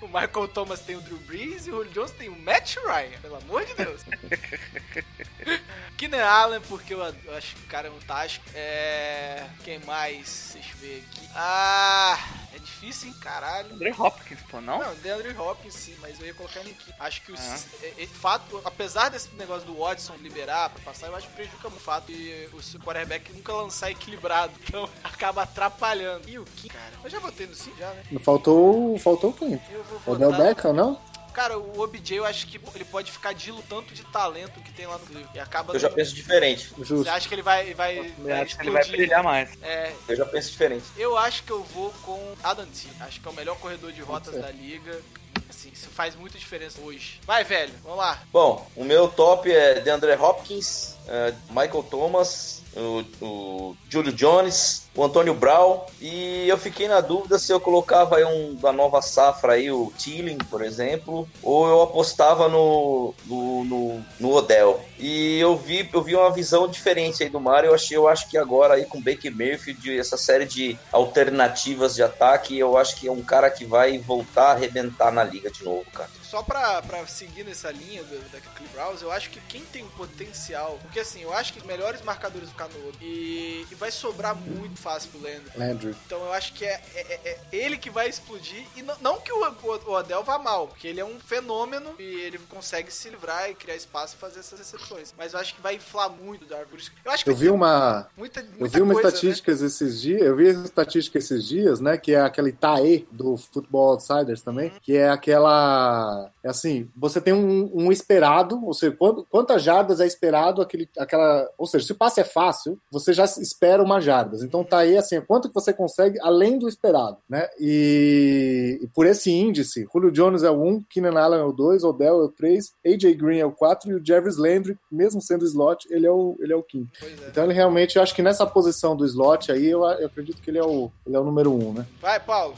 o, 0.00 0.04
o 0.04 0.08
Michael 0.08 0.48
Thomas 0.48 0.80
tem 0.80 0.96
o 0.96 1.00
Drew 1.00 1.18
Brees 1.18 1.66
e 1.66 1.70
o 1.70 1.76
Julio 1.76 1.92
Jones 1.92 2.10
tem 2.12 2.28
o 2.28 2.36
Matt 2.36 2.76
Ryan, 2.76 3.18
pelo 3.22 3.36
amor 3.36 3.64
de 3.64 3.74
Deus. 3.74 4.02
Keenan 5.96 6.24
Allen, 6.24 6.60
porque 6.62 6.92
eu, 6.92 7.00
eu 7.00 7.34
acho 7.36 7.54
que 7.54 7.62
o 7.62 7.66
cara 7.66 7.88
é 7.88 7.90
fantástico. 7.90 8.44
É... 8.54 9.44
Quem 9.64 9.78
mais? 9.80 10.50
Deixa 10.52 10.72
eu 10.72 10.76
ver 10.78 11.04
aqui. 11.10 11.28
Ah, 11.34 12.18
é 12.54 12.58
difícil, 12.58 13.08
hein? 13.08 13.14
Caralho. 13.20 13.74
André 13.74 13.94
Hopkins, 13.96 14.40
pô, 14.50 14.55
não? 14.60 14.78
Não, 14.78 14.94
DeAndre 14.96 15.36
Hopkins 15.38 15.74
sim, 15.74 15.94
mas 16.00 16.18
eu 16.20 16.26
ia 16.26 16.34
colocar 16.34 16.60
ele 16.60 16.70
aqui. 16.78 16.92
Acho 16.98 17.22
que 17.22 17.32
o 17.32 17.34
Ah. 17.38 17.58
é- 17.82 18.02
é- 18.02 18.06
fato, 18.06 18.60
apesar 18.64 19.08
desse 19.08 19.28
negócio 19.36 19.66
do 19.66 19.78
Watson 19.78 20.14
liberar 20.20 20.70
pra 20.70 20.82
passar, 20.82 21.08
eu 21.08 21.16
acho 21.16 21.26
que 21.28 21.34
prejudica 21.34 21.68
muito 21.68 21.80
o 21.80 21.84
fato 21.84 22.06
de 22.12 22.48
o 22.52 22.62
seu 22.62 22.80
quarterback 22.80 23.32
nunca 23.32 23.52
lançar 23.52 23.90
equilibrado, 23.90 24.52
então 24.64 24.88
acaba 25.04 25.42
atrapalhando. 25.42 26.28
E 26.28 26.38
o 26.38 26.44
que, 26.44 26.68
cara? 26.68 26.92
Eu 27.04 27.10
já 27.10 27.18
votei 27.18 27.46
no 27.46 27.54
sim 27.54 27.72
já, 27.78 27.90
né? 27.92 28.02
Faltou, 28.22 28.98
faltou 28.98 29.32
quem? 29.32 29.60
Eu 29.70 29.84
vou 29.84 30.00
O 30.06 30.10
Odell 30.12 30.30
votar. 30.30 30.46
Beckham, 30.46 30.72
não? 30.72 31.00
Cara, 31.36 31.58
o 31.58 31.80
OBJ 31.82 32.16
eu 32.16 32.24
acho 32.24 32.46
que 32.46 32.58
ele 32.74 32.84
pode 32.86 33.12
ficar 33.12 33.34
dilo 33.34 33.62
tanto 33.68 33.92
de 33.92 34.02
talento 34.04 34.58
que 34.62 34.72
tem 34.72 34.86
lá 34.86 34.96
no 34.96 35.04
Cleveland. 35.04 35.36
E 35.36 35.38
acaba. 35.38 35.74
Eu 35.74 35.78
já 35.78 35.90
penso 35.90 36.14
diferente. 36.14 36.70
Justo. 36.78 37.04
Você 37.04 37.10
acha 37.10 37.28
que 37.28 37.34
ele 37.34 37.42
vai, 37.42 37.74
vai, 37.74 37.98
Eu 37.98 38.24
vai 38.24 38.40
acho 38.40 38.56
que 38.56 38.62
ele 38.62 38.70
vai 38.70 38.84
brilhar 38.86 39.22
mais. 39.22 39.50
É, 39.62 39.92
Eu 40.08 40.16
já 40.16 40.24
penso 40.24 40.50
diferente. 40.50 40.86
Eu 40.96 41.14
acho 41.18 41.42
que 41.42 41.50
eu 41.50 41.62
vou 41.62 41.92
com 42.02 42.34
Adam 42.42 42.64
T. 42.64 42.88
Acho 43.00 43.20
que 43.20 43.28
é 43.28 43.30
o 43.30 43.34
melhor 43.34 43.58
corredor 43.58 43.92
de 43.92 44.00
rotas 44.00 44.34
da 44.40 44.50
liga. 44.50 44.98
Assim, 45.46 45.70
isso 45.70 45.90
faz 45.90 46.16
muita 46.16 46.38
diferença 46.38 46.80
hoje. 46.80 47.20
Vai, 47.26 47.44
velho, 47.44 47.74
vamos 47.82 47.98
lá. 47.98 48.18
Bom, 48.32 48.66
o 48.74 48.82
meu 48.82 49.06
top 49.06 49.52
é 49.52 49.78
DeAndre 49.80 50.12
Hopkins, 50.14 50.96
é, 51.06 51.34
Michael 51.50 51.82
Thomas, 51.82 52.55
o, 52.76 53.04
o 53.24 53.76
Julio 53.88 54.12
Jones, 54.12 54.86
o 54.94 55.04
Antônio 55.04 55.34
Brown. 55.34 55.80
E 56.00 56.48
eu 56.48 56.58
fiquei 56.58 56.88
na 56.88 57.00
dúvida 57.00 57.38
se 57.38 57.52
eu 57.52 57.60
colocava 57.60 58.16
aí 58.16 58.24
um 58.24 58.54
da 58.54 58.72
nova 58.72 59.00
safra 59.02 59.54
aí, 59.54 59.70
o 59.70 59.92
Tilling, 59.96 60.38
por 60.50 60.62
exemplo, 60.62 61.28
ou 61.42 61.68
eu 61.68 61.82
apostava 61.82 62.48
no, 62.48 63.14
no, 63.24 63.64
no, 63.64 64.04
no 64.20 64.32
Odell. 64.32 64.80
E 64.98 65.38
eu 65.38 65.56
vi, 65.56 65.88
eu 65.92 66.02
vi 66.02 66.14
uma 66.14 66.30
visão 66.30 66.68
diferente 66.68 67.22
aí 67.22 67.28
do 67.28 67.40
Mario. 67.40 67.68
Eu, 67.70 67.74
achei, 67.74 67.96
eu 67.96 68.08
acho 68.08 68.28
que 68.28 68.36
agora 68.36 68.74
aí 68.74 68.84
com 68.84 69.00
Baker 69.00 69.34
Mayfield, 69.34 69.98
essa 69.98 70.16
série 70.16 70.44
de 70.44 70.78
alternativas 70.92 71.94
de 71.94 72.02
ataque, 72.02 72.58
eu 72.58 72.76
acho 72.76 72.96
que 72.96 73.08
é 73.08 73.12
um 73.12 73.22
cara 73.22 73.50
que 73.50 73.64
vai 73.64 73.98
voltar 73.98 74.48
a 74.48 74.52
arrebentar 74.52 75.10
na 75.10 75.24
liga 75.24 75.50
de 75.50 75.64
novo, 75.64 75.84
cara. 75.92 76.10
Só 76.30 76.42
pra, 76.42 76.82
pra 76.82 77.06
seguir 77.06 77.44
nessa 77.44 77.70
linha 77.70 78.02
do, 78.02 78.18
da 78.32 78.40
Cliff 78.40 78.72
Browse, 78.72 79.02
eu 79.02 79.12
acho 79.12 79.30
que 79.30 79.40
quem 79.42 79.62
tem 79.66 79.84
o 79.84 79.88
potencial. 79.90 80.78
Porque 80.82 81.00
assim, 81.00 81.22
eu 81.22 81.32
acho 81.32 81.52
que 81.52 81.58
os 81.60 81.64
melhores 81.64 82.02
marcadores 82.02 82.48
do 82.48 82.54
Canoa. 82.54 82.92
E, 83.00 83.64
e 83.70 83.74
vai 83.76 83.90
sobrar 83.90 84.34
muito 84.34 84.78
fácil 84.80 85.10
pro 85.10 85.20
Landry. 85.22 85.50
Landry. 85.56 85.96
Então 86.06 86.18
eu 86.24 86.32
acho 86.32 86.52
que 86.52 86.64
é, 86.64 86.80
é- 86.94 87.20
é- 87.24 87.38
é 87.52 87.56
ele 87.56 87.76
que 87.78 87.90
vai 87.90 88.08
explodir. 88.08 88.64
E 88.76 88.82
não, 88.82 88.96
não 89.00 89.20
que 89.20 89.32
o, 89.32 89.36
o, 89.44 89.76
o 89.86 89.92
Odell 89.92 90.22
vá 90.24 90.38
mal, 90.38 90.68
porque 90.68 90.88
ele 90.88 91.00
é 91.00 91.04
um 91.04 91.18
fenômeno 91.20 91.94
e 91.98 92.02
ele 92.02 92.38
consegue 92.48 92.90
se 92.92 93.08
livrar 93.08 93.50
e 93.50 93.54
criar 93.54 93.76
espaço 93.76 94.14
e 94.16 94.18
fazer 94.18 94.40
essas 94.40 94.58
recepções. 94.58 95.14
Mas 95.16 95.32
eu 95.32 95.40
acho 95.40 95.54
que 95.54 95.60
vai 95.60 95.76
inflar 95.76 96.10
muito 96.10 96.44
o 96.44 96.48
Dark. 96.48 96.66
Eu 97.04 97.12
acho 97.12 97.24
que 97.24 97.30
Eu 97.30 97.36
vi 97.36 97.48
uma, 97.48 98.08
muita, 98.16 98.42
muita 98.42 98.58
Eu 98.64 98.68
vi 98.68 98.82
uma 98.82 98.94
coisa, 98.94 99.08
estatística 99.08 99.52
esses 99.52 100.00
dias, 100.00 100.22
eu 100.22 100.34
vi 100.36 100.48
estatística 100.48 101.18
esses 101.18 101.46
dias, 101.46 101.80
né, 101.80 101.96
que 101.96 102.12
é 102.14 102.20
aquele 102.20 102.52
TAE 102.52 103.06
do 103.10 103.36
Football 103.36 103.90
Outsiders 103.92 104.42
também, 104.42 104.72
que 104.82 104.96
é 104.96 105.08
aquela, 105.08 106.15
é 106.42 106.48
assim, 106.48 106.88
você 106.96 107.20
tem 107.20 107.32
um, 107.32 107.70
um 107.74 107.92
esperado, 107.92 108.64
ou 108.64 108.72
seja, 108.74 108.94
quant- 108.96 109.24
quantas 109.30 109.62
jardas 109.62 110.00
é 110.00 110.06
esperado 110.06 110.60
aquele, 110.62 110.88
aquela, 110.98 111.48
ou 111.56 111.66
seja, 111.66 111.86
se 111.86 111.92
o 111.92 111.96
passe 111.96 112.20
é 112.20 112.24
fácil, 112.24 112.78
você 112.90 113.12
já 113.12 113.24
espera 113.24 113.82
uma 113.82 114.00
jardas. 114.00 114.42
Então 114.42 114.64
tá 114.64 114.78
aí 114.78 114.96
assim, 114.96 115.20
quanto 115.20 115.48
que 115.48 115.54
você 115.54 115.72
consegue 115.72 116.18
além 116.20 116.58
do 116.58 116.68
esperado, 116.68 117.18
né? 117.28 117.48
E, 117.58 118.78
e 118.82 118.86
por 118.88 119.06
esse 119.06 119.30
índice, 119.30 119.86
Julio 119.92 120.10
Jones 120.10 120.42
é 120.42 120.50
o 120.50 120.62
1, 120.62 120.82
Keenan 120.88 121.18
Allen 121.18 121.40
é 121.40 121.44
o 121.44 121.52
2, 121.52 121.84
Odell 121.84 122.20
é 122.20 122.24
o 122.24 122.28
3, 122.28 122.72
AJ 122.86 123.14
Green 123.16 123.38
é 123.38 123.46
o 123.46 123.52
4 123.52 123.90
e 123.90 123.94
o 123.94 124.04
Jarvis 124.04 124.36
Landry, 124.36 124.78
mesmo 124.90 125.20
sendo 125.20 125.44
slot, 125.44 125.86
ele 125.90 126.06
é 126.06 126.10
o 126.10 126.36
ele 126.40 126.52
é 126.52 126.56
o 126.56 126.62
quinto. 126.62 126.90
É. 127.04 127.28
Então 127.28 127.44
ele 127.44 127.52
realmente, 127.54 127.96
eu 127.96 128.02
acho 128.02 128.14
que 128.14 128.22
nessa 128.22 128.46
posição 128.46 128.96
do 128.96 129.04
slot 129.04 129.50
aí, 129.50 129.66
eu, 129.66 129.84
eu 129.84 130.06
acredito 130.06 130.40
que 130.40 130.50
ele 130.50 130.58
é 130.58 130.64
o, 130.64 130.90
ele 131.06 131.16
é 131.16 131.20
o 131.20 131.24
número 131.24 131.52
um, 131.52 131.72
né? 131.72 131.86
Vai, 132.00 132.20
Paulo. 132.20 132.54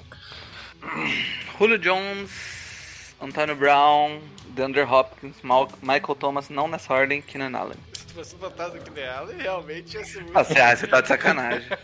Julio 1.59 1.79
Jones, 1.79 2.31
Antônio 3.21 3.57
Brown, 3.57 4.21
DeAndre 4.49 4.83
Hopkins, 4.83 5.37
Mal- 5.43 5.69
Michael 5.83 6.15
Thomas, 6.19 6.49
não 6.49 6.69
nessa 6.69 6.93
ordem, 6.95 7.21
Keenan 7.23 7.57
Allen. 7.59 7.77
Se 7.93 8.15
você 8.15 8.37
botasse 8.37 8.77
aqui 8.77 8.91
nela, 8.91 9.33
realmente 9.37 9.97
ia 9.97 10.05
ser 10.05 10.23
muito. 10.23 10.37
Ah, 10.39 10.45
você, 10.45 10.59
ah, 10.61 10.77
você 10.77 10.87
tá 10.87 11.01
de 11.01 11.09
sacanagem. 11.09 11.69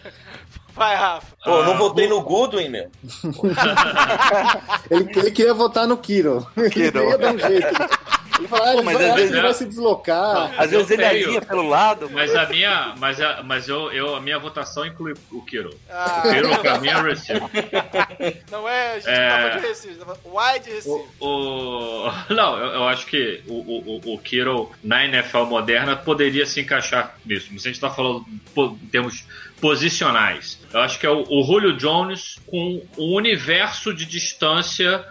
Vai, 0.75 0.97
Rafa. 0.97 1.27
Pô, 1.45 1.51
eu 1.59 1.65
não 1.67 1.79
votei 1.79 2.09
no 2.09 2.21
Goodwin, 2.23 2.69
meu. 2.69 2.91
Ele, 4.91 5.09
ele 5.17 5.31
queria 5.31 5.55
votar 5.55 5.87
no 5.87 5.97
Kiro. 5.97 6.45
Kiro. 6.73 6.99
Ele 7.01 7.11
ia 7.11 7.19
dar 7.19 7.33
um 7.33 7.39
jeito. 7.39 7.75
Ele 8.39 8.49
falou, 8.49 8.67
ah, 8.67 8.73
Pô, 8.73 8.83
mas 8.83 8.97
vai, 8.99 9.09
às 9.11 9.15
vezes 9.17 9.31
ele 9.33 9.41
vai 9.43 9.55
se 9.55 9.65
deslocar. 9.67 10.55
Às 10.61 10.71
vezes 10.71 10.91
ele 10.91 11.03
tenho. 11.09 11.25
alinha 11.27 11.41
pelo 11.43 11.69
lado. 11.69 12.11
Mas 12.11 12.35
a 12.35 12.47
minha, 12.49 12.95
mas 12.99 13.21
a, 13.21 13.43
mas 13.43 13.69
eu, 13.69 13.93
eu, 13.93 14.17
a 14.17 14.21
minha 14.21 14.39
votação 14.39 14.85
inclui 14.85 15.15
o 15.31 15.41
Kiro. 15.45 15.71
Ah, 15.89 16.23
O 16.25 16.31
Kiro 16.31 16.59
pra 16.59 16.79
mim 16.79 16.89
é 16.89 17.01
receiver. 17.03 17.49
não 18.51 18.69
é, 18.69 18.93
a 18.93 18.95
gente 18.99 19.09
É. 19.09 19.29
não 19.29 19.29
tá 19.31 19.39
falando 19.41 19.61
de 19.61 19.67
receiver, 19.69 20.07
wide 20.25 20.71
receiver. 20.71 21.05
O, 21.21 22.11
não, 22.35 22.59
eu, 22.59 22.67
eu 22.75 22.89
acho 22.89 23.07
que 23.07 23.43
o, 23.47 23.55
o, 23.55 24.01
o- 24.05 24.15
o 24.15 24.19
Kiro 24.19 24.71
na 24.83 25.05
NFL 25.05 25.45
moderna 25.45 25.95
poderia 25.97 26.45
se 26.47 26.61
encaixar 26.61 27.17
nisso. 27.25 27.49
Mas 27.53 27.65
a 27.65 27.69
gente 27.69 27.81
tá 27.81 27.91
falando 27.91 28.25
em 28.57 28.87
termos 28.91 29.25
posicionais. 29.61 30.59
Eu 30.73 30.81
acho 30.81 30.99
que 30.99 31.07
é 31.07 31.11
o, 31.11 31.25
o 31.29 31.43
Julio 31.45 31.77
Jones 31.77 32.37
com 32.47 32.83
o 32.97 33.17
universo 33.17 33.95
de 33.95 34.05
distância 34.05 35.07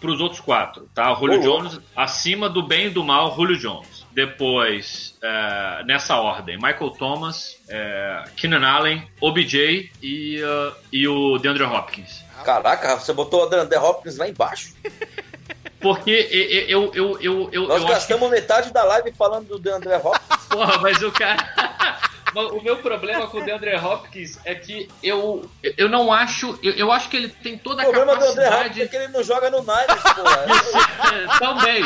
para 0.00 0.10
os 0.10 0.20
outros 0.20 0.40
quatro. 0.40 0.88
Tá? 0.94 1.12
O 1.12 1.16
Julio. 1.16 1.40
Jones 1.40 1.80
acima 1.96 2.48
do 2.48 2.62
bem 2.62 2.86
e 2.86 2.90
do 2.90 3.02
mal, 3.02 3.34
Julio 3.34 3.58
Jones. 3.58 4.06
Depois, 4.12 5.16
é, 5.22 5.84
nessa 5.84 6.16
ordem, 6.16 6.56
Michael 6.56 6.90
Thomas, 6.90 7.56
é, 7.68 8.24
Keenan 8.36 8.66
Allen, 8.66 9.08
OBJ 9.20 9.90
e, 10.02 10.42
uh, 10.42 10.74
e 10.92 11.06
o 11.06 11.38
DeAndre 11.38 11.62
Hopkins. 11.62 12.24
Caraca, 12.44 12.96
você 12.96 13.12
botou 13.12 13.44
o 13.44 13.46
DeAndre 13.46 13.78
Hopkins 13.78 14.16
lá 14.16 14.28
embaixo. 14.28 14.74
Porque 15.80 16.10
eu, 16.68 16.92
eu, 16.92 17.18
eu, 17.20 17.50
eu, 17.52 17.68
Nós 17.68 17.68
eu 17.68 17.72
acho 17.72 17.86
que 17.86 17.92
gastamos 17.92 18.30
metade 18.30 18.72
da 18.72 18.84
live 18.84 19.12
falando 19.12 19.46
do 19.46 19.58
DeAndre 19.58 19.94
Hopkins. 19.94 20.46
Porra, 20.48 20.78
mas 20.78 21.00
o 21.02 21.10
cara. 21.10 22.09
O 22.34 22.62
meu 22.62 22.76
problema 22.76 23.26
com 23.26 23.38
o 23.38 23.44
DeAndre 23.44 23.74
Hopkins 23.76 24.38
é 24.44 24.54
que 24.54 24.88
eu, 25.02 25.48
eu 25.62 25.88
não 25.88 26.12
acho. 26.12 26.58
Eu, 26.62 26.72
eu 26.74 26.92
acho 26.92 27.08
que 27.08 27.16
ele 27.16 27.28
tem 27.28 27.58
toda 27.58 27.82
O 27.82 27.88
a 27.88 27.90
problema 27.90 28.16
do 28.16 28.24
André 28.24 28.46
Hopkins 28.46 28.50
capacidade. 28.50 28.82
é 28.82 28.88
que 28.88 28.96
ele 28.96 29.08
não 29.08 29.22
joga 29.22 29.50
no 29.50 29.60
Niners, 29.60 30.02
porra. 30.02 30.46
É, 31.10 31.38
Também. 31.38 31.82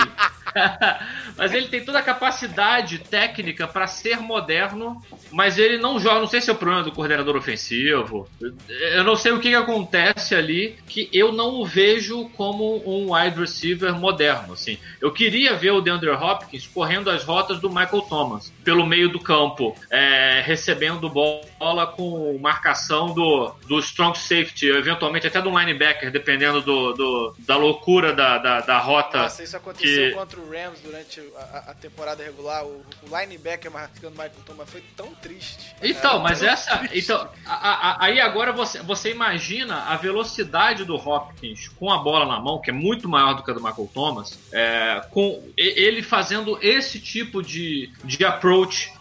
mas 1.37 1.53
ele 1.53 1.69
tem 1.69 1.85
toda 1.85 1.99
a 1.99 2.03
capacidade 2.03 2.99
técnica 2.99 3.67
para 3.67 3.87
ser 3.87 4.19
moderno, 4.19 5.03
mas 5.31 5.59
ele 5.59 5.79
não 5.79 5.99
joga. 5.99 6.21
Não 6.21 6.27
sei 6.27 6.41
se 6.41 6.51
é 6.51 6.53
o 6.53 6.57
problema 6.57 6.83
do 6.83 6.93
coordenador 6.93 7.37
ofensivo. 7.37 8.29
Eu 8.69 9.05
não 9.05 9.17
sei 9.17 9.33
o 9.33 9.41
que, 9.41 9.51
que 9.51 9.55
acontece 9.55 10.35
ali 10.35 10.77
que 10.87 11.09
eu 11.13 11.33
não 11.33 11.61
o 11.61 11.67
vejo 11.67 12.29
como 12.31 12.83
um 12.87 13.15
wide 13.15 13.39
receiver 13.39 13.95
moderno. 13.95 14.53
Assim. 14.53 14.79
Eu 15.01 15.13
queria 15.13 15.55
ver 15.57 15.73
o 15.73 15.81
DeAndre 15.81 16.11
Hopkins 16.11 16.67
correndo 16.67 17.11
as 17.11 17.25
rotas 17.25 17.59
do 17.61 17.69
Michael 17.69 18.03
Thomas. 18.03 18.53
Pelo 18.65 18.87
meio 18.87 19.09
do 19.09 19.21
campo, 19.21 19.77
é, 19.91 20.43
recebendo 20.45 21.09
bola 21.09 21.87
com 21.87 22.39
marcação 22.41 23.13
do, 23.13 23.55
do 23.67 23.79
strong 23.81 24.19
safety, 24.19 24.67
eventualmente 24.69 25.27
até 25.27 25.41
do 25.43 25.51
linebacker, 25.51 26.11
dependendo 26.11 26.61
do, 26.63 26.93
do- 26.93 27.35
da 27.41 27.57
loucura 27.57 28.13
da, 28.13 28.39
da, 28.39 28.61
da 28.61 28.79
rota. 28.79 29.19
Nossa, 29.23 29.43
isso 29.43 29.57
aconteceu 29.57 30.11
que- 30.11 30.17
contra 30.17 30.41
o 30.41 30.51
Rams 30.51 30.81
durante 30.83 31.21
a, 31.37 31.71
a- 31.71 31.75
temporada 31.75 32.23
regular. 32.25 32.65
O, 32.65 32.85
o 33.11 33.19
linebacker 33.21 33.71
marcando 33.71 34.13
Michael 34.13 34.33
Thomas 34.47 34.71
foi 34.71 34.83
tão 34.97 35.09
triste. 35.15 35.75
Então, 35.83 36.21
mas 36.21 36.43
essa. 36.43 36.79
triste. 36.79 36.99
Então, 36.99 37.29
a- 37.47 37.91
a- 37.91 38.05
aí 38.05 38.21
agora 38.21 38.53
você, 38.53 38.81
você 38.83 39.11
imagina 39.11 39.83
a 39.85 39.97
velocidade 39.97 40.85
do 40.85 40.95
Hopkins 40.97 41.69
com 41.69 41.93
a 41.93 41.99
bola 41.99 42.25
na 42.27 42.41
mão, 42.41 42.61
que 42.61 42.71
é 42.71 42.73
muito 42.73 43.09
maior 43.09 43.35
do 43.35 43.43
que 43.43 43.51
a 43.51 43.55
do 43.55 43.63
Michael 43.63 43.91
Thomas, 43.93 44.39
é, 44.53 45.03
com 45.11 45.43
ele 45.57 46.03
fazendo 46.03 46.59
esse 46.63 46.99
tipo 47.01 47.43
de, 47.43 47.91
de 48.05 48.25
approach 48.25 48.54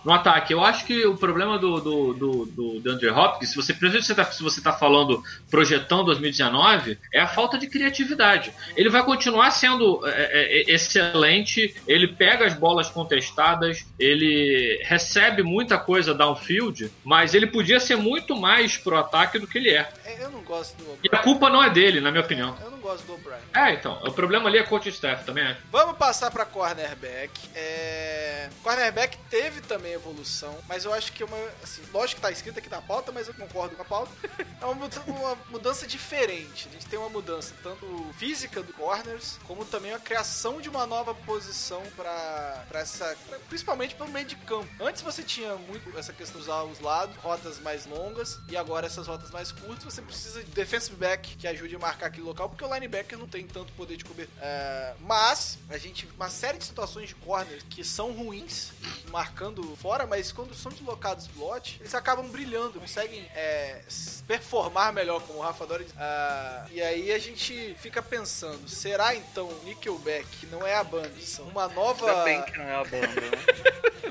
no 0.04 0.12
ataque. 0.12 0.54
Eu 0.54 0.64
acho 0.64 0.86
que 0.86 1.06
o 1.06 1.16
problema 1.16 1.58
do, 1.58 1.80
do, 1.80 2.14
do, 2.14 2.46
do, 2.46 2.80
do 2.80 2.92
Andre 2.92 3.10
Hopkins, 3.10 3.50
se 3.52 3.56
você, 3.56 3.74
principalmente 3.74 4.06
se 4.06 4.14
você 4.14 4.16
tá- 4.16 4.32
se 4.32 4.44
você 4.44 4.60
está 4.60 4.74
falando 4.74 5.22
projetão 5.50 6.04
2019, 6.04 6.98
é 7.14 7.20
a 7.20 7.28
falta 7.28 7.58
de 7.58 7.68
criatividade. 7.68 8.52
Ele 8.76 8.90
vai 8.90 9.04
continuar 9.04 9.52
sendo 9.52 10.02
é, 10.06 10.12
é, 10.12 10.72
excelente, 10.74 11.76
ele 11.88 12.08
pega 12.08 12.46
as 12.46 12.54
bolas 12.54 12.90
contestadas, 12.90 13.86
ele 14.00 14.82
recebe 14.84 15.44
muita 15.44 15.78
coisa 15.78 16.14
downfield, 16.14 16.92
mas 17.04 17.34
ele 17.34 17.48
podia 17.48 17.80
ser 17.80 17.96
muito 17.96 18.36
mais 18.36 18.78
pro 18.78 18.98
ataque 18.98 19.40
do 19.40 19.48
que 19.48 19.58
ele 19.58 19.70
é. 19.70 19.90
É, 20.06 20.24
Eu 20.24 20.32
não 20.32 20.42
gosto 20.42 20.78
do 20.78 20.98
E 21.04 21.10
a 21.12 21.20
culpa 21.20 21.50
não 21.50 21.64
é 21.64 21.70
dele, 21.70 22.00
na 22.02 22.12
minha 22.12 22.24
opinião. 22.24 22.56
Eu 22.64 22.72
não 22.72 22.73
gosto 22.84 23.06
do 23.06 23.14
O'Brien. 23.16 23.40
É, 23.56 23.74
então, 23.74 24.00
o 24.04 24.12
problema 24.12 24.50
ali 24.50 24.58
é 24.60 24.64
coach 24.64 24.90
staff 24.90 25.24
também. 25.26 25.44
é. 25.46 25.58
Vamos 25.72 25.98
passar 25.98 26.30
pra 26.32 26.46
cornerback. 26.46 27.32
É... 27.56 28.50
Cornerback 28.62 29.18
teve 29.30 29.62
também 29.62 29.94
evolução, 29.94 30.58
mas 30.68 30.86
eu 30.86 30.94
acho 30.94 31.12
que 31.14 31.24
é 31.24 31.26
uma. 31.26 31.38
Assim, 31.64 31.82
lógico 31.94 32.16
que 32.20 32.22
tá 32.28 32.32
escrito 32.32 32.60
aqui 32.60 32.70
na 32.70 32.82
pauta, 32.82 33.12
mas 33.12 33.28
eu 33.28 33.34
concordo 33.34 33.76
com 33.76 33.82
a 33.82 33.86
pauta. 33.86 34.12
É 34.64 34.66
uma 34.66 34.88
uma 35.08 35.36
mudança 35.50 35.86
diferente. 35.86 36.70
A 36.70 36.72
gente 36.72 36.86
tem 36.86 36.98
uma 36.98 37.10
mudança 37.10 37.54
tanto 37.62 37.86
física 38.18 38.64
do 38.64 38.72
corners, 38.72 39.38
como 39.46 39.66
também 39.66 39.94
a 39.94 40.00
criação 40.00 40.62
de 40.62 40.70
uma 40.70 40.86
nova 40.88 41.14
posição 41.14 41.82
pra, 41.98 42.64
pra 42.70 42.80
essa. 42.80 43.14
pra- 43.28 43.40
principalmente 43.50 43.94
pelo 43.96 44.10
meio 44.10 44.26
de 44.26 44.38
campo. 44.38 44.70
Antes 44.82 45.02
você 45.02 45.22
tinha 45.22 45.56
muito 45.56 45.98
essa 45.98 46.14
questão 46.14 46.40
de 46.40 46.44
usar 46.48 46.64
os 46.64 46.80
lados, 46.80 47.16
rotas 47.18 47.60
mais 47.60 47.86
longas, 47.86 48.40
e 48.48 48.56
agora 48.56 48.86
essas 48.88 49.06
rotas 49.06 49.32
mais 49.32 49.52
curtas, 49.52 49.84
você 49.84 50.02
precisa 50.02 50.42
de 50.42 50.52
defensive 50.52 50.96
back 50.96 51.36
que 51.36 51.46
ajude 51.48 51.76
a 51.76 51.80
marcar 51.80 52.06
aquele 52.08 52.26
local, 52.26 52.48
porque 52.50 52.64
o 52.64 52.68
linebacker 52.74 53.18
não 53.18 53.28
tem 53.28 53.46
tanto 53.46 53.72
poder 53.74 53.98
de 53.98 54.04
cobertura. 54.06 54.38
É, 54.42 54.94
mas 55.02 55.58
a 55.70 55.78
gente 55.78 56.08
uma 56.16 56.30
série 56.30 56.58
de 56.58 56.66
situações 56.66 57.10
de 57.10 57.16
corners 57.16 57.64
que 57.70 57.84
são 57.84 58.12
ruins 58.12 58.72
marcando 59.10 59.76
fora, 59.78 60.06
mas 60.08 60.32
quando 60.32 60.54
são 60.56 60.72
deslocados 60.72 61.28
slot, 61.28 61.78
eles 61.80 61.94
acabam 61.94 62.28
brilhando, 62.28 62.80
conseguem 62.80 63.22
é, 63.36 63.82
performar 64.28 64.92
melhor, 64.94 65.22
como 65.22 65.40
o 65.40 65.42
Rafa 65.42 65.66
Dori 65.66 65.84
diz. 65.86 65.94
Ah, 65.98 66.66
e 66.72 66.82
aí 66.82 67.12
a 67.12 67.20
gente 67.20 67.76
fica 67.80 68.02
pensando, 68.02 68.68
será 68.68 69.16
então 69.16 69.50
Nickelback, 69.64 70.26
que 70.40 70.46
não 70.48 70.66
é 70.66 70.76
a 70.76 70.84
banda, 70.84 71.12
uma 71.52 71.68
nova 71.68 72.10
Ainda 72.10 72.24
bem 72.24 72.42
que 72.44 72.58
não 72.58 72.66
é 72.66 72.76
a 72.76 72.84
banda, 72.84 73.08
né? 73.08 73.32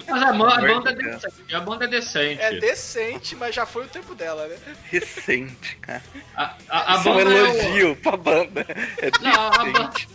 Mas 0.09 0.23
a, 0.23 0.33
ma- 0.33 0.55
a 0.57 0.61
banda 0.61 0.91
é 0.91 0.95
decente. 0.95 1.55
A 1.55 1.61
banda 1.61 1.85
é 1.85 1.89
decente. 1.89 2.41
é 2.43 2.59
decente, 2.59 3.37
mas 3.37 3.55
já 3.55 3.65
foi 3.65 3.85
o 3.85 3.89
tempo 3.89 4.15
dela, 4.15 4.47
né? 4.49 4.59
Recente, 4.91 5.77
cara. 5.77 6.03
A, 6.35 6.57
a, 6.69 6.95
a 6.95 6.97
é 6.97 6.99
um 6.99 7.03
banda 7.05 7.31
é 7.31 7.43
o- 7.43 7.47
elogio 7.47 7.97
pra 7.97 8.17
banda. 8.17 8.52
É 8.99 9.11
banda- 9.11 9.89
decente. 9.89 10.09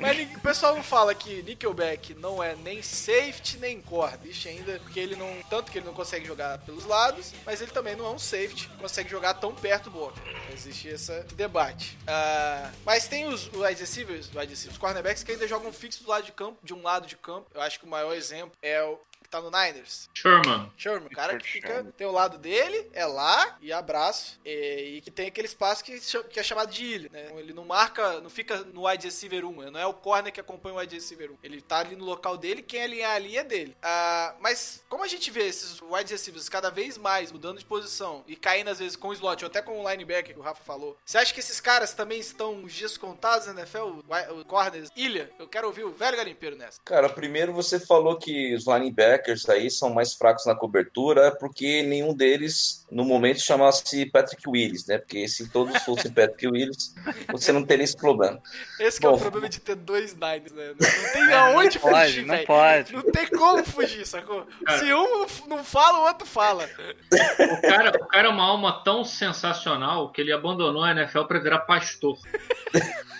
Mas 0.00 0.18
o 0.36 0.40
pessoal 0.40 0.74
não 0.74 0.82
fala 0.82 1.14
que 1.14 1.42
Nickelback 1.42 2.14
não 2.14 2.42
é 2.42 2.54
nem 2.56 2.82
safety 2.82 3.58
nem. 3.58 3.82
Existe 4.24 4.48
ainda, 4.48 4.78
porque 4.80 4.98
ele 4.98 5.14
não. 5.16 5.30
Tanto 5.48 5.70
que 5.70 5.78
ele 5.78 5.86
não 5.86 5.94
consegue 5.94 6.26
jogar 6.26 6.58
pelos 6.58 6.84
lados, 6.84 7.32
mas 7.46 7.60
ele 7.60 7.70
também 7.70 7.94
não 7.94 8.06
é 8.06 8.10
um 8.10 8.18
safety, 8.18 8.68
consegue 8.78 9.08
jogar 9.08 9.34
tão 9.34 9.54
perto 9.54 9.88
do 9.90 9.98
outro. 9.98 10.22
Existe 10.52 10.88
esse 10.88 11.12
debate. 11.34 11.96
Ah, 12.06 12.70
mas 12.84 13.06
tem 13.08 13.26
os 13.26 13.46
wide 13.52 13.80
receivers, 13.80 14.26
wide 14.34 14.48
receivers, 14.48 14.72
os 14.72 14.78
cornerbacks 14.78 15.22
que 15.22 15.32
ainda 15.32 15.46
jogam 15.46 15.72
fixo 15.72 16.02
do 16.02 16.10
lado 16.10 16.24
de 16.24 16.32
campo, 16.32 16.58
de 16.62 16.74
um 16.74 16.82
lado 16.82 17.06
de 17.06 17.16
campo. 17.16 17.46
Eu 17.54 17.60
acho 17.60 17.78
que 17.78 17.86
o 17.86 17.88
maior 17.88 18.14
exemplo 18.14 18.52
é 18.60 18.82
o 18.82 18.98
tá 19.34 19.40
no 19.40 19.50
Niners. 19.50 20.08
Sherman. 20.14 20.70
Sherman, 20.76 21.08
o 21.08 21.10
cara 21.10 21.36
que 21.36 21.48
fica, 21.48 21.68
Sherman. 21.68 21.92
tem 21.92 22.06
o 22.06 22.12
lado 22.12 22.38
dele, 22.38 22.88
é 22.92 23.04
lá, 23.04 23.56
e 23.60 23.72
abraço, 23.72 24.38
e, 24.44 24.96
e 24.96 25.00
que 25.00 25.10
tem 25.10 25.26
aquele 25.26 25.46
espaço 25.46 25.84
que, 25.84 25.98
que 26.30 26.38
é 26.38 26.42
chamado 26.42 26.70
de 26.70 26.84
ilha, 26.84 27.10
né? 27.12 27.30
Ele 27.36 27.52
não 27.52 27.64
marca, 27.64 28.20
não 28.20 28.30
fica 28.30 28.58
no 28.58 28.86
wide 28.86 29.06
receiver 29.06 29.44
1, 29.44 29.70
não 29.70 29.80
é 29.80 29.86
o 29.86 29.94
corner 29.94 30.32
que 30.32 30.40
acompanha 30.40 30.76
o 30.76 30.78
wide 30.78 30.94
receiver 30.94 31.30
1. 31.32 31.38
Ele 31.42 31.60
tá 31.60 31.78
ali 31.78 31.96
no 31.96 32.04
local 32.04 32.36
dele, 32.36 32.62
quem 32.62 32.82
alinhar 32.82 33.12
ali 33.12 33.36
é 33.36 33.44
dele. 33.44 33.76
Ah, 33.82 34.34
mas 34.40 34.84
como 34.88 35.02
a 35.02 35.08
gente 35.08 35.30
vê 35.30 35.46
esses 35.46 35.80
wide 35.82 36.12
receivers 36.12 36.48
cada 36.48 36.70
vez 36.70 36.96
mais 36.96 37.32
mudando 37.32 37.58
de 37.58 37.64
posição 37.64 38.22
e 38.26 38.36
caindo 38.36 38.68
às 38.68 38.78
vezes 38.78 38.96
com 38.96 39.08
o 39.08 39.12
slot, 39.12 39.44
ou 39.44 39.48
até 39.48 39.60
com 39.60 39.82
o 39.82 39.90
linebacker 39.90 40.34
que 40.34 40.40
o 40.40 40.42
Rafa 40.42 40.62
falou, 40.62 40.96
você 41.04 41.18
acha 41.18 41.34
que 41.34 41.40
esses 41.40 41.60
caras 41.60 41.92
também 41.92 42.20
estão 42.20 42.62
os 42.62 42.72
dias 42.72 42.96
contados 42.96 43.46
na 43.46 43.54
NFL, 43.54 43.78
o, 43.78 44.40
o 44.40 44.44
corners, 44.44 44.90
ilha? 44.96 45.30
Eu 45.38 45.48
quero 45.48 45.66
ouvir 45.66 45.84
o 45.84 45.92
velho 45.92 46.16
garimpeiro 46.16 46.56
nessa. 46.56 46.80
Cara, 46.84 47.08
primeiro 47.08 47.52
você 47.52 47.80
falou 47.80 48.18
que 48.18 48.54
os 48.54 48.66
linebackers 48.66 49.23
aí 49.48 49.70
são 49.70 49.92
mais 49.92 50.14
fracos 50.14 50.46
na 50.46 50.54
cobertura, 50.54 51.30
porque 51.32 51.82
nenhum 51.82 52.14
deles, 52.14 52.86
no 52.90 53.04
momento, 53.04 53.40
chamasse 53.40 54.06
Patrick 54.06 54.42
Willis, 54.48 54.86
né? 54.86 54.98
Porque 54.98 55.26
se 55.28 55.48
todos 55.50 55.76
fossem 55.82 56.10
Patrick 56.12 56.46
Willis, 56.46 56.94
você 57.30 57.52
não 57.52 57.64
teria 57.64 57.84
esse 57.84 57.96
problema. 57.96 58.40
Esse 58.80 58.98
que 59.00 59.06
é 59.06 59.08
o 59.08 59.12
Bom. 59.12 59.18
problema 59.18 59.48
de 59.48 59.60
ter 59.60 59.74
dois 59.74 60.14
Niners, 60.14 60.52
né? 60.52 60.74
Não 60.78 61.12
tem 61.12 61.32
aonde 61.32 61.78
Não 61.78 61.90
pode, 61.90 62.06
fugir, 62.06 62.26
não 62.26 62.34
velho. 62.34 62.46
pode. 62.46 62.92
Não 62.92 63.02
tem 63.02 63.26
como 63.28 63.64
fugir, 63.64 64.06
sacou? 64.06 64.46
Cara. 64.66 64.78
Se 64.78 64.92
um 64.92 65.26
não 65.48 65.64
fala, 65.64 65.98
o 66.00 66.06
outro 66.06 66.26
fala. 66.26 66.68
O 67.12 67.60
cara, 67.62 67.90
o 68.00 68.06
cara 68.06 68.28
é 68.28 68.30
uma 68.30 68.44
alma 68.44 68.82
tão 68.84 69.04
sensacional 69.04 70.10
que 70.10 70.20
ele 70.20 70.32
abandonou 70.32 70.82
a 70.82 70.90
NFL 70.92 71.22
pra 71.24 71.38
virar 71.38 71.60
pastor. 71.60 72.18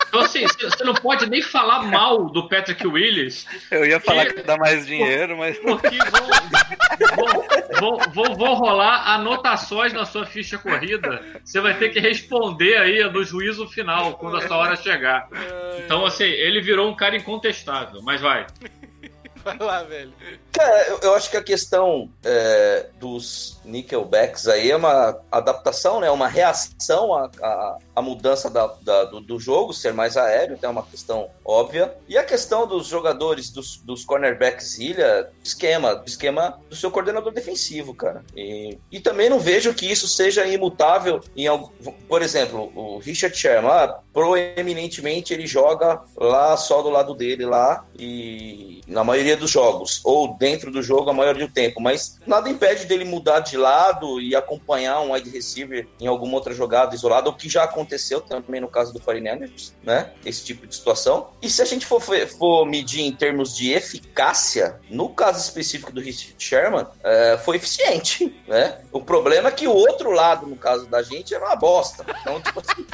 Então, 0.09 0.20
assim, 0.20 0.46
você 0.46 0.64
você 0.70 0.84
não 0.84 0.94
pode 0.94 1.28
nem 1.28 1.42
falar 1.42 1.82
mal 1.84 2.26
do 2.30 2.48
Patrick 2.48 2.86
Willis, 2.86 3.46
Eu 3.70 3.84
ia 3.84 3.98
falar 4.00 4.26
Que- 4.26 4.34
que 4.34 4.42
dá 4.42 4.57
mais 4.57 4.86
dinheiro, 4.86 5.36
mas 5.36 5.59
porque 5.59 5.93
vão, 5.99 6.28
vão, 7.16 7.99
vão, 7.99 7.99
vão- 8.12 8.34
vão 8.36 8.55
rolar 8.55 9.09
anotações 9.14 9.92
na 9.92 10.05
sua 10.05 10.24
ficha 10.26 10.59
corrida. 10.59 11.20
Você 11.45 11.61
vai 11.61 11.74
ter 11.74 11.90
que 11.90 12.01
responder 12.01 12.76
aí 12.78 13.03
no 13.11 13.24
juízo 13.24 13.66
final, 13.68 14.14
quando 14.14 14.38
essa 14.38 14.55
hora 14.57 14.76
chegar. 14.76 15.28
Então, 15.84 16.05
assim, 16.05 16.24
ele 16.24 16.61
virou 16.61 16.88
um 16.90 16.95
cara 16.95 17.16
incontestável, 17.16 18.01
mas 18.03 18.20
vai. 18.20 18.47
Vai 19.45 19.59
lá, 19.59 19.82
velho. 19.82 20.12
Cara, 20.53 20.88
eu, 20.88 20.99
eu 21.03 21.14
acho 21.14 21.30
que 21.30 21.36
a 21.36 21.42
questão 21.42 22.09
é, 22.24 22.86
dos 22.99 23.61
Nickelbacks 23.64 24.49
aí 24.49 24.70
é 24.70 24.76
uma 24.76 25.20
adaptação, 25.30 26.01
né? 26.01 26.11
Uma 26.11 26.28
reação 26.28 27.14
à, 27.14 27.30
à, 27.42 27.78
à 27.97 28.03
mudança 28.03 28.49
da- 28.49 28.74
da- 28.82 29.05
do, 29.05 29.20
do 29.20 29.38
jogo, 29.38 29.72
ser 29.74 29.92
mais 29.92 30.16
aéreo, 30.16 30.55
então 30.57 30.70
é 30.70 30.72
uma 30.72 30.82
questão 30.86 31.28
óbvia. 31.45 31.95
E 32.09 32.16
a 32.16 32.24
questão 32.24 32.66
dos 32.66 32.86
jogadores, 32.86 33.51
dos, 33.51 33.76
dos 33.78 34.05
cornerbacks 34.05 34.78
ilha, 34.78 35.30
esquema, 35.42 36.03
esquema 36.07 36.59
do 36.70 36.76
seu 36.76 36.90
coordenador 36.90 37.32
defensivo, 37.32 37.95
cara. 37.95 38.24
E, 38.36 38.78
e 38.90 39.01
também 39.01 39.28
não 39.28 39.38
vejo 39.40 39.74
que 39.74 39.90
isso 39.90 40.09
seja 40.09 40.47
imutável 40.47 41.20
em 41.36 41.47
algum. 41.47 41.68
Por 42.09 42.22
exemplo, 42.22 42.72
o 42.74 42.99
Richard 42.99 43.36
Sherman, 43.36 43.70
ah, 43.70 43.99
proeminentemente 44.12 45.34
ele 45.34 45.47
joga 45.47 46.03
lá 46.16 46.57
só 46.57 46.80
do 46.82 46.90
lado 46.90 47.14
dele 47.14 47.45
lá 47.45 47.84
e 47.99 48.80
na 48.86 49.03
maioria 49.03 49.34
dos 49.37 49.51
jogos 49.51 50.01
ou 50.05 50.37
dentro 50.37 50.70
do 50.70 50.82
jogo 50.82 51.11
a 51.11 51.12
maioria 51.12 51.47
do 51.47 51.53
tempo, 51.53 51.80
mas 51.80 52.18
nada 52.26 52.49
impede 52.49 52.87
dele 52.87 53.05
mudar 53.05 53.41
de 53.41 53.57
lado 53.57 54.20
e 54.20 54.35
acompanhar 54.35 55.01
um 55.01 55.12
wide 55.12 55.30
receiver 55.30 55.87
em 56.01 56.07
alguma 56.07 56.35
outra 56.35 56.55
jogada 56.55 56.95
isolada, 56.95 57.28
o 57.28 57.37
que 57.37 57.49
já 57.49 57.64
aconteceu 57.64 58.20
também 58.20 58.61
no 58.61 58.68
caso 58.68 58.93
do 58.93 59.01
49ers, 59.01 59.72
né? 59.82 60.11
Esse 60.24 60.45
tipo 60.45 60.66
de 60.66 60.74
situação. 60.74 61.28
E 61.41 61.49
se 61.49 61.62
a 61.62 61.64
gente 61.64 61.87
for, 61.87 62.01
for 62.01 62.66
medir 62.66 63.03
em 63.03 63.12
termos 63.12 63.57
de 63.57 63.72
eficácia, 63.72 64.80
no 64.91 65.09
caso 65.09 65.39
específico 65.39 65.93
do 65.93 66.01
Richard 66.01 66.35
Sherman, 66.39 66.87
é, 67.03 67.39
foi 67.45 67.57
eficiente, 67.57 68.35
né? 68.47 68.80
O 68.93 69.01
problema 69.01 69.49
é 69.49 69.53
que 69.53 69.66
o 69.66 69.74
outro 69.74 70.11
lado, 70.11 70.47
no 70.47 70.57
caso 70.57 70.87
da 70.87 71.03
gente, 71.03 71.35
era 71.35 71.45
uma 71.45 71.57
bosta. 71.57 72.05
Então, 72.20 72.41
tipo 72.41 72.61
assim. 72.61 72.87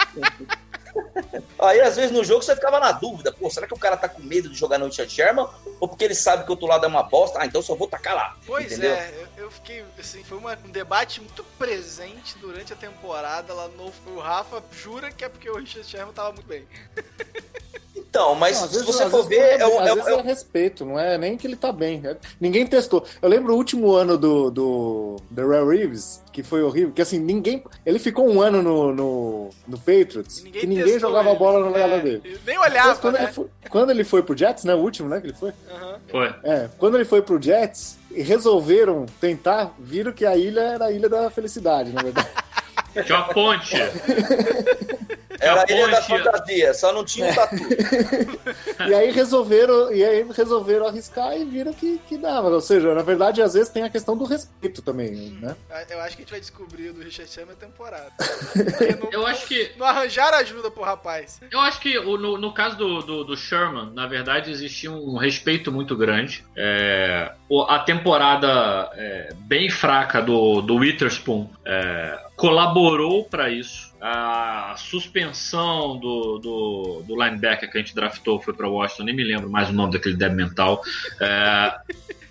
Aí, 1.58 1.80
às 1.80 1.96
vezes, 1.96 2.10
no 2.10 2.24
jogo 2.24 2.42
você 2.42 2.54
ficava 2.54 2.80
na 2.80 2.92
dúvida: 2.92 3.32
pô, 3.32 3.48
será 3.50 3.66
que 3.66 3.74
o 3.74 3.78
cara 3.78 3.96
tá 3.96 4.08
com 4.08 4.22
medo 4.22 4.48
de 4.48 4.54
jogar 4.56 4.78
no 4.78 4.86
Richard 4.86 5.12
Sherman? 5.12 5.46
Ou 5.78 5.88
porque 5.88 6.04
ele 6.04 6.14
sabe 6.14 6.42
que 6.44 6.48
o 6.48 6.52
outro 6.52 6.66
lado 6.66 6.84
é 6.84 6.88
uma 6.88 7.02
bosta? 7.02 7.38
Ah, 7.40 7.46
então 7.46 7.62
só 7.62 7.74
vou 7.74 7.86
tacar 7.88 8.14
lá. 8.14 8.36
Pois 8.46 8.66
entendeu? 8.66 8.92
é, 8.92 9.10
eu, 9.36 9.44
eu 9.44 9.50
fiquei, 9.50 9.84
assim, 9.98 10.22
foi 10.24 10.38
uma- 10.38 10.58
um 10.64 10.70
debate 10.70 11.20
muito 11.20 11.42
presente 11.58 12.36
durante 12.38 12.72
a 12.72 12.76
temporada 12.76 13.52
lá 13.54 13.68
no. 13.68 13.92
O 14.14 14.18
Rafa 14.20 14.62
jura 14.72 15.10
que 15.10 15.24
é 15.24 15.28
porque 15.28 15.48
o 15.50 15.56
Richard 15.56 15.88
Sherman 15.88 16.12
tava 16.14 16.32
muito 16.32 16.46
bem. 16.46 16.66
Então, 18.10 18.34
mas 18.34 18.56
Não, 18.56 18.64
às 18.64 18.70
se 18.70 18.78
vezes- 18.80 18.92
você 18.94 19.08
for 19.08 19.22
ver, 19.22 19.56
não 19.60 19.66
é, 19.66 19.70
é, 19.70 19.74
um- 19.74 19.78
às 19.80 19.88
é 19.88 19.94
vezes 19.94 20.08
é 20.08 20.14
um- 20.16 20.18
é 20.18 20.22
respeito, 20.22 20.84
não 20.84 20.98
é 20.98 21.16
nem 21.16 21.36
que 21.36 21.46
ele 21.46 21.54
tá 21.54 21.70
bem. 21.70 22.02
É- 22.04 22.16
Ninguém 22.40 22.66
testou. 22.66 23.04
Eu 23.22 23.28
lembro 23.28 23.54
o 23.54 23.56
último 23.56 23.92
ano 23.94 24.18
do, 24.18 24.50
do 24.50 25.16
The 25.32 25.42
Real 25.46 25.68
Reeves, 25.68 26.20
que 26.32 26.42
foi 26.42 26.60
horrível, 26.60 26.90
que 26.92 27.00
assim, 27.00 27.20
ninguém. 27.20 27.62
Ele 27.86 28.00
ficou 28.00 28.28
um 28.28 28.42
ano 28.42 28.62
no, 28.64 28.92
no, 28.92 29.50
no 29.66 29.78
Patriots, 29.78 30.40
que 30.40 30.66
ninguém 30.66 30.98
jogava 30.98 31.30
ele. 31.30 31.38
bola 31.38 31.60
no 31.60 31.66
lugar 31.66 31.88
É, 31.88 32.00
dele. 32.00 32.20
ele 32.24 32.40
Nem 32.44 32.58
Mas 32.58 32.70
olhava, 32.70 32.96
quando, 32.96 33.14
né? 33.14 33.22
ele 33.22 33.32
foi, 33.32 33.46
quando 33.70 33.90
ele 33.90 34.04
foi 34.04 34.22
pro 34.24 34.36
Jets, 34.36 34.64
né? 34.64 34.74
O 34.74 34.78
último, 34.78 35.08
né? 35.08 35.20
Que 35.20 35.28
ele 35.28 35.34
foi? 35.34 35.52
Aham. 35.72 36.00
Foi. 36.08 36.34
É, 36.42 36.68
quando 36.78 36.96
ele 36.96 37.04
foi 37.04 37.22
pro 37.22 37.40
Jets, 37.40 37.96
resolveram 38.12 39.06
tentar, 39.20 39.72
viram 39.78 40.10
que 40.12 40.26
a 40.26 40.36
ilha 40.36 40.60
era 40.62 40.86
a 40.86 40.90
ilha 40.92 41.08
da 41.08 41.30
felicidade, 41.30 41.92
na 41.92 42.02
verdade. 42.02 42.28
Tinha 43.04 43.18
uma 43.18 43.28
ponte. 43.28 43.74
era 45.40 45.62
a 45.62 45.72
ilha 45.72 45.88
da 45.88 46.02
ponte- 46.02 46.22
fantasia, 46.24 46.74
só 46.74 46.92
não 46.92 47.04
tinha 47.04 47.26
um 47.30 47.34
tatu. 47.34 47.56
E 48.88 48.94
aí 48.94 49.10
resolveram, 49.10 49.92
e 49.92 50.02
aí 50.02 50.26
resolveram 50.34 50.86
arriscar 50.86 51.36
e 51.36 51.44
viram 51.44 51.72
que, 51.72 52.00
que 52.08 52.16
dava. 52.16 52.48
Ou 52.48 52.60
seja, 52.62 52.94
na 52.94 53.02
verdade, 53.02 53.42
às 53.42 53.52
vezes 53.52 53.68
tem 53.68 53.82
a 53.82 53.90
questão 53.90 54.16
do 54.16 54.24
respeito 54.24 54.80
também, 54.80 55.10
né? 55.40 55.54
Eu 55.90 56.00
acho 56.00 56.16
que 56.16 56.22
a 56.22 56.24
gente 56.24 56.30
vai 56.30 56.40
descobrir 56.40 56.88
o 56.88 56.94
do 56.94 57.02
Richard 57.02 57.30
Sherman 57.30 57.54
na 57.54 57.60
temporada. 57.66 58.10
Não, 59.00 59.10
Eu 59.12 59.26
acho 59.26 59.46
que 59.46 59.70
não 59.78 59.86
arranjaram 59.86 60.38
ajuda 60.38 60.70
pro 60.70 60.82
rapaz. 60.82 61.40
Eu 61.50 61.60
acho 61.60 61.78
que 61.80 61.98
o- 61.98 62.16
no, 62.16 62.38
no 62.38 62.54
caso 62.54 62.76
do, 62.76 63.00
do, 63.02 63.24
do 63.24 63.36
Sherman, 63.36 63.92
na 63.94 64.06
verdade, 64.06 64.50
existia 64.50 64.90
um 64.90 65.16
respeito 65.18 65.70
muito 65.70 65.94
grande. 65.94 66.42
É, 66.56 67.32
o- 67.32 67.39
a 67.68 67.80
temporada 67.80 68.90
é, 68.94 69.34
bem 69.40 69.68
fraca 69.68 70.22
do, 70.22 70.60
do 70.60 70.76
Witherspoon 70.76 71.48
é, 71.64 72.18
colaborou 72.36 73.24
para 73.24 73.50
isso. 73.50 73.90
A 74.00 74.74
suspensão 74.78 75.98
do, 75.98 76.38
do, 76.38 77.04
do 77.06 77.22
linebacker 77.22 77.70
que 77.70 77.76
a 77.76 77.80
gente 77.80 77.94
draftou 77.94 78.40
foi 78.40 78.54
para 78.54 78.68
Washington, 78.68 79.02
nem 79.04 79.14
me 79.14 79.24
lembro 79.24 79.50
mais 79.50 79.68
o 79.68 79.72
nome 79.72 79.92
daquele 79.92 80.16
débil 80.16 80.36
mental. 80.36 80.80
É, 81.20 81.74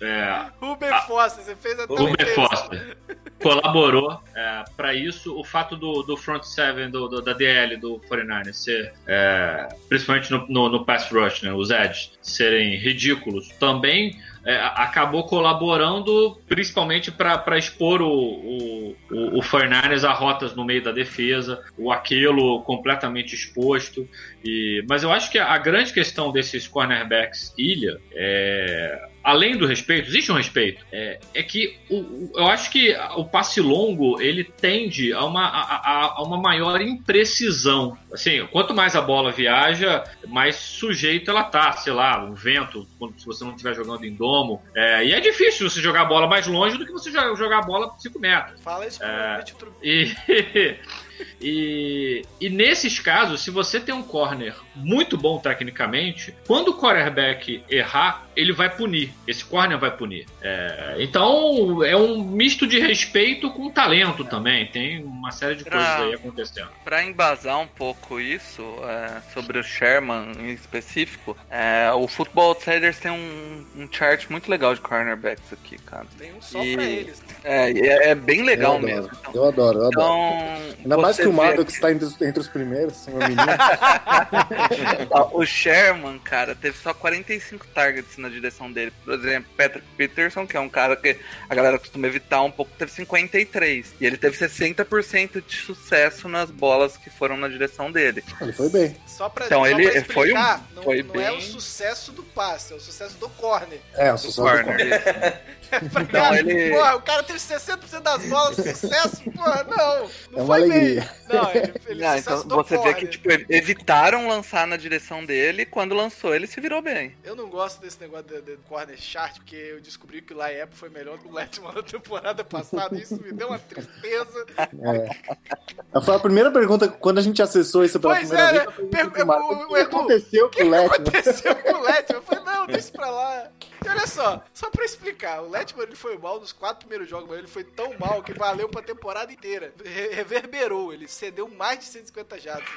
é, 0.00 0.46
Ruben. 0.60 0.90
Foster, 1.06 1.44
você 1.44 1.54
fez 1.54 1.78
até 1.78 1.94
Ruben. 1.94 2.26
Foster 2.34 2.96
colaborou 3.40 4.20
é, 4.34 4.64
para 4.76 4.94
isso. 4.94 5.38
O 5.38 5.44
fato 5.44 5.76
do, 5.76 6.02
do 6.02 6.16
front 6.16 6.42
seven 6.42 6.90
do, 6.90 7.08
do- 7.08 7.22
da 7.22 7.32
DL 7.32 7.76
do 7.76 8.00
49ers 8.10 8.52
ser, 8.52 8.92
é, 9.06 9.68
principalmente 9.88 10.30
no, 10.30 10.46
no, 10.48 10.68
no 10.68 10.84
pass 10.84 11.10
rush, 11.10 11.42
né, 11.42 11.52
os 11.52 11.70
edges, 11.70 12.12
serem 12.22 12.76
ridículos, 12.76 13.48
também 13.60 14.18
é, 14.44 14.56
acabou 14.74 15.24
colaborando 15.24 16.38
principalmente 16.48 17.10
para 17.10 17.58
expor 17.58 18.00
o, 18.00 18.08
o, 18.08 18.96
o, 19.10 19.40
49ers 19.40 20.04
a 20.04 20.12
rotas 20.12 20.54
no 20.54 20.64
meio 20.64 20.82
da 20.82 20.92
defesa, 20.92 21.62
o 21.76 21.92
Aquilo 21.92 22.62
completamente 22.62 23.34
exposto. 23.34 24.08
E, 24.44 24.84
mas 24.88 25.02
eu 25.02 25.12
acho 25.12 25.30
que 25.30 25.38
a 25.38 25.56
grande 25.58 25.92
questão 25.92 26.32
desses 26.32 26.66
cornerbacks 26.66 27.52
ilha 27.58 28.00
é 28.12 29.10
além 29.22 29.56
do 29.56 29.66
respeito, 29.66 30.08
existe 30.08 30.30
um 30.32 30.36
respeito, 30.36 30.84
é, 30.92 31.18
é 31.34 31.42
que 31.42 31.76
o, 31.90 31.96
o- 31.98 32.32
eu 32.36 32.46
acho 32.46 32.70
que 32.70 32.94
o 33.16 33.24
passe 33.24 33.60
longo 33.60 34.20
ele 34.20 34.44
tende 34.44 35.12
a 35.12 35.24
uma, 35.24 35.46
a, 35.46 36.16
a- 36.16 36.22
uma 36.22 36.36
maior 36.38 36.80
imprecisão. 36.80 37.96
Assim, 38.12 38.46
quanto 38.50 38.74
mais 38.74 38.96
a 38.96 39.00
bola 39.00 39.30
viaja, 39.30 40.04
mais 40.26 40.56
sujeito 40.56 41.30
ela 41.30 41.44
tá, 41.44 41.72
sei 41.72 41.92
lá, 41.92 42.24
o 42.24 42.34
vento, 42.34 42.86
quando, 42.98 43.18
se 43.20 43.26
você 43.26 43.44
não 43.44 43.50
estiver 43.52 43.74
jogando 43.74 44.04
em 44.04 44.14
domo. 44.14 44.62
É, 44.74 45.04
e 45.04 45.12
é 45.12 45.20
difícil 45.20 45.68
você 45.68 45.80
jogar 45.80 46.02
a 46.02 46.04
bola 46.06 46.26
mais 46.26 46.46
longe 46.46 46.76
do 46.78 46.86
que 46.86 46.92
você 46.92 47.10
jo- 47.10 47.36
jogar 47.36 47.58
a 47.58 47.62
bola 47.62 47.88
por 47.90 48.00
5 48.00 48.18
metros. 48.18 48.60
Fala 48.62 48.86
isso 48.86 48.98
pro 48.98 49.08
É. 49.08 49.42
Trubisky. 49.42 50.16
E, 50.54 50.76
e, 51.40 52.22
e 52.40 52.48
nesses 52.50 52.98
casos, 53.00 53.40
se 53.42 53.50
você 53.50 53.80
tem 53.80 53.94
um 53.94 54.02
corner 54.02 54.54
muito 54.74 55.16
bom 55.16 55.38
tecnicamente, 55.38 56.34
quando 56.46 56.68
o 56.68 56.78
quarterback 56.78 57.62
errar, 57.68 58.26
ele 58.36 58.52
vai 58.52 58.68
punir. 58.74 59.12
Esse 59.26 59.44
corner 59.44 59.78
vai 59.78 59.90
punir. 59.90 60.26
É, 60.42 60.96
então 61.00 61.82
é 61.84 61.96
um 61.96 62.22
misto 62.22 62.66
de 62.66 62.78
respeito 62.78 63.50
com 63.50 63.70
talento 63.70 64.24
também. 64.24 64.66
Tem 64.66 65.02
uma 65.04 65.30
série 65.30 65.56
de 65.56 65.64
coisas 65.64 65.88
Pra- 65.88 66.04
aí 66.04 66.14
acontecendo. 66.14 66.68
Pra 66.84 67.02
embasar 67.04 67.58
um 67.60 67.66
pouco 67.66 68.20
isso, 68.20 68.62
é, 68.84 69.20
sobre 69.34 69.58
o 69.58 69.62
Sherman 69.62 70.32
em 70.40 70.50
específico, 70.52 71.36
é, 71.50 71.90
o 71.92 72.06
Football 72.08 72.48
Outsiders 72.50 72.98
tem 72.98 73.10
um, 73.10 73.64
um 73.76 73.88
chart 73.90 74.28
muito 74.30 74.50
legal 74.50 74.74
de 74.74 74.80
cornerbacks 74.80 75.52
aqui, 75.52 75.76
cara. 75.78 76.06
Tem 76.18 76.32
um 76.32 76.40
só 76.42 76.62
E- 76.62 76.74
pra 76.74 76.84
eles. 76.84 77.22
É, 77.44 77.70
e 77.72 77.80
é, 77.80 78.08
é 78.10 78.14
bem 78.14 78.42
legal 78.42 78.72
eu 78.74 78.78
adoro, 78.78 78.94
mesmo. 78.94 79.10
Então, 79.20 79.34
Eu 79.34 79.44
adoro, 79.48 79.78
eu 79.78 79.86
adoro. 79.86 79.90
então, 79.90 80.74
Ainda 80.82 80.96
mais 80.98 81.16
que 81.16 81.26
o 81.26 81.29
Maddox 81.32 81.60
aqui- 81.62 81.72
está 81.72 81.90
entre, 81.92 82.04
os- 82.06 82.20
entre 82.22 82.40
os 82.40 82.48
primeiros, 82.48 83.06
meu 83.06 83.18
menino. 83.18 83.40
O 85.32 85.44
Sherman, 85.44 86.18
cara, 86.18 86.54
teve 86.54 86.76
só 86.78 86.92
45 86.94 87.66
targets 87.68 88.16
na 88.18 88.28
direção 88.28 88.70
dele. 88.70 88.92
Por 89.04 89.14
exemplo, 89.14 89.50
Patrick 89.56 89.86
Peterson, 89.96 90.46
que 90.46 90.56
é 90.56 90.60
um 90.60 90.68
cara 90.68 90.96
que 90.96 91.16
a 91.48 91.54
galera 91.54 91.78
costuma 91.78 92.06
evitar 92.06 92.42
um 92.42 92.50
pouco, 92.50 92.70
teve 92.78 92.90
53. 92.92 93.94
E 94.00 94.06
ele 94.06 94.16
teve 94.16 94.36
60% 94.36 95.42
de 95.46 95.56
sucesso 95.56 96.28
nas 96.28 96.50
bolas 96.50 96.96
que 96.96 97.10
foram 97.10 97.36
na 97.36 97.48
direção 97.48 97.90
dele. 97.90 98.22
Ele 98.40 98.52
foi 98.52 98.68
bem. 98.68 98.96
Só 99.06 99.28
pra, 99.28 99.46
Então, 99.46 99.60
só 99.60 99.66
ele 99.66 99.82
pra 99.90 100.04
foi 100.04 100.32
um- 100.32 100.36
explicar, 100.36 100.66
não, 100.74 100.82
foi 100.82 101.02
não 101.02 101.14
é 101.20 101.30
o 101.30 101.36
bem- 101.36 101.40
sucesso 101.40 102.12
do 102.12 102.22
passe, 102.22 102.72
é 102.72 102.76
o 102.76 102.80
sucesso 102.80 103.16
do 103.18 103.28
corner. 103.30 103.80
É, 103.94 104.12
o 104.12 104.18
sucesso 104.18 104.40
do 104.40 104.64
Corner. 104.64 105.40
Então, 105.72 106.04
cara, 106.06 106.36
ele- 106.40 106.70
Porra, 106.74 106.96
o 106.96 107.02
cara 107.02 107.22
teve 107.22 107.38
60% 107.38 108.00
das 108.02 108.24
bolas, 108.24 108.56
sucesso, 108.56 109.22
porra, 109.30 109.64
não. 109.70 109.76
Não 109.76 110.38
É 110.40 110.42
uma 110.42 110.46
foi 110.46 110.62
alegria. 110.64 111.00
bem. 111.02 111.08
Não, 111.34 111.50
ele, 111.50 111.72
ele 111.86 112.04
sucesso 112.04 112.18
então 112.44 112.48
do 112.48 112.54
você 112.56 112.76
vê 112.76 112.82
corner. 112.82 112.96
que 112.96 113.06
tipo, 113.08 113.28
evitaram 113.48 114.28
lançar 114.28 114.66
na 114.66 114.76
direção 114.76 115.24
dele 115.24 115.64
quando 115.66 115.94
lançou 115.94 116.34
ele 116.34 116.46
se 116.46 116.60
virou 116.60 116.80
bem. 116.82 117.16
Eu 117.24 117.34
não 117.36 117.48
gosto 117.48 117.80
desse 117.80 118.00
negócio 118.00 118.26
de, 118.26 118.40
de 118.42 118.56
corner 118.68 118.96
chart, 118.98 119.36
porque 119.36 119.56
eu 119.56 119.80
descobri 119.80 120.22
que 120.22 120.32
o 120.32 120.36
Laep 120.36 120.72
foi 120.74 120.88
melhor 120.88 121.18
que 121.18 121.28
o 121.28 121.32
Letman 121.32 121.72
na 121.74 121.82
temporada 121.82 122.44
passada, 122.44 122.96
e 122.96 123.02
isso 123.02 123.20
me 123.22 123.32
deu 123.32 123.48
uma 123.48 123.58
tristeza. 123.58 124.46
É. 124.58 126.00
Foi 126.00 126.14
a 126.14 126.18
primeira 126.18 126.50
pergunta 126.50 126.88
quando 126.88 127.18
a 127.18 127.22
gente 127.22 127.42
acessou 127.42 127.84
isso 127.84 127.98
pela 128.00 128.14
Pois 128.16 128.28
primeira 128.28 128.50
é, 128.50 128.64
vez. 128.66 128.66
né? 128.78 129.02
eu 129.02 129.10
Per- 129.10 129.26
"Marco, 129.26 129.54
o- 129.54 129.56
O 129.56 129.64
o 129.64 129.68
que 129.68 129.74
Edu, 129.76 129.96
aconteceu 129.96 130.46
O 130.46 130.48
com 130.50 130.56
que, 130.56 130.62
o 130.62 130.64
que 130.64 130.70
Letman? 130.70 130.86
aconteceu 130.96 131.56
com 131.56 131.72
o 131.72 131.80
Letman? 131.82 132.16
Eu 132.16 132.22
falei, 132.22 132.44
não, 132.44 132.66
deixa 132.66 132.92
pra 132.92 133.10
lá. 133.10 133.50
E 133.84 133.88
olha 133.88 134.06
só, 134.06 134.44
só 134.52 134.70
pra 134.70 134.84
explicar, 134.84 135.40
o 135.42 135.48
Letman 135.50 135.86
ele 135.86 135.96
foi 135.96 136.16
mal 136.18 136.38
nos 136.38 136.52
quatro 136.52 136.80
primeiros 136.80 137.08
jogos, 137.08 137.28
mas 137.28 137.38
ele 137.38 137.48
foi 137.48 137.64
tão 137.64 137.94
mal 137.98 138.22
que 138.22 138.32
valeu 138.34 138.68
pra 138.68 138.82
temporada 138.82 139.32
inteira. 139.32 139.72
Re- 139.84 140.08
reverberou, 140.14 140.92
ele 140.92 141.08
cedeu 141.20 141.48
mais 141.48 141.78
de 141.78 141.84
150 141.84 142.38
jatos 142.40 142.68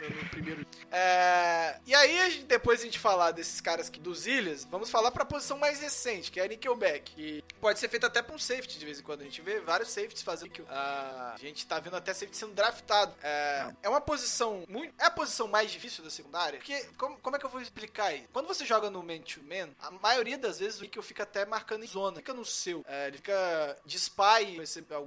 no, 0.00 0.10
no 0.10 0.28
primeiro. 0.28 0.66
É, 0.90 1.78
e 1.86 1.94
aí, 1.94 2.44
depois 2.44 2.80
a 2.80 2.84
gente 2.84 2.98
falar 2.98 3.30
desses 3.30 3.60
caras 3.60 3.88
que, 3.88 4.00
dos 4.00 4.26
ilhas, 4.26 4.64
vamos 4.64 4.90
falar 4.90 5.10
pra 5.12 5.24
posição 5.24 5.56
mais 5.56 5.80
recente, 5.80 6.30
que 6.30 6.40
é 6.40 6.44
a 6.44 6.48
Nickelback. 6.48 7.14
Que 7.14 7.44
pode 7.60 7.78
ser 7.78 7.88
feito 7.88 8.04
até 8.04 8.20
pra 8.20 8.34
um 8.34 8.38
safety 8.38 8.78
de 8.78 8.84
vez 8.84 8.98
em 8.98 9.02
quando. 9.02 9.20
A 9.20 9.24
gente 9.24 9.40
vê 9.40 9.60
vários 9.60 9.90
safeties 9.90 10.22
fazendo. 10.22 10.66
Ah, 10.68 11.32
a 11.34 11.38
gente 11.38 11.64
tá 11.66 11.78
vendo 11.78 11.96
até 11.96 12.12
safety 12.12 12.36
sendo 12.36 12.54
draftado. 12.54 13.14
É, 13.22 13.72
é 13.82 13.88
uma 13.88 14.00
posição 14.00 14.64
muito. 14.68 14.92
É 14.98 15.06
a 15.06 15.10
posição 15.10 15.46
mais 15.46 15.70
difícil 15.70 16.02
da 16.02 16.10
secundária. 16.10 16.58
Porque, 16.58 16.84
como, 16.98 17.16
como 17.18 17.36
é 17.36 17.38
que 17.38 17.46
eu 17.46 17.50
vou 17.50 17.60
explicar 17.60 18.06
aí? 18.06 18.26
Quando 18.32 18.48
você 18.48 18.66
joga 18.66 18.90
no 18.90 19.02
man-to-man, 19.02 19.70
a 19.80 19.90
maioria 19.92 20.36
das 20.36 20.58
vezes 20.58 20.80
o 20.80 20.82
nickel 20.82 21.02
fica 21.02 21.22
até 21.22 21.46
marcando 21.46 21.84
em 21.84 21.88
zona. 21.88 22.16
Fica 22.16 22.34
no 22.34 22.44
seu. 22.44 22.84
É, 22.88 23.06
ele 23.06 23.18
fica 23.18 23.76
de 23.86 23.96
spy, 23.96 24.58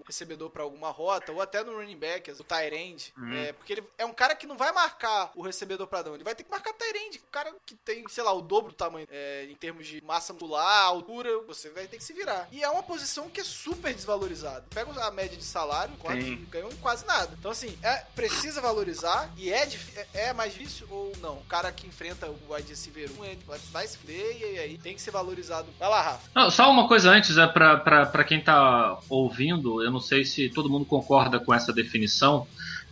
recebedor 0.05 0.49
pra 0.49 0.63
alguma 0.63 0.89
rota, 0.89 1.31
ou 1.31 1.41
até 1.41 1.63
no 1.63 1.75
running 1.75 1.97
back, 1.97 2.31
o 2.31 2.43
tight 2.75 3.13
end. 3.17 3.37
É, 3.37 3.53
porque 3.53 3.73
ele 3.73 3.83
é 3.97 4.05
um 4.05 4.13
cara 4.13 4.35
que 4.35 4.45
não 4.47 4.57
vai 4.57 4.71
marcar 4.71 5.31
o 5.35 5.41
recebedor 5.41 5.87
pra 5.87 6.03
não. 6.03 6.15
Ele 6.15 6.23
vai 6.23 6.35
ter 6.35 6.43
que 6.43 6.51
marcar 6.51 6.73
end. 6.95 7.17
O 7.17 7.31
cara 7.31 7.53
que 7.65 7.75
tem, 7.75 8.07
sei 8.07 8.23
lá, 8.23 8.33
o 8.33 8.41
dobro 8.41 8.71
do 8.71 8.75
tamanho 8.75 9.07
é, 9.11 9.45
em 9.49 9.55
termos 9.55 9.87
de 9.87 10.01
massa 10.03 10.33
muscular, 10.33 10.85
altura, 10.85 11.29
você 11.47 11.69
vai 11.69 11.87
ter 11.87 11.97
que 11.97 12.03
se 12.03 12.13
virar. 12.13 12.47
E 12.51 12.63
é 12.63 12.69
uma 12.69 12.83
posição 12.83 13.29
que 13.29 13.41
é 13.41 13.43
super 13.43 13.93
desvalorizada. 13.93 14.65
Pega 14.73 14.91
a 15.05 15.11
média 15.11 15.37
de 15.37 15.43
salário, 15.43 15.93
quase, 15.97 16.21
Sim. 16.21 16.47
ganhou 16.49 16.71
quase 16.81 17.05
nada. 17.05 17.35
Então, 17.37 17.51
assim, 17.51 17.77
é, 17.83 18.05
precisa 18.15 18.61
valorizar 18.61 19.29
e 19.37 19.51
é, 19.51 19.67
é, 19.95 20.07
é 20.29 20.33
mais 20.33 20.53
difícil 20.53 20.87
ou 20.89 21.11
não? 21.21 21.37
O 21.37 21.45
cara 21.45 21.71
que 21.71 21.87
enfrenta 21.87 22.29
o 22.29 22.53
wide 22.53 22.69
receiver 22.69 23.09
1, 23.19 23.25
ele 23.25 23.43
vai- 23.45 23.59
vai 23.71 23.87
se 23.87 23.97
fuder 23.97 24.37
e 24.41 24.59
aí 24.59 24.77
tem 24.77 24.95
que 24.95 25.01
ser 25.01 25.11
valorizado. 25.11 25.67
Vai 25.79 25.89
lá, 25.89 26.01
Rafa. 26.01 26.29
Não, 26.33 26.49
só 26.49 26.69
uma 26.69 26.87
coisa 26.87 27.09
antes, 27.09 27.37
é 27.37 27.47
pra, 27.47 27.77
pra, 27.77 28.05
pra 28.05 28.23
quem 28.23 28.41
tá 28.43 28.99
ouvindo, 29.09 29.83
eu 29.83 29.91
não 29.91 29.99
sei 29.99 30.23
se 30.25 30.49
todo 30.49 30.69
mundo 30.69 30.85
concorda 30.85 31.39
com 31.39 31.53
essa 31.53 31.73
definição. 31.73 32.47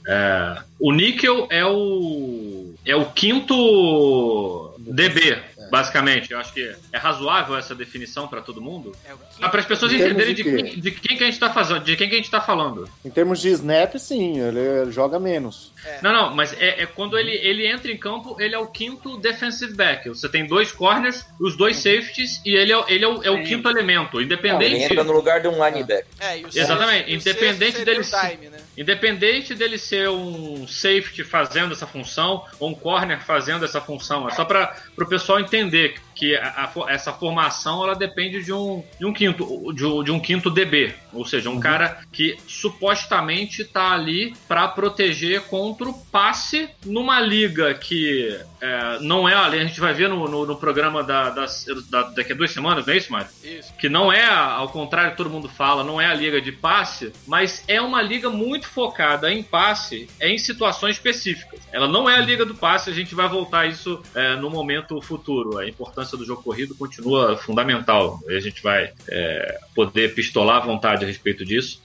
É, 0.07 0.57
o 0.79 0.91
níquel 0.91 1.47
é 1.49 1.65
o 1.65 2.73
é 2.85 2.95
o 2.95 3.05
quinto 3.05 4.73
DB 4.77 5.41
Basicamente, 5.73 6.31
eu 6.31 6.37
acho 6.37 6.53
que 6.53 6.71
é 6.91 6.97
razoável 6.99 7.57
essa 7.57 7.73
definição 7.73 8.27
pra 8.27 8.41
todo 8.41 8.61
mundo. 8.61 8.95
É. 9.09 9.11
Ah, 9.41 9.49
para 9.49 9.59
as 9.59 9.65
pessoas 9.65 9.91
Em 9.91 9.95
entenderem 9.95 10.35
de 10.35 10.43
de, 10.43 10.81
de 10.81 10.91
quem 10.91 11.17
que 11.17 11.23
a 11.23 11.25
gente 11.25 11.39
tá 11.39 11.51
fazendo, 11.51 11.83
de 11.83 11.95
quem 11.97 12.07
que 12.07 12.13
a 12.13 12.17
gente 12.17 12.29
tá 12.29 12.39
falando. 12.39 12.87
Em 13.03 13.09
termos 13.09 13.41
de 13.41 13.49
snap, 13.49 13.95
sim, 13.97 14.39
ele 14.39 14.91
joga 14.91 15.19
menos. 15.19 15.71
Não, 16.03 16.13
não, 16.13 16.35
mas 16.35 16.53
é, 16.61 16.83
é 16.83 16.85
quando 16.85 17.17
ele, 17.17 17.31
ele 17.31 17.65
entra 17.65 17.91
em 17.91 17.97
campo, 17.97 18.39
ele 18.39 18.53
é 18.53 18.59
o 18.59 18.67
quinto 18.67 19.17
defensive 19.17 19.73
back. 19.73 20.07
Você 20.09 20.29
tem 20.29 20.45
dois 20.45 20.71
corners, 20.71 21.25
os 21.39 21.57
dois 21.57 21.77
safeties, 21.77 22.39
e 22.45 22.55
ele 22.55 22.71
é, 22.71 22.83
ele 22.87 23.03
é, 23.03 23.07
o, 23.07 23.23
é 23.23 23.31
o 23.31 23.43
quinto 23.43 23.67
elemento. 23.67 24.17
Ele 24.17 24.25
Independente. 24.25 24.83
entra 24.83 25.03
no 25.03 25.11
lugar 25.11 25.41
de 25.41 25.47
um 25.47 25.53
linebacker. 25.53 26.05
É, 26.19 26.37
e 26.37 26.45
o 26.45 26.49
Exatamente, 26.49 27.19
sexto- 27.19 27.41
o 27.41 27.45
independente 27.45 27.83
dele 27.83 28.03
time, 28.03 28.49
né? 28.49 28.57
Independente 28.77 29.53
dele 29.53 29.77
ser 29.77 30.09
um 30.09 30.67
safety 30.67 31.23
fazendo 31.23 31.73
essa 31.73 31.85
função 31.85 32.45
ou 32.59 32.69
um 32.69 32.73
corner 32.73 33.23
fazendo 33.23 33.65
essa 33.65 33.79
função, 33.79 34.27
é 34.27 34.31
só 34.31 34.43
para 34.43 34.75
o 34.97 35.05
pessoal 35.05 35.39
entender 35.39 35.95
que 36.15 36.35
a- 36.35 36.69
a 36.87 36.91
essa 36.91 37.11
formação 37.13 37.83
ela 37.83 37.95
depende 37.95 38.43
de 38.43 38.53
um, 38.53 38.83
de 38.99 39.05
um 39.05 39.13
quinto 39.13 39.73
de, 39.73 39.85
um- 39.85 40.03
de 40.03 40.11
um 40.11 40.19
quinto 40.19 40.49
DB, 40.49 40.93
ou 41.11 41.25
seja, 41.25 41.49
um 41.49 41.59
cara 41.59 41.99
que 42.11 42.37
supostamente 42.47 43.61
está 43.61 43.91
ali 43.93 44.33
para 44.47 44.67
proteger 44.67 45.41
contra 45.43 45.87
o 45.89 45.93
passe 45.93 46.69
numa 46.85 47.19
liga 47.21 47.73
que 47.73 48.37
é, 48.61 48.97
não 49.01 49.27
é 49.27 49.33
a 49.33 49.49
gente 49.51 49.79
vai 49.79 49.93
ver 49.93 50.09
no, 50.09 50.27
no, 50.27 50.45
no 50.45 50.55
programa 50.55 51.03
da, 51.03 51.29
das- 51.29 51.65
da- 51.89 52.03
daqui 52.03 52.31
a 52.33 52.35
duas 52.35 52.51
semanas, 52.51 52.85
não 52.85 52.93
é 52.93 52.97
isso, 52.97 53.11
Mário? 53.11 53.27
Isso. 53.43 53.73
que 53.75 53.89
não 53.89 54.11
é, 54.11 54.25
ao 54.25 54.69
contrário 54.69 55.15
todo 55.15 55.29
mundo 55.29 55.47
fala, 55.49 55.83
não 55.83 55.99
é 55.99 56.05
a 56.05 56.13
liga 56.13 56.41
de 56.41 56.51
passe, 56.51 57.11
mas 57.27 57.63
é 57.67 57.81
uma 57.81 58.01
liga 58.01 58.29
muito 58.29 58.67
focada 58.67 59.31
em 59.31 59.41
passe 59.43 60.09
em 60.21 60.37
situações 60.37 60.95
específicas. 60.95 61.59
Ela 61.71 61.87
não 61.87 62.09
é 62.09 62.15
a 62.17 62.21
liga 62.21 62.45
do 62.45 62.55
passe, 62.55 62.89
a 62.89 62.93
gente 62.93 63.13
vai 63.15 63.27
voltar 63.27 63.61
a 63.61 63.65
isso 63.67 64.01
é, 64.15 64.35
no 64.35 64.49
momento 64.49 65.01
futuro. 65.01 65.57
A 65.57 65.65
importância 66.03 66.17
do 66.17 66.25
jogo 66.25 66.43
corrido 66.43 66.75
continua 66.75 67.37
fundamental. 67.37 68.19
A 68.27 68.39
gente 68.39 68.61
vai 68.61 68.91
é, 69.09 69.59
poder 69.73 70.13
pistolar 70.13 70.57
à 70.57 70.65
vontade 70.65 71.03
a 71.03 71.07
respeito 71.07 71.45
disso. 71.45 71.81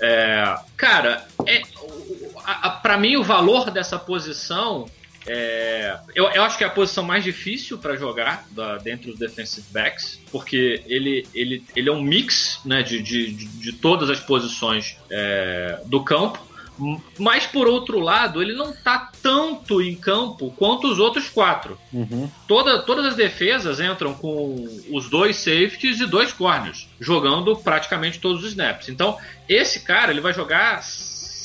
É, 0.00 0.54
cara, 0.76 1.26
é, 1.44 1.62
o- 1.82 2.38
a- 2.44 2.68
a- 2.68 2.70
pra 2.70 2.96
mim 2.96 3.16
o 3.16 3.22
valor 3.24 3.70
dessa 3.70 3.98
posição 3.98 4.86
é, 5.26 5.98
eu, 6.14 6.24
eu 6.30 6.42
acho 6.42 6.56
que 6.56 6.64
é 6.64 6.66
a 6.66 6.70
posição 6.70 7.04
mais 7.04 7.22
difícil 7.22 7.76
para 7.76 7.96
jogar 7.96 8.46
da, 8.52 8.78
dentro 8.78 9.10
dos 9.10 9.18
defensive 9.18 9.66
backs, 9.70 10.18
porque 10.32 10.82
ele, 10.86 11.26
ele, 11.34 11.62
ele 11.76 11.88
é 11.90 11.92
um 11.92 12.00
mix 12.00 12.60
né, 12.64 12.82
de, 12.82 13.02
de, 13.02 13.32
de 13.34 13.72
todas 13.72 14.08
as 14.08 14.20
posições 14.20 14.96
é, 15.10 15.80
do 15.84 16.02
campo. 16.02 16.47
Mas 17.18 17.46
por 17.46 17.66
outro 17.66 17.98
lado, 17.98 18.40
ele 18.40 18.54
não 18.54 18.72
tá 18.72 19.10
tanto 19.22 19.82
em 19.82 19.94
campo 19.94 20.52
quanto 20.56 20.86
os 20.88 20.98
outros 20.98 21.28
quatro. 21.28 21.78
Uhum. 21.92 22.30
Toda, 22.46 22.80
todas 22.82 23.06
as 23.06 23.16
defesas 23.16 23.80
entram 23.80 24.14
com 24.14 24.64
os 24.90 25.08
dois 25.08 25.36
safeties 25.36 26.00
e 26.00 26.06
dois 26.06 26.32
corners, 26.32 26.88
jogando 27.00 27.56
praticamente 27.56 28.18
todos 28.18 28.42
os 28.42 28.50
snaps. 28.50 28.88
Então, 28.88 29.18
esse 29.48 29.80
cara 29.80 30.10
ele 30.12 30.20
vai 30.20 30.32
jogar 30.32 30.82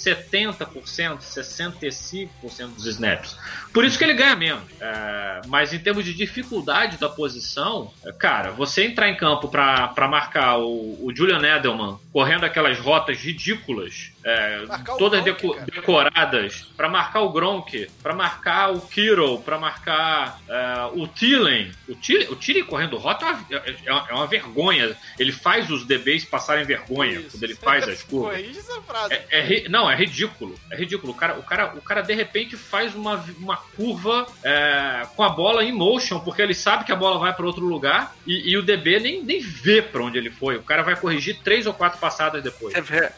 70%, 0.03 1.19
65% 1.19 2.75
dos 2.75 2.85
snaps. 2.85 3.37
Por 3.73 3.85
isso 3.85 3.97
que 3.97 4.03
ele 4.03 4.13
ganha 4.13 4.35
menos. 4.35 4.63
É, 4.79 5.41
mas 5.47 5.73
em 5.73 5.79
termos 5.79 6.03
de 6.03 6.13
dificuldade 6.13 6.97
da 6.97 7.07
posição, 7.07 7.91
é, 8.05 8.11
cara, 8.11 8.51
você 8.51 8.85
entrar 8.85 9.09
em 9.09 9.15
campo 9.15 9.47
para 9.47 10.07
marcar 10.09 10.57
o, 10.57 11.05
o 11.05 11.15
Julian 11.15 11.41
Edelman 11.41 11.97
correndo 12.11 12.43
aquelas 12.43 12.79
rotas 12.79 13.17
ridículas, 13.17 14.11
é, 14.23 14.63
todas 14.97 15.21
Gronk, 15.23 15.41
deco- 15.41 15.53
cara. 15.55 15.65
decoradas, 15.65 16.61
para 16.77 16.89
marcar 16.89 17.21
o 17.21 17.29
Gronk, 17.29 17.87
para 18.01 18.13
marcar 18.13 18.71
o 18.71 18.81
Kiro, 18.81 19.39
para 19.39 19.57
marcar 19.57 20.39
é, 20.47 20.89
o 20.93 21.07
Thielen. 21.07 21.71
O 21.89 22.35
Thielen 22.35 22.63
correndo 22.65 22.97
rota 22.97 23.25
é 23.25 23.29
uma, 23.29 23.45
é- 23.51 23.75
é 23.85 23.91
uma- 23.91 24.07
é 24.09 24.13
uma 24.13 24.27
vergonha. 24.27 24.95
Ele 25.19 25.31
faz 25.31 25.69
os 25.69 25.85
DBs 25.85 26.25
passarem 26.25 26.63
vergonha 26.65 27.19
Isso. 27.19 27.31
quando 27.31 27.43
ele 27.43 27.55
faz 27.55 27.87
as 27.87 28.03
curvas. 28.03 28.39
Essa 28.57 28.81
frase. 28.81 29.13
É, 29.13 29.63
é 29.65 29.69
não, 29.69 29.89
é 29.89 29.95
ridículo. 29.95 30.55
É 30.71 30.75
ridículo. 30.75 31.11
O 31.13 31.15
cara, 31.15 31.37
o 31.37 31.43
cara, 31.43 31.73
o 31.75 31.81
cara 31.81 32.01
de 32.01 32.13
repente 32.13 32.55
faz 32.55 32.95
uma, 32.95 33.23
uma 33.37 33.57
curva 33.57 34.25
é, 34.43 35.05
com 35.15 35.23
a 35.23 35.29
bola 35.29 35.63
em 35.63 35.71
motion, 35.71 36.19
porque 36.19 36.41
ele 36.41 36.53
sabe 36.53 36.83
que 36.85 36.91
a 36.91 36.95
bola 36.95 37.19
vai 37.19 37.33
para 37.33 37.45
outro 37.45 37.65
lugar 37.65 38.15
e, 38.25 38.51
e 38.51 38.57
o 38.57 38.61
DB 38.63 38.99
nem, 38.99 39.23
nem 39.23 39.39
vê 39.41 39.81
para 39.81 40.03
onde 40.03 40.17
ele 40.17 40.29
foi. 40.29 40.55
O 40.57 40.63
cara 40.63 40.83
vai 40.83 40.95
corrigir 40.95 41.39
três 41.43 41.65
ou 41.65 41.73
quatro 41.73 41.99
passadas 41.99 42.41
depois. 42.43 42.73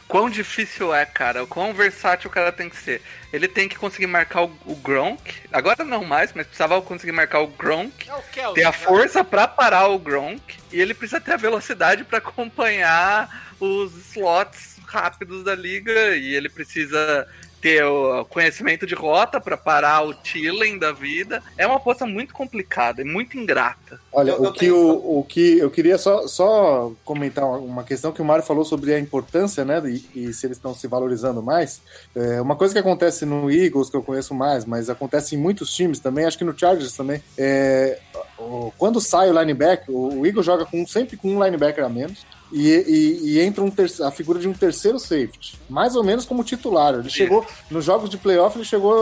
Quão 0.08 0.30
difícil 0.30 0.94
é, 0.96 1.06
cara, 1.06 1.44
o 1.44 1.48
quão 1.48 1.74
versátil 1.74 2.30
o 2.30 2.34
cara 2.34 2.52
tem 2.52 2.70
que 2.70 2.78
ser. 2.78 3.02
Ele 3.34 3.48
tem 3.48 3.68
que 3.68 3.76
conseguir 3.78 4.08
marcar 4.08 4.44
o, 4.44 4.58
o 4.66 4.76
Gronk, 4.76 5.34
agora 5.52 5.84
não 5.84 6.04
mais, 6.04 6.32
mas 6.34 6.48
precisava 6.48 6.82
conseguir 6.82 7.12
marcar 7.12 7.40
o 7.42 7.48
Gronk, 7.48 8.10
É 8.10 8.14
o 8.14 8.22
Kelsey. 8.32 8.54
ter 8.56 8.64
a 8.64 8.72
né? 8.72 8.78
força 8.78 9.24
pra 9.24 9.48
parar 9.48 9.88
o 9.88 10.00
Gronk, 10.00 10.42
e 10.72 10.80
ele 10.80 10.94
precisa 10.94 11.20
ter 11.22 11.34
a 11.34 11.38
velocidade 11.38 12.04
pra 12.04 12.20
acompanhar 12.20 13.54
os 13.60 13.94
slots 14.12 14.78
rápidos 14.86 15.44
da 15.44 15.56
liga, 15.56 16.16
e 16.16 16.34
ele 16.34 16.50
precisa 16.50 17.28
ter 17.66 17.84
o 17.84 18.24
conhecimento 18.26 18.86
de 18.86 18.94
rota 18.94 19.42
pra 19.42 19.58
parar 19.58 20.04
o 20.06 20.14
Tillen 20.14 20.78
da 20.78 20.92
vida. 20.92 21.42
É 21.58 21.66
uma 21.66 21.80
posição 21.80 22.08
muito 22.08 22.32
complicada 22.32 23.02
e 23.02 23.04
muito 23.06 23.40
ingrata. 23.40 24.00
Olha, 24.14 24.32
Eu- 24.34 24.42
o, 24.42 24.46
eu 24.46 24.54
que 24.54 24.60
tenho- 24.60 24.76
o, 24.78 25.20
o 25.20 25.24
que 25.24 25.58
eu 25.58 25.72
queria 25.72 25.98
só, 25.98 26.28
só 26.28 26.92
comentar 27.04 27.44
uma 27.44 27.84
questão 27.84 28.12
que 28.12 28.22
o 28.22 28.26
Mário 28.26 28.44
falou 28.46 28.64
sobre 28.64 28.94
a 28.94 29.00
importância, 29.00 29.66
né? 29.66 29.82
E, 29.84 30.28
e 30.28 30.34
se 30.34 30.46
eles 30.46 30.58
estão 30.58 30.76
se 30.76 30.86
valorizando 30.88 31.42
mais. 31.42 31.82
É, 32.16 32.40
uma 32.40 32.56
coisa 32.56 32.72
que 32.72 32.80
acontece 32.80 33.26
no 33.26 33.50
Eagles, 33.50 33.90
que 33.90 33.98
eu 33.98 34.04
conheço 34.04 34.36
mais, 34.36 34.64
mas 34.64 34.88
acontece 34.88 35.34
em 35.36 35.40
muitos 35.40 35.74
times 35.74 36.00
também, 36.00 36.26
acho 36.26 36.38
que 36.38 36.44
no 36.44 36.56
Chargers 36.58 36.94
também, 36.94 37.20
é, 37.36 37.98
o- 38.38 38.72
quando 38.78 39.02
sai 39.02 39.32
o 39.32 39.40
linebacker, 39.40 39.90
o, 39.90 40.20
o 40.20 40.26
Eagles 40.28 40.46
joga 40.46 40.66
com, 40.66 40.86
sempre 40.86 41.18
com 41.18 41.30
um 41.36 41.44
linebacker 41.44 41.84
a 41.84 41.90
menos. 41.90 42.24
E, 42.52 42.70
e- 42.70 43.20
e 43.32 43.40
entra 43.42 43.64
um 43.64 43.72
a 44.04 44.12
figura 44.12 44.40
de 44.40 44.48
um 44.48 44.54
terceiro 44.54 45.00
safety, 45.00 45.58
mais 45.70 45.96
ou 45.96 46.04
menos 46.04 46.26
como 46.26 46.44
titular. 46.44 46.94
Ele 46.94 47.10
chegou 47.10 47.46
nos 47.70 47.84
jogos 47.84 48.10
de 48.10 48.18
playoff, 48.18 48.58
ele 48.58 48.64
chegou 48.66 48.94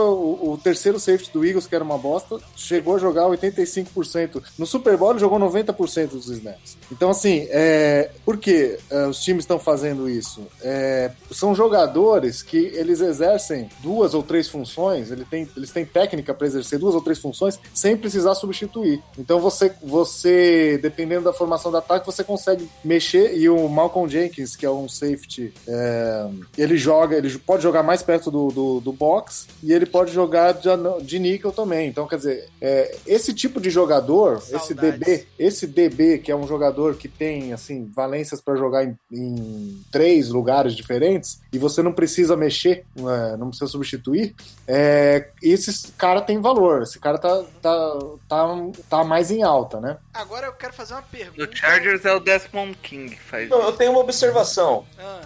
o, 0.42 0.52
o 0.52 0.58
terceiro 0.58 0.98
safety 0.98 1.30
do 1.32 1.44
Eagles, 1.44 1.66
que 1.66 1.74
era 1.74 1.84
uma 1.84 1.98
bosta, 1.98 2.38
chegou 2.56 2.96
a 2.96 2.98
jogar 2.98 3.28
85%. 3.28 4.42
No 4.58 4.66
Super 4.66 4.96
Bowl 4.96 5.10
ele 5.10 5.20
jogou 5.20 5.38
90% 5.38 6.08
dos 6.08 6.28
snaps. 6.28 6.76
Então, 6.90 7.10
assim, 7.10 7.46
é, 7.50 8.10
por 8.24 8.38
que 8.38 8.78
é, 8.90 9.06
os 9.06 9.22
times 9.22 9.44
estão 9.44 9.58
fazendo 9.58 10.08
isso? 10.08 10.46
É, 10.62 11.10
são 11.30 11.54
jogadores 11.54 12.42
que 12.42 12.56
eles 12.74 13.00
exercem 13.00 13.68
duas 13.80 14.14
ou 14.14 14.22
três 14.22 14.48
funções, 14.48 15.10
ele 15.10 15.24
tem- 15.24 15.48
eles 15.56 15.70
têm 15.70 15.84
técnica 15.84 16.32
para 16.34 16.46
exercer 16.46 16.78
duas 16.78 16.94
ou 16.94 17.00
três 17.02 17.18
funções 17.18 17.58
sem 17.72 17.96
precisar 17.96 18.34
substituir. 18.34 19.02
Então, 19.18 19.38
você, 19.40 19.72
você, 19.82 20.78
dependendo 20.80 21.24
da 21.24 21.32
formação 21.32 21.70
do 21.70 21.76
ataque, 21.76 22.06
você 22.06 22.24
consegue 22.24 22.68
mexer. 22.84 23.33
E 23.34 23.48
o 23.48 23.68
Malcolm 23.68 24.08
Jenkins, 24.10 24.56
que 24.56 24.64
é 24.64 24.70
um 24.70 24.88
safety, 24.88 25.52
é, 25.66 26.28
ele 26.56 26.76
joga, 26.76 27.16
ele 27.16 27.36
pode 27.38 27.62
jogar 27.62 27.82
mais 27.82 28.02
perto 28.02 28.30
do, 28.30 28.48
do, 28.48 28.80
do 28.80 28.92
box 28.92 29.48
e 29.62 29.72
ele 29.72 29.86
pode 29.86 30.12
jogar 30.12 30.52
de, 30.52 30.68
de 31.02 31.18
níquel 31.18 31.52
também. 31.52 31.88
Então, 31.88 32.06
quer 32.06 32.16
dizer, 32.16 32.48
é, 32.60 32.96
esse 33.06 33.32
tipo 33.32 33.60
de 33.60 33.70
jogador, 33.70 34.36
esse 34.38 34.74
Saudades. 34.74 34.98
DB, 34.98 35.26
esse 35.38 35.66
DB, 35.66 36.18
que 36.18 36.30
é 36.30 36.36
um 36.36 36.46
jogador 36.46 36.94
que 36.96 37.08
tem 37.08 37.52
assim 37.52 37.90
valências 37.94 38.40
para 38.40 38.56
jogar 38.56 38.84
em, 38.84 38.96
em 39.12 39.82
três 39.90 40.28
lugares 40.28 40.74
diferentes 40.74 41.40
e 41.52 41.58
você 41.58 41.82
não 41.82 41.92
precisa 41.92 42.36
mexer, 42.36 42.84
é, 42.98 43.36
não 43.36 43.48
precisa 43.48 43.70
substituir, 43.70 44.34
é, 44.66 45.28
esse 45.42 45.92
cara 45.92 46.20
tem 46.20 46.40
valor. 46.40 46.82
Esse 46.82 46.98
cara 46.98 47.18
tá, 47.18 47.42
tá, 47.60 47.98
tá, 48.28 48.46
tá 48.88 49.04
mais 49.04 49.30
em 49.30 49.42
alta, 49.42 49.80
né? 49.80 49.98
Agora 50.12 50.46
eu 50.46 50.52
quero 50.52 50.72
fazer 50.72 50.94
uma 50.94 51.02
pergunta. 51.02 51.46
No 51.46 51.56
Chargers 51.56 52.04
é 52.04 52.12
o 52.12 52.20
Desmond 52.20 52.76
King 52.82 53.16
faz 53.24 53.48
Não, 53.48 53.60
eu 53.62 53.72
tenho 53.72 53.90
uma 53.90 54.00
observação. 54.00 54.84
Ah, 54.98 55.20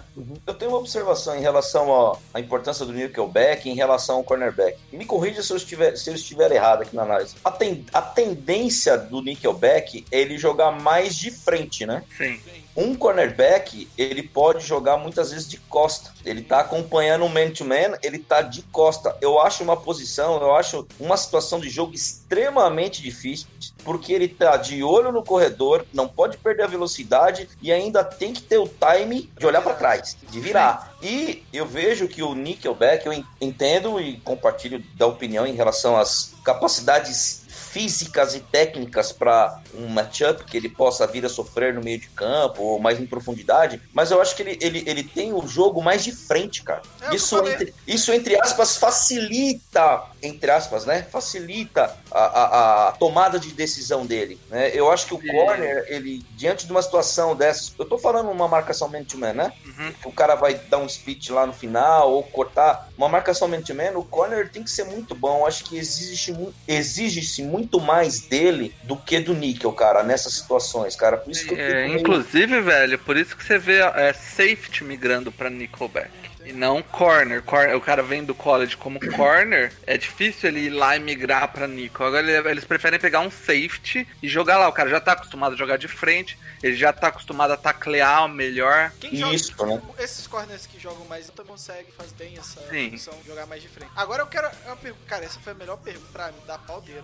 Eu 0.47 0.53
tenho 0.53 0.71
uma 0.71 0.79
observação 0.79 1.35
em 1.37 1.41
relação 1.41 1.87
ó, 1.87 2.17
à 2.33 2.39
importância 2.39 2.85
do 2.85 2.91
Nickelback 2.93 3.69
em 3.69 3.75
relação 3.75 4.17
ao 4.17 4.23
cornerback. 4.23 4.77
Me 4.91 5.05
corrija 5.05 5.41
se 5.43 5.51
eu 5.51 5.57
estiver, 5.57 5.95
se 5.95 6.09
eu 6.09 6.15
estiver 6.15 6.51
errado 6.51 6.81
aqui 6.81 6.95
na 6.95 7.03
análise. 7.03 7.35
A, 7.43 7.51
ten- 7.51 7.85
a 7.93 8.01
tendência 8.01 8.97
do 8.97 9.21
Nickelback 9.21 10.05
é 10.11 10.19
ele 10.19 10.37
jogar 10.37 10.71
mais 10.71 11.15
de 11.15 11.31
frente, 11.31 11.85
né? 11.85 12.03
Sim. 12.17 12.39
Um 12.79 12.95
cornerback, 12.95 13.89
ele 13.97 14.23
pode 14.23 14.65
jogar 14.65 14.95
muitas 14.97 15.31
vezes 15.31 15.49
de 15.49 15.57
costa. 15.57 16.11
Ele 16.23 16.41
tá 16.41 16.61
acompanhando 16.61 17.25
um 17.25 17.29
man-to-man, 17.29 17.97
ele 18.01 18.19
tá 18.19 18.41
de 18.41 18.61
costa. 18.63 19.15
Eu 19.19 19.39
acho 19.39 19.63
uma 19.63 19.75
posição, 19.75 20.39
eu 20.41 20.55
acho 20.55 20.87
uma 20.99 21.17
situação 21.17 21.59
de 21.59 21.69
jogo 21.69 21.93
extremamente 21.93 23.01
difícil, 23.01 23.47
porque 23.83 24.13
ele 24.13 24.27
tá 24.29 24.55
de 24.55 24.81
olho 24.83 25.11
no 25.11 25.23
corredor, 25.23 25.85
não 25.93 26.07
pode 26.07 26.37
perder 26.37 26.63
a 26.63 26.67
velocidade 26.67 27.49
e 27.61 27.71
ainda 27.71 28.03
tem 28.03 28.31
que 28.33 28.41
ter 28.41 28.57
o 28.57 28.67
time 28.67 29.29
de 29.37 29.45
olhar 29.45 29.61
para 29.61 29.73
trás, 29.73 30.15
de 30.29 30.39
virar. 30.39 30.95
E 31.01 31.43
eu 31.51 31.65
vejo 31.65 32.07
que 32.07 32.23
o 32.23 32.33
Nickelback, 32.33 33.05
eu 33.05 33.11
en- 33.13 33.25
entendo 33.41 33.99
e 33.99 34.17
compartilho 34.21 34.83
da 34.95 35.05
opinião 35.05 35.45
em 35.45 35.53
relação 35.55 35.97
às 35.97 36.33
capacidades 36.45 37.41
físicas 37.71 38.35
e 38.35 38.39
técnicas 38.39 39.11
para 39.11 39.61
um 39.75 39.87
matchup 39.87 40.43
que 40.45 40.57
ele 40.57 40.69
possa 40.69 41.05
vir 41.05 41.25
a 41.25 41.29
sofrer 41.29 41.73
no 41.73 41.81
meio 41.81 41.99
de 41.99 42.07
campo 42.09 42.61
ou 42.63 42.79
mais 42.79 42.99
em 42.99 43.05
profundidade, 43.05 43.81
mas 43.93 44.11
eu 44.11 44.21
acho 44.21 44.35
que 44.35 44.41
ele, 44.41 44.57
ele, 44.61 44.83
ele 44.87 45.03
tem 45.03 45.33
o 45.33 45.47
jogo 45.47 45.81
mais 45.81 46.03
de 46.03 46.11
frente, 46.11 46.63
cara. 46.63 46.81
É 47.01 47.09
eu 47.09 47.13
isso, 47.15 47.37
entre, 47.47 47.73
isso, 47.87 48.11
entre 48.13 48.39
aspas, 48.39 48.77
facilita, 48.77 50.03
entre 50.21 50.51
aspas, 50.51 50.85
né? 50.85 51.03
Facilita 51.03 51.95
a, 52.11 52.19
a, 52.19 52.87
a 52.89 52.91
tomada 52.93 53.39
de 53.39 53.51
decisão 53.51 54.05
dele. 54.05 54.39
Né? 54.49 54.71
Eu 54.73 54.91
acho 54.91 55.07
que 55.07 55.13
o 55.13 55.19
corner, 55.19 55.85
ele, 55.87 56.23
diante 56.31 56.65
de 56.65 56.71
uma 56.71 56.81
situação 56.81 57.35
dessas, 57.35 57.73
eu 57.77 57.85
tô 57.85 57.97
falando 57.97 58.29
uma 58.29 58.47
marcação 58.47 58.87
man-to-man, 58.87 59.33
né? 59.33 59.53
Uhum. 59.65 59.93
Que 59.93 60.07
o 60.07 60.11
cara 60.11 60.35
vai 60.35 60.55
dar 60.55 60.77
um 60.77 60.89
speech 60.89 61.31
lá 61.31 61.45
no 61.45 61.53
final 61.53 62.11
ou 62.11 62.23
cortar. 62.23 62.89
Uma 62.97 63.09
marcação 63.09 63.47
man-to-man, 63.47 63.91
o 63.95 64.03
corner 64.03 64.49
tem 64.51 64.63
que 64.63 64.71
ser 64.71 64.85
muito 64.85 65.15
bom. 65.15 65.39
Eu 65.39 65.47
acho 65.47 65.63
que 65.65 65.77
exige, 65.77 66.31
mu- 66.31 66.53
exige-se 66.67 67.43
muito 67.59 67.79
mais 67.79 68.21
dele 68.21 68.73
do 68.83 68.95
que 68.95 69.19
do 69.19 69.33
Nickel, 69.33 69.71
cara, 69.73 70.01
nessas 70.03 70.33
situações, 70.33 70.95
cara. 70.95 71.17
Por 71.17 71.31
isso 71.31 71.45
que 71.47 71.53
É, 71.55 71.87
meio- 71.87 71.99
inclusive, 71.99 72.61
velho, 72.61 72.97
por 72.99 73.17
isso 73.17 73.35
que 73.35 73.43
você 73.45 73.57
vê 73.59 73.77
é, 73.79 74.13
safety 74.13 74.83
migrando 74.83 75.31
pra 75.31 75.49
nickelback. 75.49 76.09
E 76.45 76.53
não 76.53 76.81
corner. 76.81 77.41
Corner- 77.43 77.75
O 77.75 77.81
cara 77.81 78.01
vem 78.01 78.23
do 78.23 78.33
college 78.33 78.77
como 78.77 78.99
corner, 79.15 79.73
é 79.85 79.97
difícil 79.97 80.49
ele 80.49 80.61
ir 80.61 80.69
lá 80.69 80.95
e 80.95 80.99
migrar 80.99 81.47
pra 81.49 81.67
nickel. 81.67 82.05
Agora 82.07 82.25
ele- 82.31 82.49
eles 82.49 82.63
preferem 82.65 82.99
pegar 82.99 83.19
um 83.19 83.29
safety 83.29 84.07
e 84.23 84.27
jogar 84.27 84.57
lá. 84.57 84.67
O 84.69 84.73
cara 84.73 84.89
já 84.89 84.99
tá 84.99 85.11
acostumado 85.13 85.53
a 85.53 85.57
jogar 85.57 85.77
de 85.77 85.87
frente, 85.87 86.37
ele 86.63 86.75
já 86.75 86.93
tá 86.93 87.07
acostumado 87.07 87.51
a 87.51 87.57
taclear 87.57 88.27
melhor. 88.29 88.91
Quem 88.99 89.15
joga, 89.15 89.33
Isso, 89.35 89.65
né? 89.65 89.81
Esses 89.99 90.27
corners 90.27 90.65
que 90.65 90.79
jogam 90.79 91.05
mais 91.05 91.27
também 91.29 91.45
conseguem 91.51 91.91
fazer 91.97 92.15
bem 92.15 92.37
essa 92.37 92.61
Sim. 92.69 92.91
função 92.91 93.17
de 93.21 93.27
jogar 93.27 93.45
mais 93.45 93.61
de 93.61 93.67
frente. 93.67 93.91
Agora 93.95 94.21
eu 94.23 94.27
quero 94.27 94.49
uma 94.65 94.75
pergunta. 94.77 95.03
Cara, 95.07 95.25
essa 95.25 95.39
foi 95.39 95.51
a 95.53 95.55
melhor 95.55 95.77
pergunta 95.77 96.07
pra 96.13 96.27
mim, 96.31 96.39
da. 96.47 96.59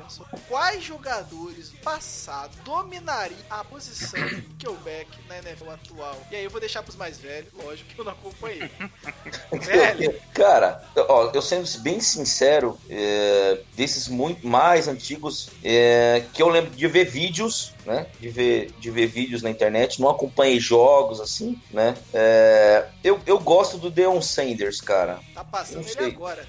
Sobre 0.09 0.39
Quais 0.47 0.83
jogadores 0.83 1.69
do 1.71 1.77
passado 1.77 2.55
dominariam 2.63 3.39
a 3.49 3.63
posição 3.63 4.23
de 4.27 4.35
Nickelback 4.35 5.09
na 5.27 5.39
NFL 5.39 5.71
atual? 5.71 6.27
E 6.31 6.35
aí 6.35 6.43
eu 6.43 6.49
vou 6.51 6.59
deixar 6.59 6.83
pros 6.83 6.95
mais 6.95 7.17
velhos, 7.17 7.51
lógico 7.53 7.89
que 7.89 7.99
eu 7.99 8.05
não 8.05 8.11
acompanhei. 8.11 8.69
Velho, 9.51 10.15
Cara, 10.33 10.81
ó, 11.07 11.31
eu 11.33 11.41
sendo 11.41 11.65
bem 11.79 11.99
sincero, 12.01 12.77
é, 12.89 13.59
desses 13.75 14.07
muito 14.09 14.45
mais 14.45 14.87
antigos, 14.87 15.49
é, 15.63 16.23
que 16.33 16.41
eu 16.43 16.49
lembro 16.49 16.71
de 16.71 16.87
ver 16.87 17.05
vídeos, 17.05 17.73
né? 17.85 18.05
De 18.19 18.27
ver, 18.29 18.71
de 18.79 18.91
ver 18.91 19.07
vídeos 19.07 19.41
na 19.41 19.49
internet, 19.49 20.01
não 20.01 20.09
acompanhei 20.09 20.59
jogos 20.59 21.21
assim, 21.21 21.59
né? 21.71 21.95
É, 22.13 22.85
eu, 23.03 23.19
eu 23.25 23.39
gosto 23.39 23.77
do 23.77 23.89
Deon 23.89 24.21
Sanders, 24.21 24.81
cara. 24.81 25.19
tá 25.33 25.43
passando 25.43 25.87
ele 25.87 26.05
agora. 26.13 26.45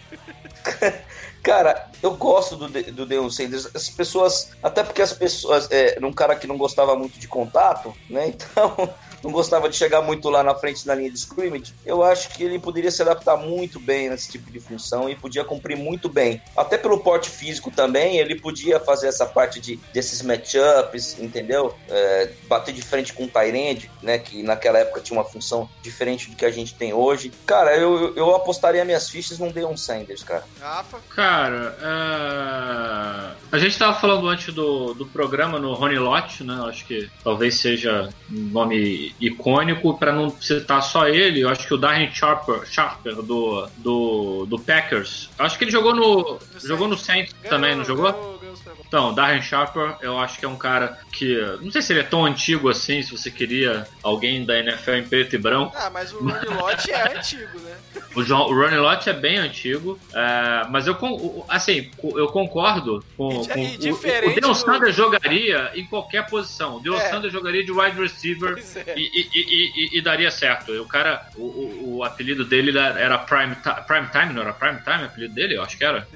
Cara, 1.42 1.88
eu 2.02 2.16
gosto 2.16 2.56
do, 2.56 2.68
De- 2.68 2.90
do 2.90 3.06
Deion 3.06 3.30
Sanders. 3.30 3.68
As 3.72 3.88
pessoas, 3.88 4.50
até 4.60 4.82
porque 4.82 5.00
as 5.00 5.12
pessoas, 5.12 5.68
é, 5.70 5.96
um 6.02 6.12
cara 6.12 6.34
que 6.34 6.44
não 6.44 6.58
gostava 6.58 6.96
muito 6.96 7.20
de 7.20 7.28
contato, 7.28 7.94
né? 8.10 8.34
Então, 8.36 8.74
não 9.26 9.32
gostava 9.32 9.68
de 9.68 9.76
chegar 9.76 10.00
muito 10.02 10.30
lá 10.30 10.42
na 10.42 10.54
frente 10.54 10.86
da 10.86 10.94
linha 10.94 11.10
de 11.10 11.18
scrimmage. 11.18 11.74
Eu 11.84 12.02
acho 12.02 12.28
que 12.30 12.42
ele 12.44 12.58
poderia 12.58 12.90
se 12.90 13.02
adaptar 13.02 13.36
muito 13.36 13.78
bem 13.80 14.08
nesse 14.08 14.30
tipo 14.30 14.50
de 14.50 14.60
função 14.60 15.08
e 15.08 15.14
podia 15.16 15.44
cumprir 15.44 15.76
muito 15.76 16.08
bem. 16.08 16.40
Até 16.56 16.78
pelo 16.78 16.98
porte 17.00 17.28
físico 17.28 17.70
também, 17.70 18.18
ele 18.18 18.38
podia 18.40 18.78
fazer 18.80 19.08
essa 19.08 19.26
parte 19.26 19.60
de, 19.60 19.76
desses 19.92 20.22
matchups, 20.22 21.18
entendeu? 21.18 21.74
É, 21.88 22.30
bater 22.48 22.72
de 22.72 22.82
frente 22.82 23.12
com 23.12 23.24
o 23.24 23.28
Tyrande, 23.28 23.90
né? 24.02 24.18
Que 24.18 24.42
naquela 24.42 24.78
época 24.78 25.00
tinha 25.00 25.18
uma 25.18 25.24
função 25.24 25.68
diferente 25.82 26.30
do 26.30 26.36
que 26.36 26.44
a 26.44 26.50
gente 26.50 26.74
tem 26.74 26.92
hoje. 26.92 27.32
Cara, 27.44 27.76
eu, 27.76 28.14
eu- 28.14 28.36
apostaria 28.36 28.84
minhas 28.84 29.08
fichas 29.08 29.38
num 29.38 29.50
Deion 29.50 29.76
Sanders, 29.76 30.22
cara. 30.22 30.44
Rafa, 30.60 30.98
Cara, 31.14 31.76
é, 31.82 33.30
a 33.52 33.58
gente 33.58 33.78
tava 33.78 33.98
falando 33.98 34.28
antes 34.28 34.52
do, 34.54 34.94
do 34.94 35.06
programa 35.06 35.58
no 35.58 35.72
Ronnie 35.74 35.98
Lott, 35.98 36.44
né? 36.44 36.58
Acho 36.68 36.84
que 36.86 37.08
talvez 37.24 37.58
seja 37.60 38.08
um 38.30 38.50
nome 38.50 39.14
icônico, 39.20 39.96
pra 39.98 40.12
não 40.12 40.30
citar 40.30 40.82
só 40.82 41.08
ele. 41.08 41.40
Eu 41.40 41.48
acho 41.48 41.66
que 41.66 41.74
o 41.74 41.76
Darren 41.76 42.10
Sharper, 42.12 42.66
Sharper 42.66 43.16
do, 43.16 43.68
do, 43.78 44.46
do 44.46 44.58
Packers. 44.58 45.30
Acho 45.38 45.58
que 45.58 45.64
ele 45.64 45.70
jogou 45.70 45.94
no, 45.94 46.38
jogou 46.62 46.88
no 46.88 46.96
Saints 46.96 47.34
também, 47.48 47.74
não 47.74 47.84
jogou? 47.84 48.12
Ganhou, 48.12 48.38
ganhou. 48.38 48.56
Então, 48.86 49.12
Darren 49.14 49.42
Sharper, 49.42 49.96
eu 50.00 50.18
acho 50.18 50.38
que 50.38 50.44
é 50.44 50.48
um 50.48 50.56
cara 50.56 50.98
que. 51.12 51.36
Não 51.60 51.70
sei 51.70 51.82
se 51.82 51.92
ele 51.92 52.00
é 52.00 52.04
tão 52.04 52.24
antigo 52.24 52.68
assim, 52.68 53.02
se 53.02 53.10
você 53.10 53.30
queria 53.30 53.86
alguém 54.02 54.44
da 54.44 54.58
NFL 54.58 54.92
em 54.92 55.04
preto 55.08 55.34
e 55.34 55.38
branco. 55.38 55.74
Ah, 55.76 55.90
mas 55.90 56.12
o 56.12 56.18
Ronnie 56.18 56.48
Lott 56.56 56.90
é 56.90 57.16
antigo, 57.18 57.58
né? 57.60 57.76
O, 58.16 58.24
John, 58.24 58.46
o 58.50 58.54
Ronnie 58.58 58.78
Lott 58.78 59.06
é 59.10 59.12
bem 59.12 59.36
antigo, 59.36 59.98
é, 60.14 60.66
mas 60.70 60.86
eu, 60.86 60.96
assim, 61.50 61.90
eu 62.02 62.28
concordo 62.28 63.04
com, 63.14 63.42
E- 63.42 63.48
com 63.48 63.58
e 63.60 63.74
o- 63.74 63.78
diferente 63.78 64.38
o 64.38 64.40
Deion 64.40 64.52
do- 64.52 64.54
Sanders 64.54 64.96
jogaria 64.96 65.70
em 65.74 65.84
qualquer 65.84 66.24
posição. 66.26 66.76
O 66.76 66.80
Deion 66.80 66.96
É. 66.96 67.10
Sanders 67.10 67.30
jogaria 67.30 67.62
de 67.62 67.70
wide 67.72 68.00
receiver 68.00 68.56
é. 68.74 68.94
e, 68.98 69.28
e- 69.34 69.98
e- 69.98 70.00
daria 70.00 70.30
certo. 70.30 70.72
O 70.80 70.86
cara, 70.88 71.26
o, 71.36 71.42
o- 71.42 71.96
o 71.98 72.04
apelido 72.04 72.42
dele 72.42 72.76
era- 72.78 73.18
Prime, 73.18 73.54
Prime 73.86 74.06
Time, 74.10 74.32
não 74.32 74.40
era 74.42 74.52
Prime 74.54 74.78
Time 74.82 75.02
o 75.02 75.06
apelido 75.06 75.34
dele? 75.34 75.56
Eu 75.56 75.62
acho 75.62 75.76
que 75.76 75.84
era. 75.84 76.08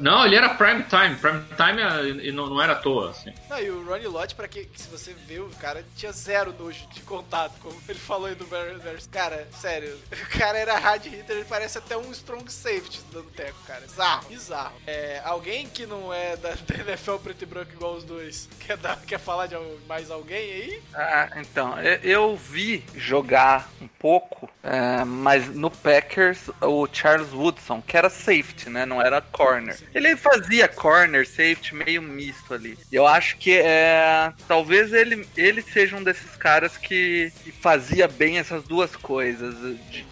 Não, 0.00 0.24
ele 0.24 0.36
era 0.36 0.48
Prime 0.50 0.84
Time. 0.84 1.16
Prime 1.16 1.42
Time 1.54 1.82
é- 1.82 2.01
e 2.08 2.32
não, 2.32 2.48
não 2.48 2.62
era 2.62 2.72
à 2.72 2.76
toa, 2.76 3.10
assim. 3.10 3.32
Não, 3.48 3.58
e 3.58 3.70
o 3.70 3.84
Ronnie 3.84 4.06
Lott, 4.06 4.34
pra 4.34 4.48
que, 4.48 4.64
que 4.64 4.80
se 4.80 4.88
você 4.88 5.14
vê, 5.26 5.38
o 5.38 5.48
cara 5.60 5.84
tinha 5.96 6.12
zero 6.12 6.54
nojo 6.58 6.86
de 6.88 7.00
contato, 7.02 7.54
como 7.60 7.80
ele 7.88 7.98
falou 7.98 8.26
aí 8.26 8.36
no 8.36 8.46
Bears. 8.46 9.06
Cara, 9.10 9.46
sério, 9.52 9.98
o 10.10 10.38
cara 10.38 10.58
era 10.58 10.78
hard 10.78 11.06
hitter, 11.06 11.36
ele 11.36 11.44
parece 11.44 11.78
até 11.78 11.96
um 11.96 12.10
strong 12.12 12.50
safety 12.50 13.00
dando 13.12 13.30
teco, 13.30 13.58
cara. 13.66 13.82
Bizarro, 13.82 14.28
bizarro. 14.28 14.74
É, 14.86 15.20
alguém 15.24 15.66
que 15.68 15.86
não 15.86 16.12
é 16.12 16.36
da, 16.36 16.50
da 16.66 16.92
NFL 16.92 17.16
preto 17.16 17.42
e 17.42 17.46
branco 17.46 17.72
igual 17.72 17.94
os 17.94 18.04
dois, 18.04 18.48
quer, 18.60 18.76
dar, 18.76 19.00
quer 19.00 19.18
falar 19.18 19.46
de 19.46 19.56
mais 19.86 20.10
alguém 20.10 20.52
aí? 20.52 20.82
Ah, 20.94 21.28
então, 21.36 21.78
eu, 21.80 21.98
eu 22.02 22.36
vi 22.36 22.84
jogar 22.94 23.70
um 23.80 23.88
pouco, 23.88 24.48
é, 24.62 25.04
mas 25.04 25.48
no 25.48 25.70
Packers, 25.70 26.50
o 26.60 26.86
Charles 26.92 27.32
Woodson, 27.32 27.82
que 27.82 27.96
era 27.96 28.08
safety, 28.08 28.70
né? 28.70 28.86
Não 28.86 29.00
era 29.00 29.20
corner. 29.20 29.78
Ele 29.94 30.16
fazia 30.16 30.68
corner, 30.68 31.26
safety, 31.26 31.74
meio 31.74 31.91
misto 32.00 32.54
ali. 32.54 32.78
Eu 32.90 33.06
acho 33.06 33.36
que 33.36 33.52
é. 33.58 34.32
Talvez 34.48 34.92
ele, 34.92 35.26
ele 35.36 35.60
seja 35.60 35.96
um 35.96 36.02
desses 36.02 36.36
caras 36.36 36.76
que, 36.76 37.32
que 37.42 37.50
fazia 37.52 38.06
bem 38.08 38.38
essas 38.38 38.62
duas 38.64 38.94
coisas. 38.96 39.54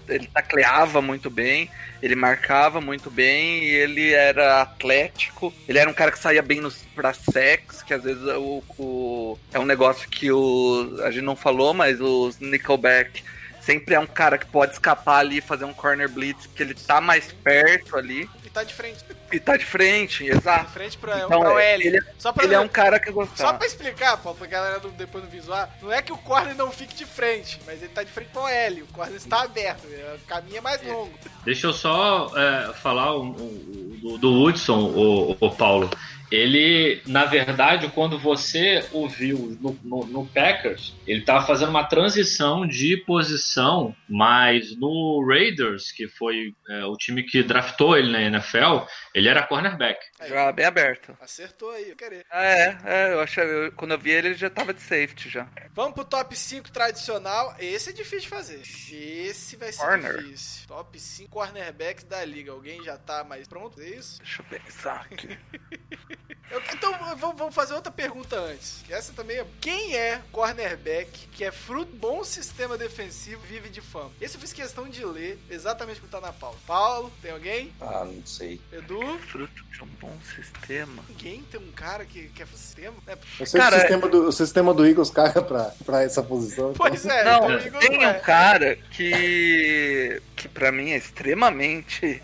Ele 0.09 0.27
tacleava 0.27 1.01
muito 1.01 1.31
bem, 1.31 1.71
ele 2.03 2.17
marcava 2.17 2.81
muito 2.81 3.11
bem, 3.11 3.65
ele 3.65 4.13
era 4.13 4.61
atlético. 4.63 5.55
Ele 5.69 5.79
era 5.79 5.89
um 5.89 5.95
cara 5.95 6.11
que 6.11 6.19
saía 6.19 6.43
bem 6.43 6.61
nos, 6.61 6.77
pra 6.95 7.13
sex, 7.15 7.83
que 7.83 7.95
às 7.95 8.03
vezes 8.03 8.23
o, 8.23 8.63
o- 8.79 9.39
é 9.53 9.59
um 9.59 9.65
negócio 9.65 10.09
que 10.09 10.31
o, 10.33 10.99
a 11.05 11.11
gente 11.11 11.25
não 11.25 11.37
falou, 11.37 11.73
mas 11.73 12.01
os 12.01 12.39
Nickelback 12.41 13.23
sempre 13.61 13.95
é 13.95 14.01
um 14.01 14.07
cara 14.07 14.37
que 14.39 14.47
pode 14.47 14.73
escapar 14.73 15.19
ali 15.19 15.39
e 15.39 15.43
fazer 15.43 15.65
um 15.65 15.73
corner 15.73 16.09
blitz, 16.09 16.47
que 16.47 16.63
ele 16.63 16.75
tá 16.75 17.01
mais 17.01 17.31
perto 17.33 17.97
ali 17.97 18.29
E 18.51 18.53
tá 18.53 18.65
de 18.65 18.75
frente. 18.75 19.05
e 19.33 19.39
tá 19.39 19.57
de 19.57 19.65
frente, 19.65 20.25
De 20.25 20.31
exato. 20.31 20.71
frente 20.73 20.99
pra, 20.99 21.19
Então, 21.21 21.41
pra 21.41 21.63
é, 21.63 21.75
L. 21.75 21.87
ele, 21.87 22.01
Só 22.19 22.33
pra 22.33 22.43
ele 22.45 22.55
é 22.55 22.59
um 22.59 22.67
cara 22.67 22.99
que 22.99 23.09
eu 23.09 23.13
Só 23.15 23.21
gostava. 23.21 23.59
pra 23.59 23.67
explicar, 23.67 24.17
Paulo, 24.17 24.37
pra 24.37 24.47
galera 24.49 24.81
do- 24.81 24.91
depois 24.91 25.23
não 25.23 25.31
visual, 25.31 25.69
não 25.81 25.93
é 25.93 26.03
que 26.03 26.13
o 26.13 26.19
corner 26.19 26.57
não 26.57 26.73
fique 26.73 26.93
de 26.97 27.07
frente, 27.07 27.61
mas 27.65 27.81
ele 27.81 27.93
tá 27.93 28.03
de 28.03 28.11
frente 28.11 28.31
pro 28.33 28.49
L. 28.49 28.83
O 28.83 28.87
corner 28.89 29.15
está 29.15 29.43
aberto, 29.43 29.87
é, 29.93 30.17
o 30.17 30.27
caminho 30.27 30.57
é 30.57 30.61
mais 30.61 30.83
longo. 30.85 31.13
Deixa 31.45 31.69
eu 31.69 31.73
só 31.73 32.33
é, 32.37 32.73
falar 32.75 33.15
o, 33.15 33.29
o- 33.31 33.99
do, 34.03 34.19
do 34.19 34.33
Woodson, 34.33 34.81
o, 34.81 35.37
o 35.41 35.51
Paulo. 35.55 35.89
Ele, 36.31 37.03
na 37.07 37.25
verdade, 37.25 37.89
quando 37.89 38.19
você 38.19 38.85
o 38.93 39.09
viu 39.09 39.57
no, 39.61 39.79
no- 39.83 40.07
no 40.07 40.27
Packers, 40.27 40.95
ele 41.07 41.21
estava 41.21 41.45
fazendo 41.47 41.71
uma 41.71 41.85
transição 41.85 42.67
de 42.67 42.97
posição, 42.99 43.95
mas 44.09 44.77
no 44.77 45.25
Raiders, 45.27 45.91
que 45.93 46.07
foi 46.09 46.55
é, 46.69 46.85
o 46.85 46.97
time 46.97 47.23
que 47.25 47.43
draftou 47.43 47.97
ele 47.97 48.13
na 48.13 48.23
NFL, 48.23 48.87
ele 49.15 49.29
era 49.29 49.43
cornerback. 49.47 49.99
Já 50.29 50.53
bem 50.53 50.67
aberto. 50.67 51.17
Acertou 51.21 51.71
aí, 51.71 51.91
eu 51.91 51.97
querer. 51.97 52.25
Ah, 52.31 52.45
é, 52.45 52.79
é, 52.85 53.13
eu 53.15 53.21
achei, 53.21 53.43
eu- 53.45 53.73
quando 53.73 53.93
eu 53.93 53.99
vi 53.99 54.11
ele, 54.11 54.29
ele 54.29 54.35
já 54.37 54.49
tava 54.51 54.73
de 54.73 54.81
safety 54.81 55.29
já. 55.29 55.49
Vamos 55.75 55.95
pro 55.95 56.05
top 56.05 56.37
5 56.37 56.71
tradicional. 56.71 57.55
Esse 57.59 57.91
é 57.91 57.93
difícil 57.93 58.21
de 58.21 58.29
fazer. 58.29 58.61
Esse 58.93 59.57
vai 59.57 59.73
ser 59.73 59.83
Corner. 59.85 60.17
difícil. 60.19 60.69
Top 60.69 60.99
5 60.99 61.31
cornerbacks 61.31 62.05
da 62.05 62.25
liga. 62.25 62.53
Alguém 62.53 62.83
já 62.85 62.97
tá 62.97 63.25
mais 63.25 63.49
pronto? 63.49 63.81
É 63.81 63.89
isso? 63.89 64.19
Deixa 64.19 64.43
eu 64.43 64.47
pensar 64.47 65.07
aqui. 65.11 65.37
Eu- 66.51 66.61
então 66.75 66.93
vamos, 67.17 67.37
vamos 67.39 67.55
fazer 67.55 67.75
outra 67.75 67.93
pergunta 67.93 68.37
antes. 68.37 68.81
que 68.85 68.93
Essa 68.93 69.13
também 69.13 69.39
é. 69.39 69.47
Quem 69.61 69.95
é 69.97 70.21
cornerback 70.33 71.29
que 71.33 71.45
é 71.45 71.53
fruto 71.53 71.93
de 71.93 71.99
bom 71.99 72.25
sistema 72.25 72.77
defensivo 72.77 73.41
vive 73.49 73.69
de 73.69 73.81
fama? 73.81 74.11
Esse 74.21 74.37
eu 74.37 74.41
fiz 74.41 74.53
questão 74.53 74.89
de 74.89 75.05
ler 75.05 75.39
exatamente 75.49 76.01
o 76.01 76.03
que 76.03 76.09
tá 76.09 76.21
na 76.21 76.33
pauta. 76.33 76.59
Paulo, 76.67 77.13
tem 77.23 77.31
alguém? 77.31 77.73
Ah, 77.81 78.05
não 78.05 78.27
sei. 78.27 78.61
Edu? 78.73 79.01
Fruto 79.29 79.63
de 79.73 79.83
um 79.83 79.87
bom 80.01 80.13
sistema. 80.35 81.03
Ninguém 81.09 81.43
tem 81.45 81.61
um 81.61 81.71
cara 81.73 82.05
que, 82.05 82.29
que 82.29 82.43
é 82.43 82.47
sistema? 82.47 82.97
É, 83.07 83.17
Eu 83.39 83.47
sei 83.47 83.61
Cara, 83.61 83.71
que 83.73 83.77
o 83.77 83.81
sistema, 83.83 84.09
do, 84.09 84.29
o 84.29 84.33
sistema 84.33 84.75
do 84.75 84.87
Eagles 84.87 85.11
caga 85.11 85.43
pra, 85.43 85.73
pra 85.85 86.03
essa 86.03 86.23
posição. 86.23 86.73
pois 86.75 87.05
é, 87.07 87.25
Não, 87.25 87.59
então 87.59 87.81
tem 87.81 87.91
não 87.93 87.99
um 88.01 88.11
é. 88.11 88.15
cara 88.15 88.77
que 88.77 90.21
que 90.37 90.49
para 90.49 90.73
mim 90.73 90.91
é 90.93 90.97
extremamente 90.97 92.21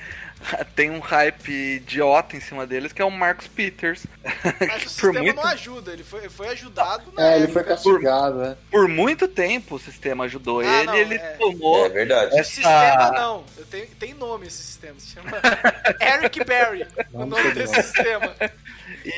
tem 0.75 0.91
um 0.91 1.01
hype 1.01 1.51
idiota 1.77 2.37
em 2.37 2.41
cima 2.41 2.67
deles, 2.67 2.93
que 2.93 3.03
é 3.03 3.05
o 3.05 3.11
Marcus 3.11 3.47
Peters. 3.49 4.07
Mas 4.67 4.83
o 4.83 4.85
por 4.85 4.89
sistema 4.91 5.21
muito, 5.23 5.37
não 5.37 5.45
ajuda, 5.47 5.93
ele 5.93 6.05
foi, 6.05 6.29
foi 6.29 6.49
ajudado 6.49 7.13
na 7.13 7.23
É, 7.33 7.37
ele 7.37 7.49
foi 7.49 7.63
época. 7.63 7.75
castigado, 7.77 8.39
né? 8.39 8.57
por 8.71 8.89
muito 8.89 9.29
tempo 9.29 9.77
o 9.77 9.79
sistema 9.79 10.25
ajudou 10.25 10.61
Ah, 10.61 10.65
ele, 10.65 10.87
não, 10.87 10.95
ele 10.97 11.15
é. 11.15 11.19
tomou 11.39 11.87
É 11.87 11.89
verdade. 11.89 12.39
essa 12.39 12.51
Sistema 12.51 13.11
não, 13.13 13.45
eu 13.57 13.65
tenho, 13.67 13.87
tem 13.99 14.15
nome 14.15 14.47
esse 14.47 14.63
sistema, 14.63 14.95
se 14.99 15.09
chama 15.15 15.31
Eric 16.01 16.45
Berry, 16.45 16.87
o 17.13 17.19
Não 17.21 17.27
nome 17.27 17.51
desse 17.53 17.83
sistema. 17.83 18.35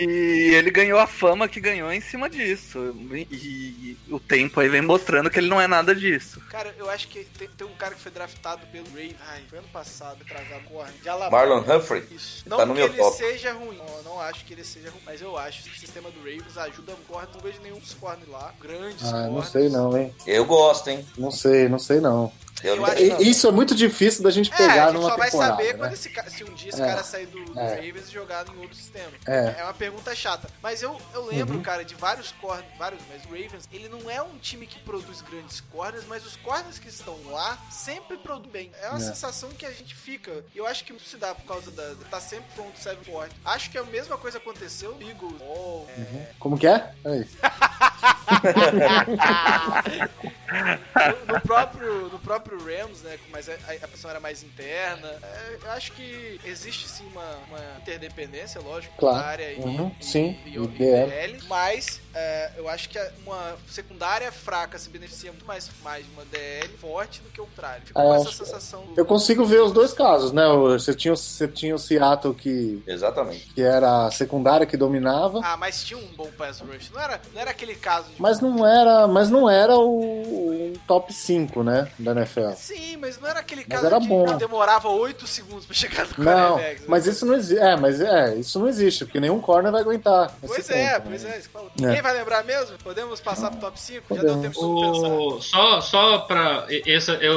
E 0.00 0.54
ele 0.54 0.70
ganhou 0.70 0.98
a 0.98 1.06
fama 1.06 1.48
que 1.48 1.60
ganhou 1.60 1.92
em 1.92 2.00
cima 2.00 2.28
disso. 2.30 2.94
E, 3.12 3.26
e 3.30 3.96
o 4.10 4.20
tempo 4.20 4.60
aí 4.60 4.68
vem 4.68 4.82
mostrando 4.82 5.28
que 5.30 5.38
ele 5.38 5.48
não 5.48 5.60
é 5.60 5.66
nada 5.66 5.94
disso. 5.94 6.40
Cara, 6.50 6.74
eu 6.78 6.88
acho 6.88 7.08
que 7.08 7.24
tem, 7.38 7.48
tem 7.48 7.66
um 7.66 7.74
cara 7.74 7.94
que 7.94 8.00
foi 8.00 8.12
draftado 8.12 8.66
pelo 8.68 8.86
Ravens. 8.90 9.16
Ai, 9.28 9.42
foi 9.48 9.58
ano 9.58 9.68
passado, 9.72 10.18
atrasado, 10.22 10.62
corre. 10.64 10.92
De 11.02 11.08
Alabama. 11.08 11.36
Marlon 11.36 11.60
Humphrey. 11.76 12.04
Isso. 12.10 12.44
Tá 12.48 12.58
Não 12.58 12.66
no 12.66 12.74
que 12.74 12.80
meu 12.80 12.88
ele 12.88 12.96
top. 12.96 13.16
seja 13.16 13.52
ruim. 13.52 13.76
Não, 13.78 14.02
não 14.04 14.20
acho 14.20 14.44
que 14.44 14.52
ele 14.54 14.64
seja 14.64 14.90
ruim. 14.90 15.00
Mas 15.04 15.20
eu 15.20 15.36
acho 15.36 15.62
que 15.64 15.70
o 15.70 15.78
sistema 15.78 16.10
do 16.10 16.18
Ravens 16.18 16.56
ajuda 16.56 16.92
o 16.92 16.96
corner. 17.12 17.28
Não 17.34 17.40
vejo 17.40 17.60
nenhum 17.62 17.78
dos 17.78 17.94
corners 17.94 18.28
lá. 18.28 18.52
Grandes 18.60 19.04
Ah, 19.04 19.22
não 19.24 19.28
corners. 19.30 19.48
sei 19.48 19.68
não, 19.68 19.96
hein? 19.96 20.14
Eu 20.26 20.44
gosto, 20.44 20.88
hein? 20.90 21.04
Não 21.16 21.30
sei, 21.30 21.68
não 21.68 21.78
sei 21.78 22.00
não. 22.00 22.32
Eu, 22.62 22.74
Eu 22.74 22.76
não- 22.76 22.84
acho- 22.86 23.22
Isso 23.22 23.46
é 23.46 23.52
muito 23.52 23.74
difícil 23.74 24.22
da 24.22 24.30
gente 24.30 24.52
É, 24.52 24.56
pegar 24.56 24.72
a 24.72 24.86
gente 24.86 24.94
numa 24.94 25.10
só 25.10 25.16
vai 25.16 25.30
temporada, 25.30 25.52
saber 25.56 25.72
né? 25.72 25.78
quando 25.78 25.92
esse 25.92 26.12
se 26.36 26.44
um 26.44 26.54
dia 26.54 26.68
esse 26.70 26.82
É. 26.82 26.86
cara 26.86 27.04
sair 27.04 27.26
do, 27.26 27.44
do 27.44 27.58
É. 27.58 27.74
Ravens 27.76 28.08
e 28.08 28.12
jogar 28.12 28.46
em 28.48 28.58
outro 28.60 28.74
sistema. 28.74 29.10
É. 29.26 29.56
É 29.60 29.64
uma 29.64 29.74
pergunta 29.74 30.14
chata. 30.14 30.48
Mas 30.62 30.82
eu, 30.82 31.00
eu 31.14 31.26
lembro, 31.26 31.56
Uhum. 31.56 31.62
cara, 31.62 31.84
de 31.84 31.94
vários 31.94 32.32
corners, 32.32 32.66
vários, 32.78 33.00
mas 33.10 33.24
o 33.24 33.28
Ravens, 33.28 33.68
ele 33.72 33.88
não 33.88 34.10
é 34.10 34.20
um 34.22 34.36
time 34.38 34.66
que 34.66 34.78
produz 34.80 35.20
grandes 35.22 35.60
corners, 35.60 36.04
mas 36.08 36.24
os 36.26 36.36
corners 36.36 36.78
que 36.78 36.88
estão 36.88 37.16
lá 37.30 37.58
sempre 37.70 38.16
produzem 38.16 38.50
bem. 38.50 38.72
É 38.82 38.88
uma 38.88 38.98
É. 38.98 39.02
sensação 39.02 39.50
que 39.50 39.66
a 39.66 39.70
gente 39.70 39.94
fica. 39.94 40.44
E 40.54 40.58
eu 40.58 40.66
acho 40.66 40.84
que 40.84 40.98
se 41.00 41.16
dá 41.16 41.34
por 41.34 41.44
causa 41.46 41.70
da. 41.70 41.94
de 41.94 42.04
tá 42.06 42.20
sempre 42.20 42.46
pronto, 42.54 42.78
serve 42.78 43.04
forte. 43.10 43.34
Acho 43.44 43.70
que 43.70 43.78
a 43.78 43.84
mesma 43.84 44.16
coisa 44.16 44.38
aconteceu 44.38 44.94
no 44.94 45.02
Eagles. 45.08 45.38
Ball, 45.38 45.86
é, 45.90 46.26
Como 46.38 46.58
que 46.58 46.66
é? 46.66 46.92
Aí. 47.04 47.28
no, 51.28 51.34
no 51.34 51.40
próprio, 51.40 52.08
no 52.08 52.18
próprio 52.18 52.47
Rams, 52.56 53.02
né? 53.02 53.18
Mas 53.30 53.48
a, 53.48 53.52
a 53.54 53.88
pressão 53.88 54.10
era 54.10 54.20
mais 54.20 54.42
interna. 54.42 55.08
É, 55.22 55.58
eu 55.62 55.70
acho 55.72 55.92
que 55.92 56.40
existe 56.44 56.88
sim 56.88 57.04
uma, 57.06 57.36
uma 57.48 57.58
interdependência, 57.80 58.60
lógico, 58.60 58.94
Claro. 58.96 59.18
área 59.24 59.52
e, 59.52 59.58
Uhum, 59.58 59.92
e- 60.00 60.04
sim, 60.04 60.40
e, 60.46 60.50
e 60.56 60.58
e. 60.58 60.66
DL, 60.66 61.42
mas 61.48 62.00
é, 62.18 62.50
eu 62.56 62.68
acho 62.68 62.88
que 62.88 62.98
uma 63.24 63.56
secundária 63.68 64.30
fraca 64.32 64.78
se 64.78 64.88
beneficia 64.90 65.30
muito 65.30 65.46
mais, 65.46 65.70
mais 65.84 66.04
de 66.04 66.10
uma 66.12 66.24
DL 66.24 66.68
forte 66.80 67.20
do 67.22 67.28
que 67.30 67.40
o 67.40 67.46
contrário. 67.46 67.82
Fica 67.86 67.94
com 68.00 68.08
eu 68.08 68.14
essa 68.14 68.32
sensação. 68.32 68.82
do- 68.82 68.94
Eu 69.00 69.04
consigo 69.06 69.44
ver 69.44 69.60
os 69.62 69.72
dois 69.72 69.92
casos, 69.92 70.32
né? 70.32 70.42
Você 70.72 70.94
tinha, 70.94 71.12
o- 71.14 71.16
você 71.16 71.46
tinha 71.46 71.74
o 71.74 71.78
Seattle 71.78 72.34
que, 72.34 72.82
Exatamente. 72.86 73.52
que 73.54 73.62
era 73.62 74.06
a 74.06 74.10
secundária 74.10 74.66
que 74.66 74.76
dominava, 74.76 75.40
Ah, 75.44 75.56
mas 75.56 75.84
tinha 75.84 75.98
um 75.98 76.06
bom 76.16 76.28
pass 76.36 76.60
rush. 76.60 76.90
Não 76.92 77.00
era, 77.00 77.20
não 77.32 77.40
era 77.40 77.50
aquele 77.50 77.74
caso 77.74 78.08
de. 78.08 78.20
mas 78.20 78.40
não 78.40 78.66
era, 78.66 79.06
mas 79.06 79.30
não 79.30 79.48
era 79.48 79.76
o, 79.76 80.72
o 80.72 80.78
top 80.86 81.12
5, 81.12 81.62
né, 81.62 81.90
da 81.98 82.12
NFL. 82.12 82.50
Sim, 82.56 82.96
mas 82.96 83.18
não 83.20 83.28
era 83.28 83.40
aquele 83.40 83.62
Mas 83.68 83.80
caso 83.80 83.86
era 83.86 84.00
que 84.00 84.06
bom. 84.08 84.36
demorava 84.36 84.88
8 84.88 85.26
segundos 85.26 85.64
pra 85.66 85.74
chegar 85.74 86.06
no 86.06 86.24
Não, 86.24 86.56
quarterback. 86.56 86.82
mas 86.88 87.06
né? 87.06 87.12
isso 87.12 87.26
não 87.26 87.34
existe. 87.34 87.58
É, 87.62 87.76
mas 87.76 88.00
é, 88.00 88.34
isso 88.36 88.58
não 88.58 88.68
existe, 88.68 89.04
porque 89.04 89.20
nenhum 89.20 89.40
corner 89.40 89.70
vai 89.70 89.80
aguentar. 89.82 90.26
esse 90.42 90.46
Pois 90.54 90.70
é, 90.70 90.94
tempo, 90.94 91.08
pois 91.08 91.22
né? 91.22 91.30
é, 91.36 91.40
você 91.40 91.48
falou. 91.48 91.70
É. 91.82 91.92
Quem 91.92 92.02
vai 92.02 92.07
lembrar 92.12 92.44
mesmo? 92.44 92.76
Podemos 92.78 93.20
passar 93.20 93.50
pro 93.50 93.60
top 93.60 93.78
5? 93.80 94.16
Já 94.16 94.22
deu 94.22 94.40
tempo 94.40 94.54
de 94.54 95.38
pensar. 95.40 95.42
Só, 95.42 95.80
só 95.80 96.18
pra. 96.18 96.66
Essa, 96.86 97.12
eu, 97.14 97.36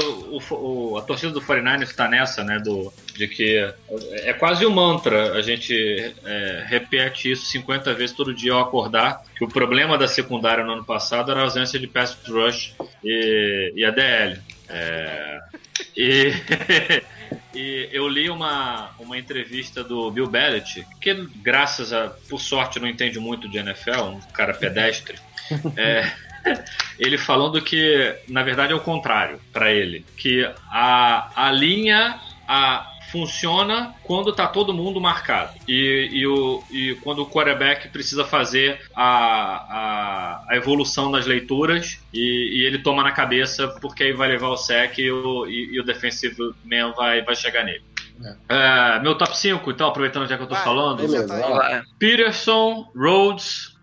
o, 0.50 0.54
o- 0.94 0.98
a 0.98 1.02
torcida 1.02 1.32
do 1.32 1.42
49ers 1.42 1.94
tá 1.96 2.08
nessa, 2.08 2.44
né? 2.44 2.60
Do, 2.60 2.92
de 3.16 3.28
que 3.28 3.58
é 4.24 4.34
quase 4.34 4.66
um 4.66 4.70
mantra. 4.72 5.34
A 5.34 5.42
gente 5.42 6.14
é, 6.26 6.64
repete 6.68 7.32
isso 7.32 7.46
50 7.48 7.94
vezes 7.94 8.16
todo 8.16 8.34
dia 8.34 8.54
ao 8.54 8.62
acordar. 8.62 9.24
Que 9.38 9.44
o 9.44 9.48
problema 9.48 9.98
da 9.98 10.08
secundária 10.08 10.64
no 10.64 10.74
ano 10.74 10.86
passado 10.86 11.32
era 11.32 11.40
a 11.42 11.44
ausência 11.44 11.80
de 11.80 11.88
pass 11.88 12.18
rush 12.28 12.74
e, 13.04 13.74
e 13.76 13.86
a 13.86 13.92
DL. 13.92 14.40
É, 14.70 15.40
e, 15.98 16.32
e 17.54 17.90
eu 17.92 18.08
li 18.08 18.30
uma, 18.30 18.92
uma 19.00 19.18
entrevista 19.18 19.84
do 19.84 20.10
Bill 20.12 20.28
Belichick, 20.28 20.88
que 21.00 21.14
graças 21.38 21.92
a, 21.94 22.10
por 22.30 22.40
sorte, 22.40 22.80
não 22.80 22.88
entende 22.88 23.20
muito 23.20 23.50
de 23.50 23.58
NFL, 23.58 24.02
um 24.04 24.22
cara 24.34 24.54
pedestre. 24.54 25.18
É, 25.76 26.10
ele 26.98 27.18
falando 27.18 27.62
que, 27.62 28.16
na 28.30 28.42
verdade, 28.42 28.72
é 28.72 28.76
o 28.76 28.80
contrário 28.80 29.38
para 29.52 29.70
ele. 29.70 30.06
Que 30.16 30.50
a, 30.72 31.48
a 31.48 31.52
linha 31.52 32.20
a, 32.48 32.91
funciona 33.12 33.94
quando 34.04 34.32
tá 34.32 34.48
todo 34.48 34.74
mundo 34.74 35.02
marcado. 35.02 35.54
E, 35.68 36.10
e, 36.12 36.26
o, 36.26 36.64
e 36.72 36.96
quando 37.04 37.24
o 37.24 37.30
quarterback 37.30 37.90
precisa 37.90 38.24
fazer 38.24 38.82
a, 38.96 39.06
a, 39.06 40.46
a 40.50 40.56
evolução 40.56 41.12
das 41.12 41.26
leituras 41.26 42.00
e, 42.14 42.60
e 42.62 42.66
ele 42.66 42.80
toma 42.80 43.04
na 43.04 43.12
cabeça 43.12 43.68
porque 43.82 44.04
aí 44.04 44.14
vai 44.14 44.30
levar 44.30 44.50
o 44.50 44.58
sec 44.58 44.98
e 44.98 45.12
o, 45.12 45.46
e, 45.46 45.76
e 45.76 45.80
o 45.80 45.84
defensive 45.84 46.36
man 46.64 46.94
vai, 46.94 47.22
vai 47.22 47.36
chegar 47.36 47.64
nele. 47.66 47.84
É, 48.48 49.00
meu 49.00 49.16
top 49.16 49.36
5, 49.36 49.72
então, 49.72 49.88
aproveitando 49.88 50.28
já 50.28 50.38
que 50.38 50.44
eu 50.44 50.48
tô 50.48 50.54
Vai, 50.54 50.64
falando. 50.64 51.28
Tá. 51.28 51.84
Peterson, 51.98 52.90
Rhodes, 52.96 53.76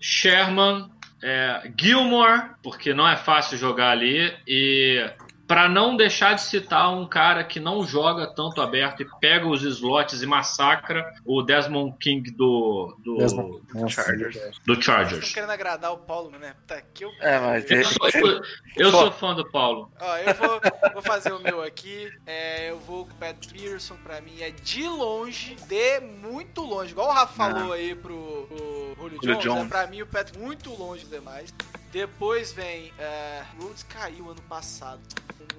Sherman, 0.00 0.90
é, 1.22 1.70
Gilmore, 1.80 2.50
porque 2.62 2.92
não 2.92 3.08
é 3.08 3.16
fácil 3.16 3.56
jogar 3.56 3.90
ali, 3.90 4.34
e 4.46 5.10
para 5.46 5.68
não 5.68 5.96
deixar 5.96 6.34
de 6.34 6.42
citar 6.42 6.92
um 6.92 7.06
cara 7.06 7.44
que 7.44 7.60
não 7.60 7.84
joga 7.86 8.26
tanto 8.26 8.60
aberto 8.60 9.02
e 9.02 9.06
pega 9.20 9.46
os 9.46 9.62
slots 9.62 10.22
e 10.22 10.26
massacra 10.26 11.14
o 11.24 11.40
Desmond 11.42 11.96
King 12.00 12.30
do, 12.32 12.96
do, 13.04 13.16
Desmond- 13.18 13.62
Nossa, 13.74 14.02
Chargers. 14.02 14.34
do 14.66 14.72
Estão 14.74 14.82
Chargers. 14.82 15.32
querendo 15.32 15.50
agradar 15.50 15.92
o 15.92 15.98
Paulo, 15.98 16.30
né? 16.30 16.54
Tá 16.66 16.74
aqui 16.76 17.04
eu. 17.04 17.10
É, 17.20 17.38
mas 17.38 17.70
Eu 17.70 17.84
sou, 17.84 18.08
eu- 18.08 18.42
eu 18.76 18.90
sou 18.90 19.12
fã 19.12 19.34
do 19.34 19.48
Paulo. 19.50 19.90
Ó, 20.00 20.16
eu 20.16 20.34
vou, 20.34 20.60
vou 20.94 21.02
fazer 21.02 21.32
o 21.32 21.38
meu 21.40 21.62
aqui. 21.62 22.10
É, 22.26 22.70
eu 22.70 22.78
vou 22.80 23.06
com 23.06 23.12
o 23.12 23.16
Pat 23.16 23.36
Pearson, 23.52 23.96
pra 24.02 24.20
mim 24.20 24.40
é 24.40 24.50
de 24.50 24.82
longe, 24.88 25.56
de 25.68 26.00
muito 26.00 26.62
longe. 26.62 26.90
Igual 26.92 27.08
o 27.08 27.12
Rafa 27.12 27.32
falou 27.34 27.72
aí 27.72 27.94
pro, 27.94 28.46
pro 28.48 28.94
Julio, 28.96 29.18
Julio 29.22 29.38
Jones, 29.38 29.44
Jones. 29.44 29.64
É, 29.64 29.68
pra 29.68 29.86
mim 29.86 30.02
o 30.02 30.06
Pat 30.06 30.36
muito 30.36 30.70
longe 30.74 31.04
demais. 31.06 31.54
Depois 31.92 32.52
vem. 32.52 32.92
É, 32.98 33.42
Rhodes 33.58 33.82
caiu 33.84 34.28
ano 34.30 34.42
passado. 34.48 35.00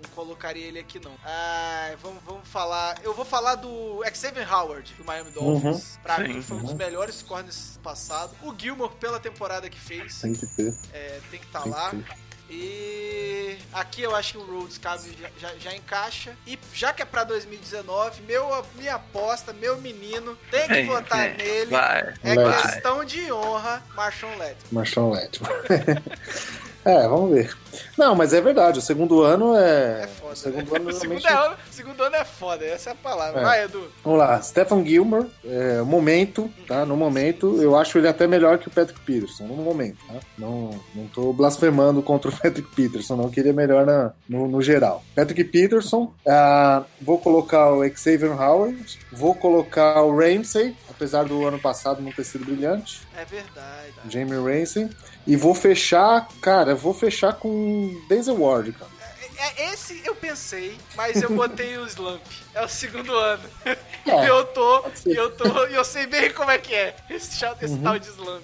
Não, 0.02 0.10
colocaria 0.12 0.66
ele 0.68 0.80
aqui 0.80 1.00
não. 1.00 1.14
Ah, 1.26 1.92
vamos, 2.02 2.22
vamos 2.26 2.48
falar. 2.48 2.98
Eu 3.04 3.14
vou 3.14 3.26
falar 3.26 3.56
do 3.56 4.02
Xavier 4.14 4.52
Howard, 4.52 4.94
do 4.96 5.04
Miami 5.04 5.32
Dolphins. 5.32 5.98
Pra 6.04 6.18
Sim. 6.18 6.24
mim 6.28 6.42
foi 6.42 6.58
um 6.58 6.64
dos 6.64 6.74
melhores 6.74 7.22
corners 7.22 7.74
do 7.76 7.80
passado. 7.80 8.36
O 8.44 8.54
Gilmore, 8.58 8.94
pela 9.00 9.20
temporada 9.20 9.70
que 9.70 9.80
fez, 9.80 10.20
Tem 10.22 10.34
que 10.34 10.46
ter. 10.46 10.74
é, 10.94 11.20
tem 11.32 11.40
que 11.40 11.46
estar 11.46 11.64
Tem 11.64 11.72
lá. 11.72 11.90
que 11.90 11.98
ter. 11.98 12.28
E 12.50 13.58
aqui 13.74 14.02
eu 14.04 14.16
acho 14.16 14.32
que 14.34 14.38
o 14.38 14.46
Rhodes 14.46 14.78
cabe 14.78 15.18
já, 15.20 15.30
já, 15.38 15.56
já 15.58 15.76
encaixa. 15.76 16.34
E 16.48 16.58
já 16.74 16.94
que 16.94 17.02
é 17.02 17.06
pra 17.06 17.26
2019, 17.26 18.22
meu, 18.22 18.66
minha 18.76 18.96
aposta, 18.96 19.52
meu 19.52 19.82
menino, 19.82 20.38
tem 20.50 20.66
que 20.66 20.84
votar 20.84 21.36
nele. 21.36 21.72
Vai. 21.72 22.14
É 22.24 22.36
Vai. 22.36 22.62
questão 22.62 23.04
de 23.04 23.30
honra, 23.34 23.84
Marshall 23.96 24.38
Letty. 24.38 24.62
Marchão 24.72 25.10
Letman. 25.12 25.50
é, 26.88 27.08
vamos 27.08 27.32
ver. 27.32 27.56
Não, 27.98 28.16
mas 28.16 28.34
é 28.34 28.42
verdade, 28.42 28.80
o 28.80 28.82
segundo 28.82 29.22
ano 29.22 29.56
é. 29.56 30.04
É 30.04 30.08
foda. 30.08 30.34
o 30.34 30.36
segundo 30.36 30.72
né? 30.72 30.78
ano 30.78 30.90
o 30.90 30.94
segundo, 30.94 31.28
ano, 31.28 31.56
segundo 31.70 32.04
ano 32.04 32.16
é 32.16 32.26
foda, 32.26 32.66
essa 32.66 32.90
é 32.92 32.94
a 32.94 32.96
palavra. 32.96 33.42
É. 33.42 33.44
Vai, 33.44 33.64
Edu. 33.66 33.84
Vamos 34.04 34.20
lá, 34.20 34.42
Stephen 34.42 34.86
Gilmore, 34.86 35.28
é, 35.44 35.82
momento, 35.82 36.50
tá? 36.68 36.86
No 36.86 36.96
momento, 36.96 37.62
eu 37.62 37.76
acho 37.76 37.98
ele 37.98 38.08
até 38.08 38.26
melhor 38.26 38.58
que 38.58 38.68
o 38.68 38.72
Patrick 38.72 39.00
Peterson, 39.02 39.44
no 39.44 39.56
momento, 39.56 39.98
tá? 40.08 40.20
Não, 40.38 40.80
não 40.96 41.08
tô 41.08 41.34
blasfemando 41.34 42.02
contra 42.02 42.30
o 42.30 42.34
Patrick 42.38 42.74
Peterson, 42.76 43.16
não 43.16 43.30
queria 43.30 43.54
melhor 43.54 43.86
na, 43.86 44.12
no, 44.28 44.48
no 44.48 44.62
geral. 44.62 45.04
Patrick 45.16 45.44
Peterson, 45.46 46.14
ah, 46.28 46.84
vou 47.02 47.20
colocar 47.20 47.72
o 47.74 47.84
Xavier 47.96 48.40
Howard, 48.40 49.00
vou 49.12 49.36
colocar 49.36 50.02
o 50.04 50.18
Ramsey, 50.18 50.76
apesar 50.98 51.24
do 51.26 51.48
ano 51.48 51.60
passado 51.60 52.02
não 52.02 52.12
ter 52.12 52.24
sido 52.26 52.44
brilhante, 52.46 53.02
É 53.16 53.24
verdade. 53.24 53.94
Jamie 54.10 54.34
Ramsey, 54.36 54.90
e 55.26 55.36
vou 55.38 55.54
fechar, 55.54 56.28
cara, 56.42 56.74
vou 56.76 56.94
fechar 56.94 57.34
com 57.34 58.04
Denzel 58.10 58.42
Ward, 58.42 58.72
cara. 58.74 58.92
É, 59.40 59.66
é, 59.66 59.74
esse 59.74 60.02
eu 60.04 60.16
pensei, 60.16 60.76
mas 60.96 61.22
eu 61.22 61.30
botei 61.30 61.78
o 61.78 61.86
Slump. 61.86 62.24
É 62.56 62.64
o 62.64 62.68
segundo 62.68 63.14
ano. 63.16 63.44
É, 63.64 63.78
eu 64.28 64.44
tô, 64.46 64.84
eu 65.06 65.30
tô, 65.36 65.68
e 65.68 65.76
eu 65.76 65.84
sei 65.86 66.08
bem 66.08 66.32
como 66.34 66.50
é 66.50 66.58
que 66.58 66.74
é 66.74 66.96
esse, 67.08 67.46
esse 67.62 67.78
tal 67.78 68.00
de 68.00 68.08
Slump. 68.08 68.42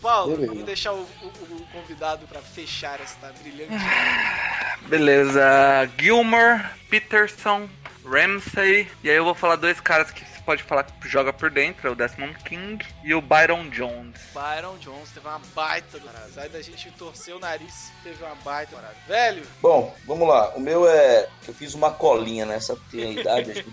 Paulo, 0.00 0.32
Beleza. 0.32 0.52
vamos 0.52 0.64
deixar 0.66 0.92
o, 0.92 0.98
o- 1.00 1.26
o 1.56 1.66
convidado 1.72 2.26
pra 2.28 2.40
fechar 2.40 3.00
esta 3.00 3.32
brilhante. 3.42 3.72
Beleza. 4.88 5.90
Gilmore, 5.98 6.64
Peterson, 6.88 7.68
Ramsey. 8.04 8.86
E 9.02 9.10
aí 9.10 9.16
eu 9.16 9.24
vou 9.24 9.34
falar 9.34 9.56
dois 9.56 9.80
caras 9.80 10.10
que 10.12 10.24
pode 10.46 10.62
falar 10.62 10.84
que 10.84 11.08
joga 11.08 11.32
por 11.32 11.50
dentro, 11.50 11.88
é 11.88 11.90
o 11.90 11.96
Desmond 11.96 12.38
King 12.44 12.86
e 13.02 13.12
o 13.12 13.20
Byron 13.20 13.68
Jones. 13.68 14.16
Byron 14.32 14.78
Jones 14.78 15.10
teve 15.10 15.26
uma 15.26 15.40
baita 15.54 15.98
do 15.98 16.08
Apesar 16.08 16.48
da 16.48 16.62
gente 16.62 16.90
torcer 16.92 17.34
o 17.34 17.40
nariz, 17.40 17.90
teve 18.02 18.22
uma 18.22 18.34
baita 18.36 18.76
parada. 18.76 18.94
Velho, 19.08 19.42
Bom, 19.60 19.94
vamos 20.04 20.28
lá. 20.28 20.50
O 20.54 20.60
meu 20.60 20.88
é. 20.88 21.28
Eu 21.48 21.52
fiz 21.52 21.74
uma 21.74 21.90
colinha 21.90 22.46
nessa 22.46 22.76
tem 22.90 23.04
a 23.04 23.20
idade. 23.20 23.66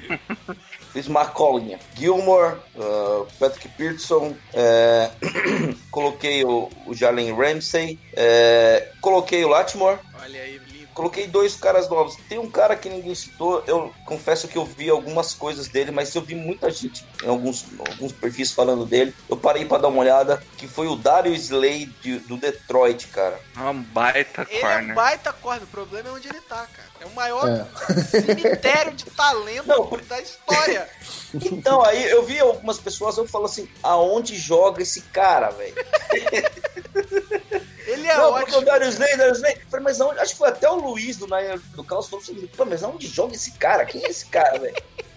fiz 0.92 1.06
uma 1.06 1.26
colinha. 1.26 1.78
Gilmore, 1.94 2.56
uh, 2.76 3.26
Patrick 3.38 3.68
Peterson, 3.68 4.34
é, 4.54 5.10
coloquei 5.90 6.44
o, 6.44 6.70
o 6.86 6.94
Jalen 6.94 7.34
Ramsey, 7.34 7.98
é, 8.14 8.90
coloquei 9.00 9.44
o 9.44 9.48
Latimore, 9.48 9.98
olha 10.22 10.40
aí. 10.40 10.63
Coloquei 10.94 11.26
dois 11.26 11.54
caras 11.56 11.88
novos. 11.88 12.16
Tem 12.28 12.38
um 12.38 12.50
cara 12.50 12.76
que 12.76 12.88
ninguém 12.88 13.14
citou, 13.14 13.62
eu 13.66 13.92
confesso 14.06 14.48
que 14.48 14.56
eu 14.56 14.64
vi 14.64 14.88
algumas 14.88 15.34
coisas 15.34 15.68
dele, 15.68 15.90
mas 15.90 16.14
eu 16.14 16.22
vi 16.22 16.34
muita 16.34 16.70
gente 16.70 17.04
em 17.22 17.28
alguns, 17.28 17.66
alguns 17.90 18.12
perfis 18.12 18.52
falando 18.52 18.86
dele. 18.86 19.14
Eu 19.28 19.36
parei 19.36 19.64
pra 19.64 19.78
dar 19.78 19.88
uma 19.88 20.00
olhada, 20.00 20.42
que 20.56 20.68
foi 20.68 20.86
o 20.86 20.96
Dario 20.96 21.34
Slay 21.34 21.86
de- 22.00 22.18
do 22.20 22.36
Detroit, 22.36 23.08
cara. 23.08 23.38
É 23.56 23.60
um 23.60 23.82
baita 23.82 24.46
Ele 24.48 24.60
é 24.60 24.66
um 24.66 24.70
corner. 24.70 24.94
baita 24.94 25.32
corner, 25.32 25.64
o 25.64 25.66
problema 25.66 26.08
é 26.08 26.12
onde 26.12 26.28
ele 26.28 26.40
tá, 26.40 26.66
cara. 26.72 26.88
É 27.00 27.06
o 27.06 27.10
maior 27.14 27.48
É. 27.48 28.02
cemitério 28.04 28.92
de 28.92 29.04
talento 29.06 29.66
Não, 29.66 29.86
por- 29.86 30.00
da 30.02 30.20
história. 30.20 30.88
Então, 31.34 31.82
aí 31.84 32.08
eu 32.10 32.24
vi 32.24 32.38
algumas 32.38 32.78
pessoas, 32.78 33.16
eu 33.18 33.26
falo 33.26 33.46
assim, 33.46 33.68
aonde 33.82 34.36
joga 34.38 34.80
esse 34.82 35.00
cara, 35.00 35.50
velho? 35.50 35.74
Ele 37.94 38.06
é 38.08 38.16
Não, 38.16 38.32
porque 38.32 38.44
ótimo. 38.44 38.58
o 38.58 38.64
Darius 38.64 38.94
Slay, 38.94 39.16
Darius 39.16 39.38
Slay. 39.38 39.54
Eu 39.54 39.70
Falei, 39.70 39.84
mas 39.84 40.00
aonde, 40.00 40.20
acho 40.20 40.32
que 40.32 40.38
foi 40.38 40.48
até 40.48 40.68
o 40.68 40.74
Luiz 40.74 41.16
do, 41.16 41.26
do 41.26 41.84
Caos 41.84 42.08
falou 42.08 42.22
assim, 42.22 42.46
pô, 42.48 42.64
mas 42.64 42.82
aonde 42.82 43.06
joga 43.06 43.34
esse 43.34 43.52
cara? 43.52 43.84
Quem 43.84 44.04
é 44.04 44.08
esse 44.08 44.26
cara, 44.26 44.58
velho? 44.58 44.76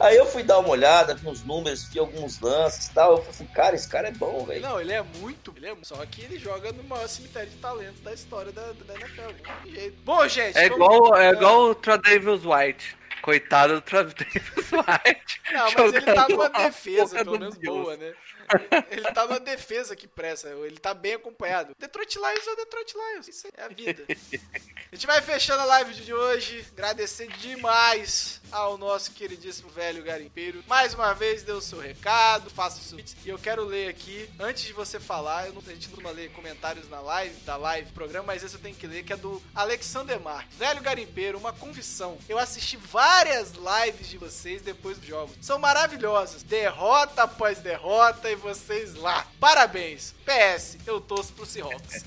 Aí 0.00 0.16
eu 0.16 0.24
fui 0.24 0.42
dar 0.42 0.58
uma 0.58 0.70
olhada, 0.70 1.14
vi 1.14 1.28
uns 1.28 1.44
números, 1.44 1.84
vi 1.84 1.98
alguns 1.98 2.40
lances 2.40 2.86
e 2.86 2.94
tal. 2.94 3.10
Eu 3.10 3.16
falei 3.18 3.30
assim, 3.32 3.46
cara, 3.48 3.74
esse 3.76 3.86
cara 3.86 4.08
é 4.08 4.10
bom, 4.10 4.46
velho. 4.46 4.62
Não, 4.62 4.80
ele 4.80 4.94
é 4.94 5.02
muito. 5.02 5.52
Ele 5.54 5.66
é, 5.68 5.76
só 5.82 5.94
que 6.06 6.22
ele 6.22 6.38
joga 6.38 6.72
no 6.72 6.82
maior 6.84 7.06
cemitério 7.06 7.50
de 7.50 7.56
talento 7.58 8.00
da 8.00 8.14
história 8.14 8.50
da, 8.50 8.72
da 8.72 8.94
NFL. 8.94 9.30
Bom, 10.02 10.26
gente. 10.26 10.56
É 10.56 10.66
igual, 10.66 11.14
é 11.18 11.30
igual 11.32 11.64
o 11.64 11.74
Travis 11.74 12.42
White. 12.46 12.96
Coitado 13.20 13.74
do 13.74 13.80
Travis 13.82 14.14
White. 14.72 15.42
Não, 15.52 15.70
mas 15.70 15.92
ele 15.92 16.14
tá 16.14 16.26
numa 16.30 16.48
defesa, 16.48 17.16
pelo 17.18 17.38
menos 17.38 17.58
Deus. 17.58 17.76
boa, 17.76 17.96
né? 17.98 18.14
Ele 18.90 19.12
tá 19.12 19.26
numa 19.26 19.40
defesa 19.40 19.94
que 19.94 20.06
presta, 20.06 20.48
ele 20.48 20.78
tá 20.78 20.92
bem 20.92 21.14
acompanhado. 21.14 21.74
Detroit 21.78 22.16
Lions 22.16 22.46
é 22.46 22.56
Detroit 22.56 22.94
Lions, 22.94 23.28
isso 23.28 23.46
é 23.56 23.62
a 23.62 23.68
vida. 23.68 24.04
A 24.90 24.94
gente 24.94 25.06
vai 25.06 25.22
fechando 25.22 25.62
a 25.62 25.66
live 25.66 25.94
de 25.94 26.12
hoje, 26.12 26.64
agradecer 26.72 27.28
demais 27.38 28.40
ao 28.50 28.76
nosso 28.76 29.12
queridíssimo 29.12 29.68
velho 29.70 30.02
garimpeiro. 30.02 30.64
Mais 30.66 30.94
uma 30.94 31.12
vez, 31.14 31.42
dê 31.42 31.52
o 31.52 31.60
seu 31.60 31.78
recado, 31.78 32.50
faça 32.50 32.80
o 32.80 32.82
seu. 32.82 32.98
E 33.24 33.28
eu 33.28 33.38
quero 33.38 33.64
ler 33.64 33.88
aqui, 33.88 34.28
antes 34.38 34.64
de 34.64 34.72
você 34.72 34.98
falar, 34.98 35.46
eu 35.46 35.52
não, 35.52 35.62
a 35.66 35.72
gente 35.72 35.88
não 35.88 35.94
costuma 35.94 36.10
ler 36.10 36.32
comentários 36.32 36.88
na 36.88 37.00
live, 37.00 37.34
da 37.42 37.56
live, 37.56 37.92
programa, 37.92 38.26
mas 38.26 38.42
esse 38.42 38.54
eu 38.54 38.60
tenho 38.60 38.74
que 38.74 38.86
ler, 38.86 39.04
que 39.04 39.12
é 39.12 39.16
do 39.16 39.40
Alexander 39.54 40.20
Marques. 40.20 40.56
Velho 40.56 40.80
garimpeiro, 40.80 41.38
uma 41.38 41.52
confissão. 41.52 42.18
Eu 42.28 42.38
assisti 42.38 42.76
várias 42.76 43.52
lives 43.52 44.08
de 44.08 44.18
vocês 44.18 44.62
depois 44.62 44.98
dos 44.98 45.06
jogos. 45.06 45.36
São 45.40 45.58
maravilhosas. 45.58 46.42
Derrota 46.42 47.22
após 47.22 47.58
derrota 47.58 48.30
e 48.30 48.34
vocês 48.40 48.94
lá. 48.96 49.24
Parabéns. 49.38 50.14
PS, 50.24 50.78
eu 50.86 51.00
torço 51.00 51.32
pro 51.32 51.46
Seahawks. 51.46 52.04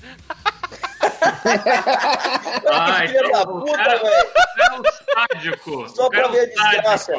Ai, 2.70 3.08
Filha 3.08 3.30
da 3.30 3.46
puta, 3.46 3.76
cara- 3.76 3.98
velho. 3.98 4.30
é 4.58 4.72
um 4.72 4.82
sádico. 5.14 5.88
Só 5.88 6.08
pra 6.08 6.28
ver 6.28 6.40
a 6.40 6.46
desgraça. 6.72 7.12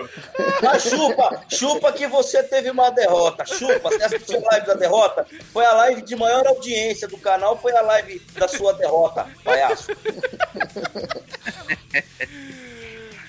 Mas 0.61 0.83
chupa, 0.83 1.43
chupa 1.49 1.91
que 1.93 2.07
você 2.07 2.43
teve 2.43 2.69
uma 2.69 2.89
derrota. 2.91 3.45
Chupa, 3.45 3.89
você 3.89 4.03
assistiu 4.03 4.39
a 4.45 4.51
live 4.51 4.67
da 4.67 4.73
derrota? 4.73 5.25
Foi 5.53 5.65
a 5.65 5.73
live 5.73 6.01
de 6.01 6.15
maior 6.15 6.45
audiência 6.47 7.07
do 7.07 7.17
canal, 7.17 7.57
foi 7.57 7.71
a 7.75 7.81
live 7.81 8.19
da 8.33 8.47
sua 8.47 8.73
derrota, 8.73 9.27
palhaço. 9.43 9.87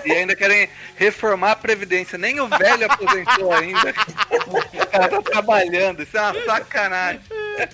E 0.05 0.13
ainda 0.13 0.37
querem 0.37 0.69
reformar 0.97 1.53
a 1.53 1.57
Previdência. 1.57 2.19
Nem 2.19 2.39
o 2.41 2.49
velho 2.49 2.91
aposentou 2.91 3.53
ainda. 3.53 3.95
O 4.49 4.87
cara 4.91 5.09
tá 5.09 5.23
trabalhando. 5.23 6.03
Isso 6.03 6.17
é 6.17 6.21
uma 6.23 6.45
sacanagem. 6.45 7.21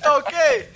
Tá 0.00 0.16
ok? 0.16 0.68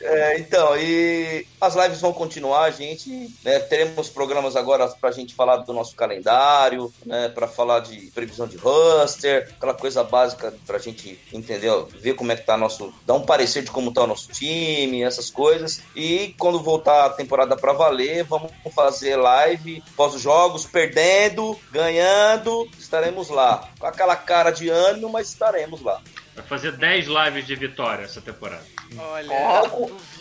É, 0.00 0.38
então, 0.38 0.76
e 0.76 1.46
as 1.60 1.74
lives 1.74 2.00
vão 2.00 2.12
continuar, 2.12 2.70
gente. 2.70 3.34
né, 3.44 3.58
teremos 3.60 4.08
programas 4.08 4.56
agora 4.56 4.88
pra 4.88 5.10
gente 5.10 5.34
falar 5.34 5.58
do 5.58 5.72
nosso 5.72 5.94
calendário, 5.94 6.92
né, 7.04 7.28
para 7.28 7.46
falar 7.46 7.80
de 7.80 8.10
previsão 8.12 8.46
de 8.46 8.56
roster, 8.56 9.48
aquela 9.56 9.74
coisa 9.74 10.02
básica 10.02 10.54
pra 10.66 10.78
gente 10.78 11.18
entender, 11.32 11.70
ver 11.98 12.14
como 12.14 12.32
é 12.32 12.36
que 12.36 12.46
tá 12.46 12.56
nosso. 12.56 12.92
dar 13.04 13.14
um 13.14 13.22
parecer 13.22 13.62
de 13.62 13.70
como 13.70 13.92
tá 13.92 14.02
o 14.02 14.06
nosso 14.06 14.28
time, 14.30 15.02
essas 15.02 15.30
coisas. 15.30 15.82
E 15.94 16.34
quando 16.38 16.60
voltar 16.60 17.06
a 17.06 17.10
temporada 17.10 17.56
pra 17.56 17.72
valer, 17.72 18.24
vamos 18.24 18.52
fazer 18.74 19.16
live 19.16 19.82
pós 19.96 20.14
os 20.14 20.22
jogos, 20.22 20.64
perdendo, 20.64 21.58
ganhando, 21.70 22.68
estaremos 22.78 23.28
lá. 23.28 23.68
Com 23.78 23.86
aquela 23.86 24.16
cara 24.16 24.50
de 24.50 24.68
ânimo, 24.68 25.08
mas 25.10 25.28
estaremos 25.28 25.82
lá. 25.82 26.00
Vai 26.34 26.44
fazer 26.44 26.72
10 26.72 27.06
lives 27.06 27.46
de 27.46 27.54
vitória 27.54 28.04
essa 28.04 28.20
temporada. 28.20 28.64
Olha. 28.98 29.32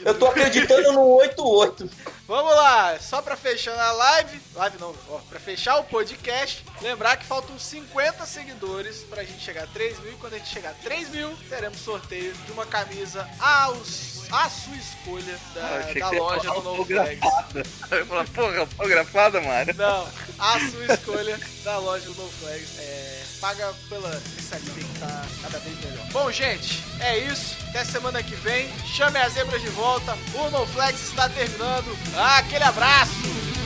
Eu 0.06 0.18
tô 0.18 0.28
acreditando 0.28 0.92
no 0.94 1.02
8-8. 1.20 1.90
Vamos 2.28 2.56
lá, 2.56 3.00
só 3.00 3.22
pra 3.24 3.36
fechar 3.36 3.78
a 3.80 3.92
live, 3.92 4.40
live 4.54 4.78
não, 4.80 4.96
ó, 5.10 5.18
pra 5.30 5.40
fechar 5.40 5.78
o 5.80 5.84
podcast, 5.86 6.64
lembrar 6.80 7.18
que 7.18 7.26
faltam 7.26 7.58
50 7.58 8.24
seguidores 8.28 8.98
pra 9.10 9.24
gente 9.24 9.44
chegar 9.44 9.64
a 9.64 9.68
3 9.68 10.00
mil, 10.02 10.12
e 10.12 10.16
quando 10.18 10.36
a 10.36 10.38
gente 10.38 10.50
chegar 10.50 10.70
a 10.70 10.74
3 10.76 11.10
mil, 11.10 11.36
teremos 11.50 11.80
sorteio 11.80 12.32
de 12.32 12.52
uma 12.52 12.68
camisa 12.68 13.28
aos, 13.40 14.28
à 14.32 14.48
sua 14.48 14.76
escolha 14.76 15.40
da, 15.56 15.62
Ah, 15.66 16.00
da 16.00 16.10
loja 16.12 16.52
do 16.52 16.62
No 16.62 16.86
Flags. 16.86 17.20
Eu 17.90 17.98
ia 17.98 18.06
falar, 18.06 18.26
porra, 18.28 18.60
autografada, 18.60 19.42
Mário. 19.42 19.74
Não, 19.76 20.08
a 20.38 20.60
sua 20.60 20.94
escolha 20.94 21.40
da 21.64 21.78
loja 21.80 22.06
do 22.06 22.14
No 22.14 22.30
Flags. 22.30 22.78
É, 22.78 23.24
paga 23.42 23.74
pela 23.90 24.10
SLP 24.38 24.82
que 24.82 24.89
tá 25.00 25.26
cada 25.42 25.60
vez 25.60 25.80
melhor. 25.84 26.06
Bom, 26.12 26.32
gente, 26.32 26.84
é 27.00 27.18
isso. 27.20 27.56
Até 27.70 27.84
semana 27.84 28.22
que 28.22 28.36
vem. 28.36 28.70
Chame 28.86 29.18
as 29.20 29.34
zebras 29.34 29.62
de 29.62 29.70
volta. 29.70 30.18
O 30.34 30.50
No 30.50 30.66
Flags 30.68 31.02
está 31.10 31.30
terminando. 31.30 31.98
Ah, 32.16 32.38
aquele 32.38 32.64
abraço! 32.64 33.59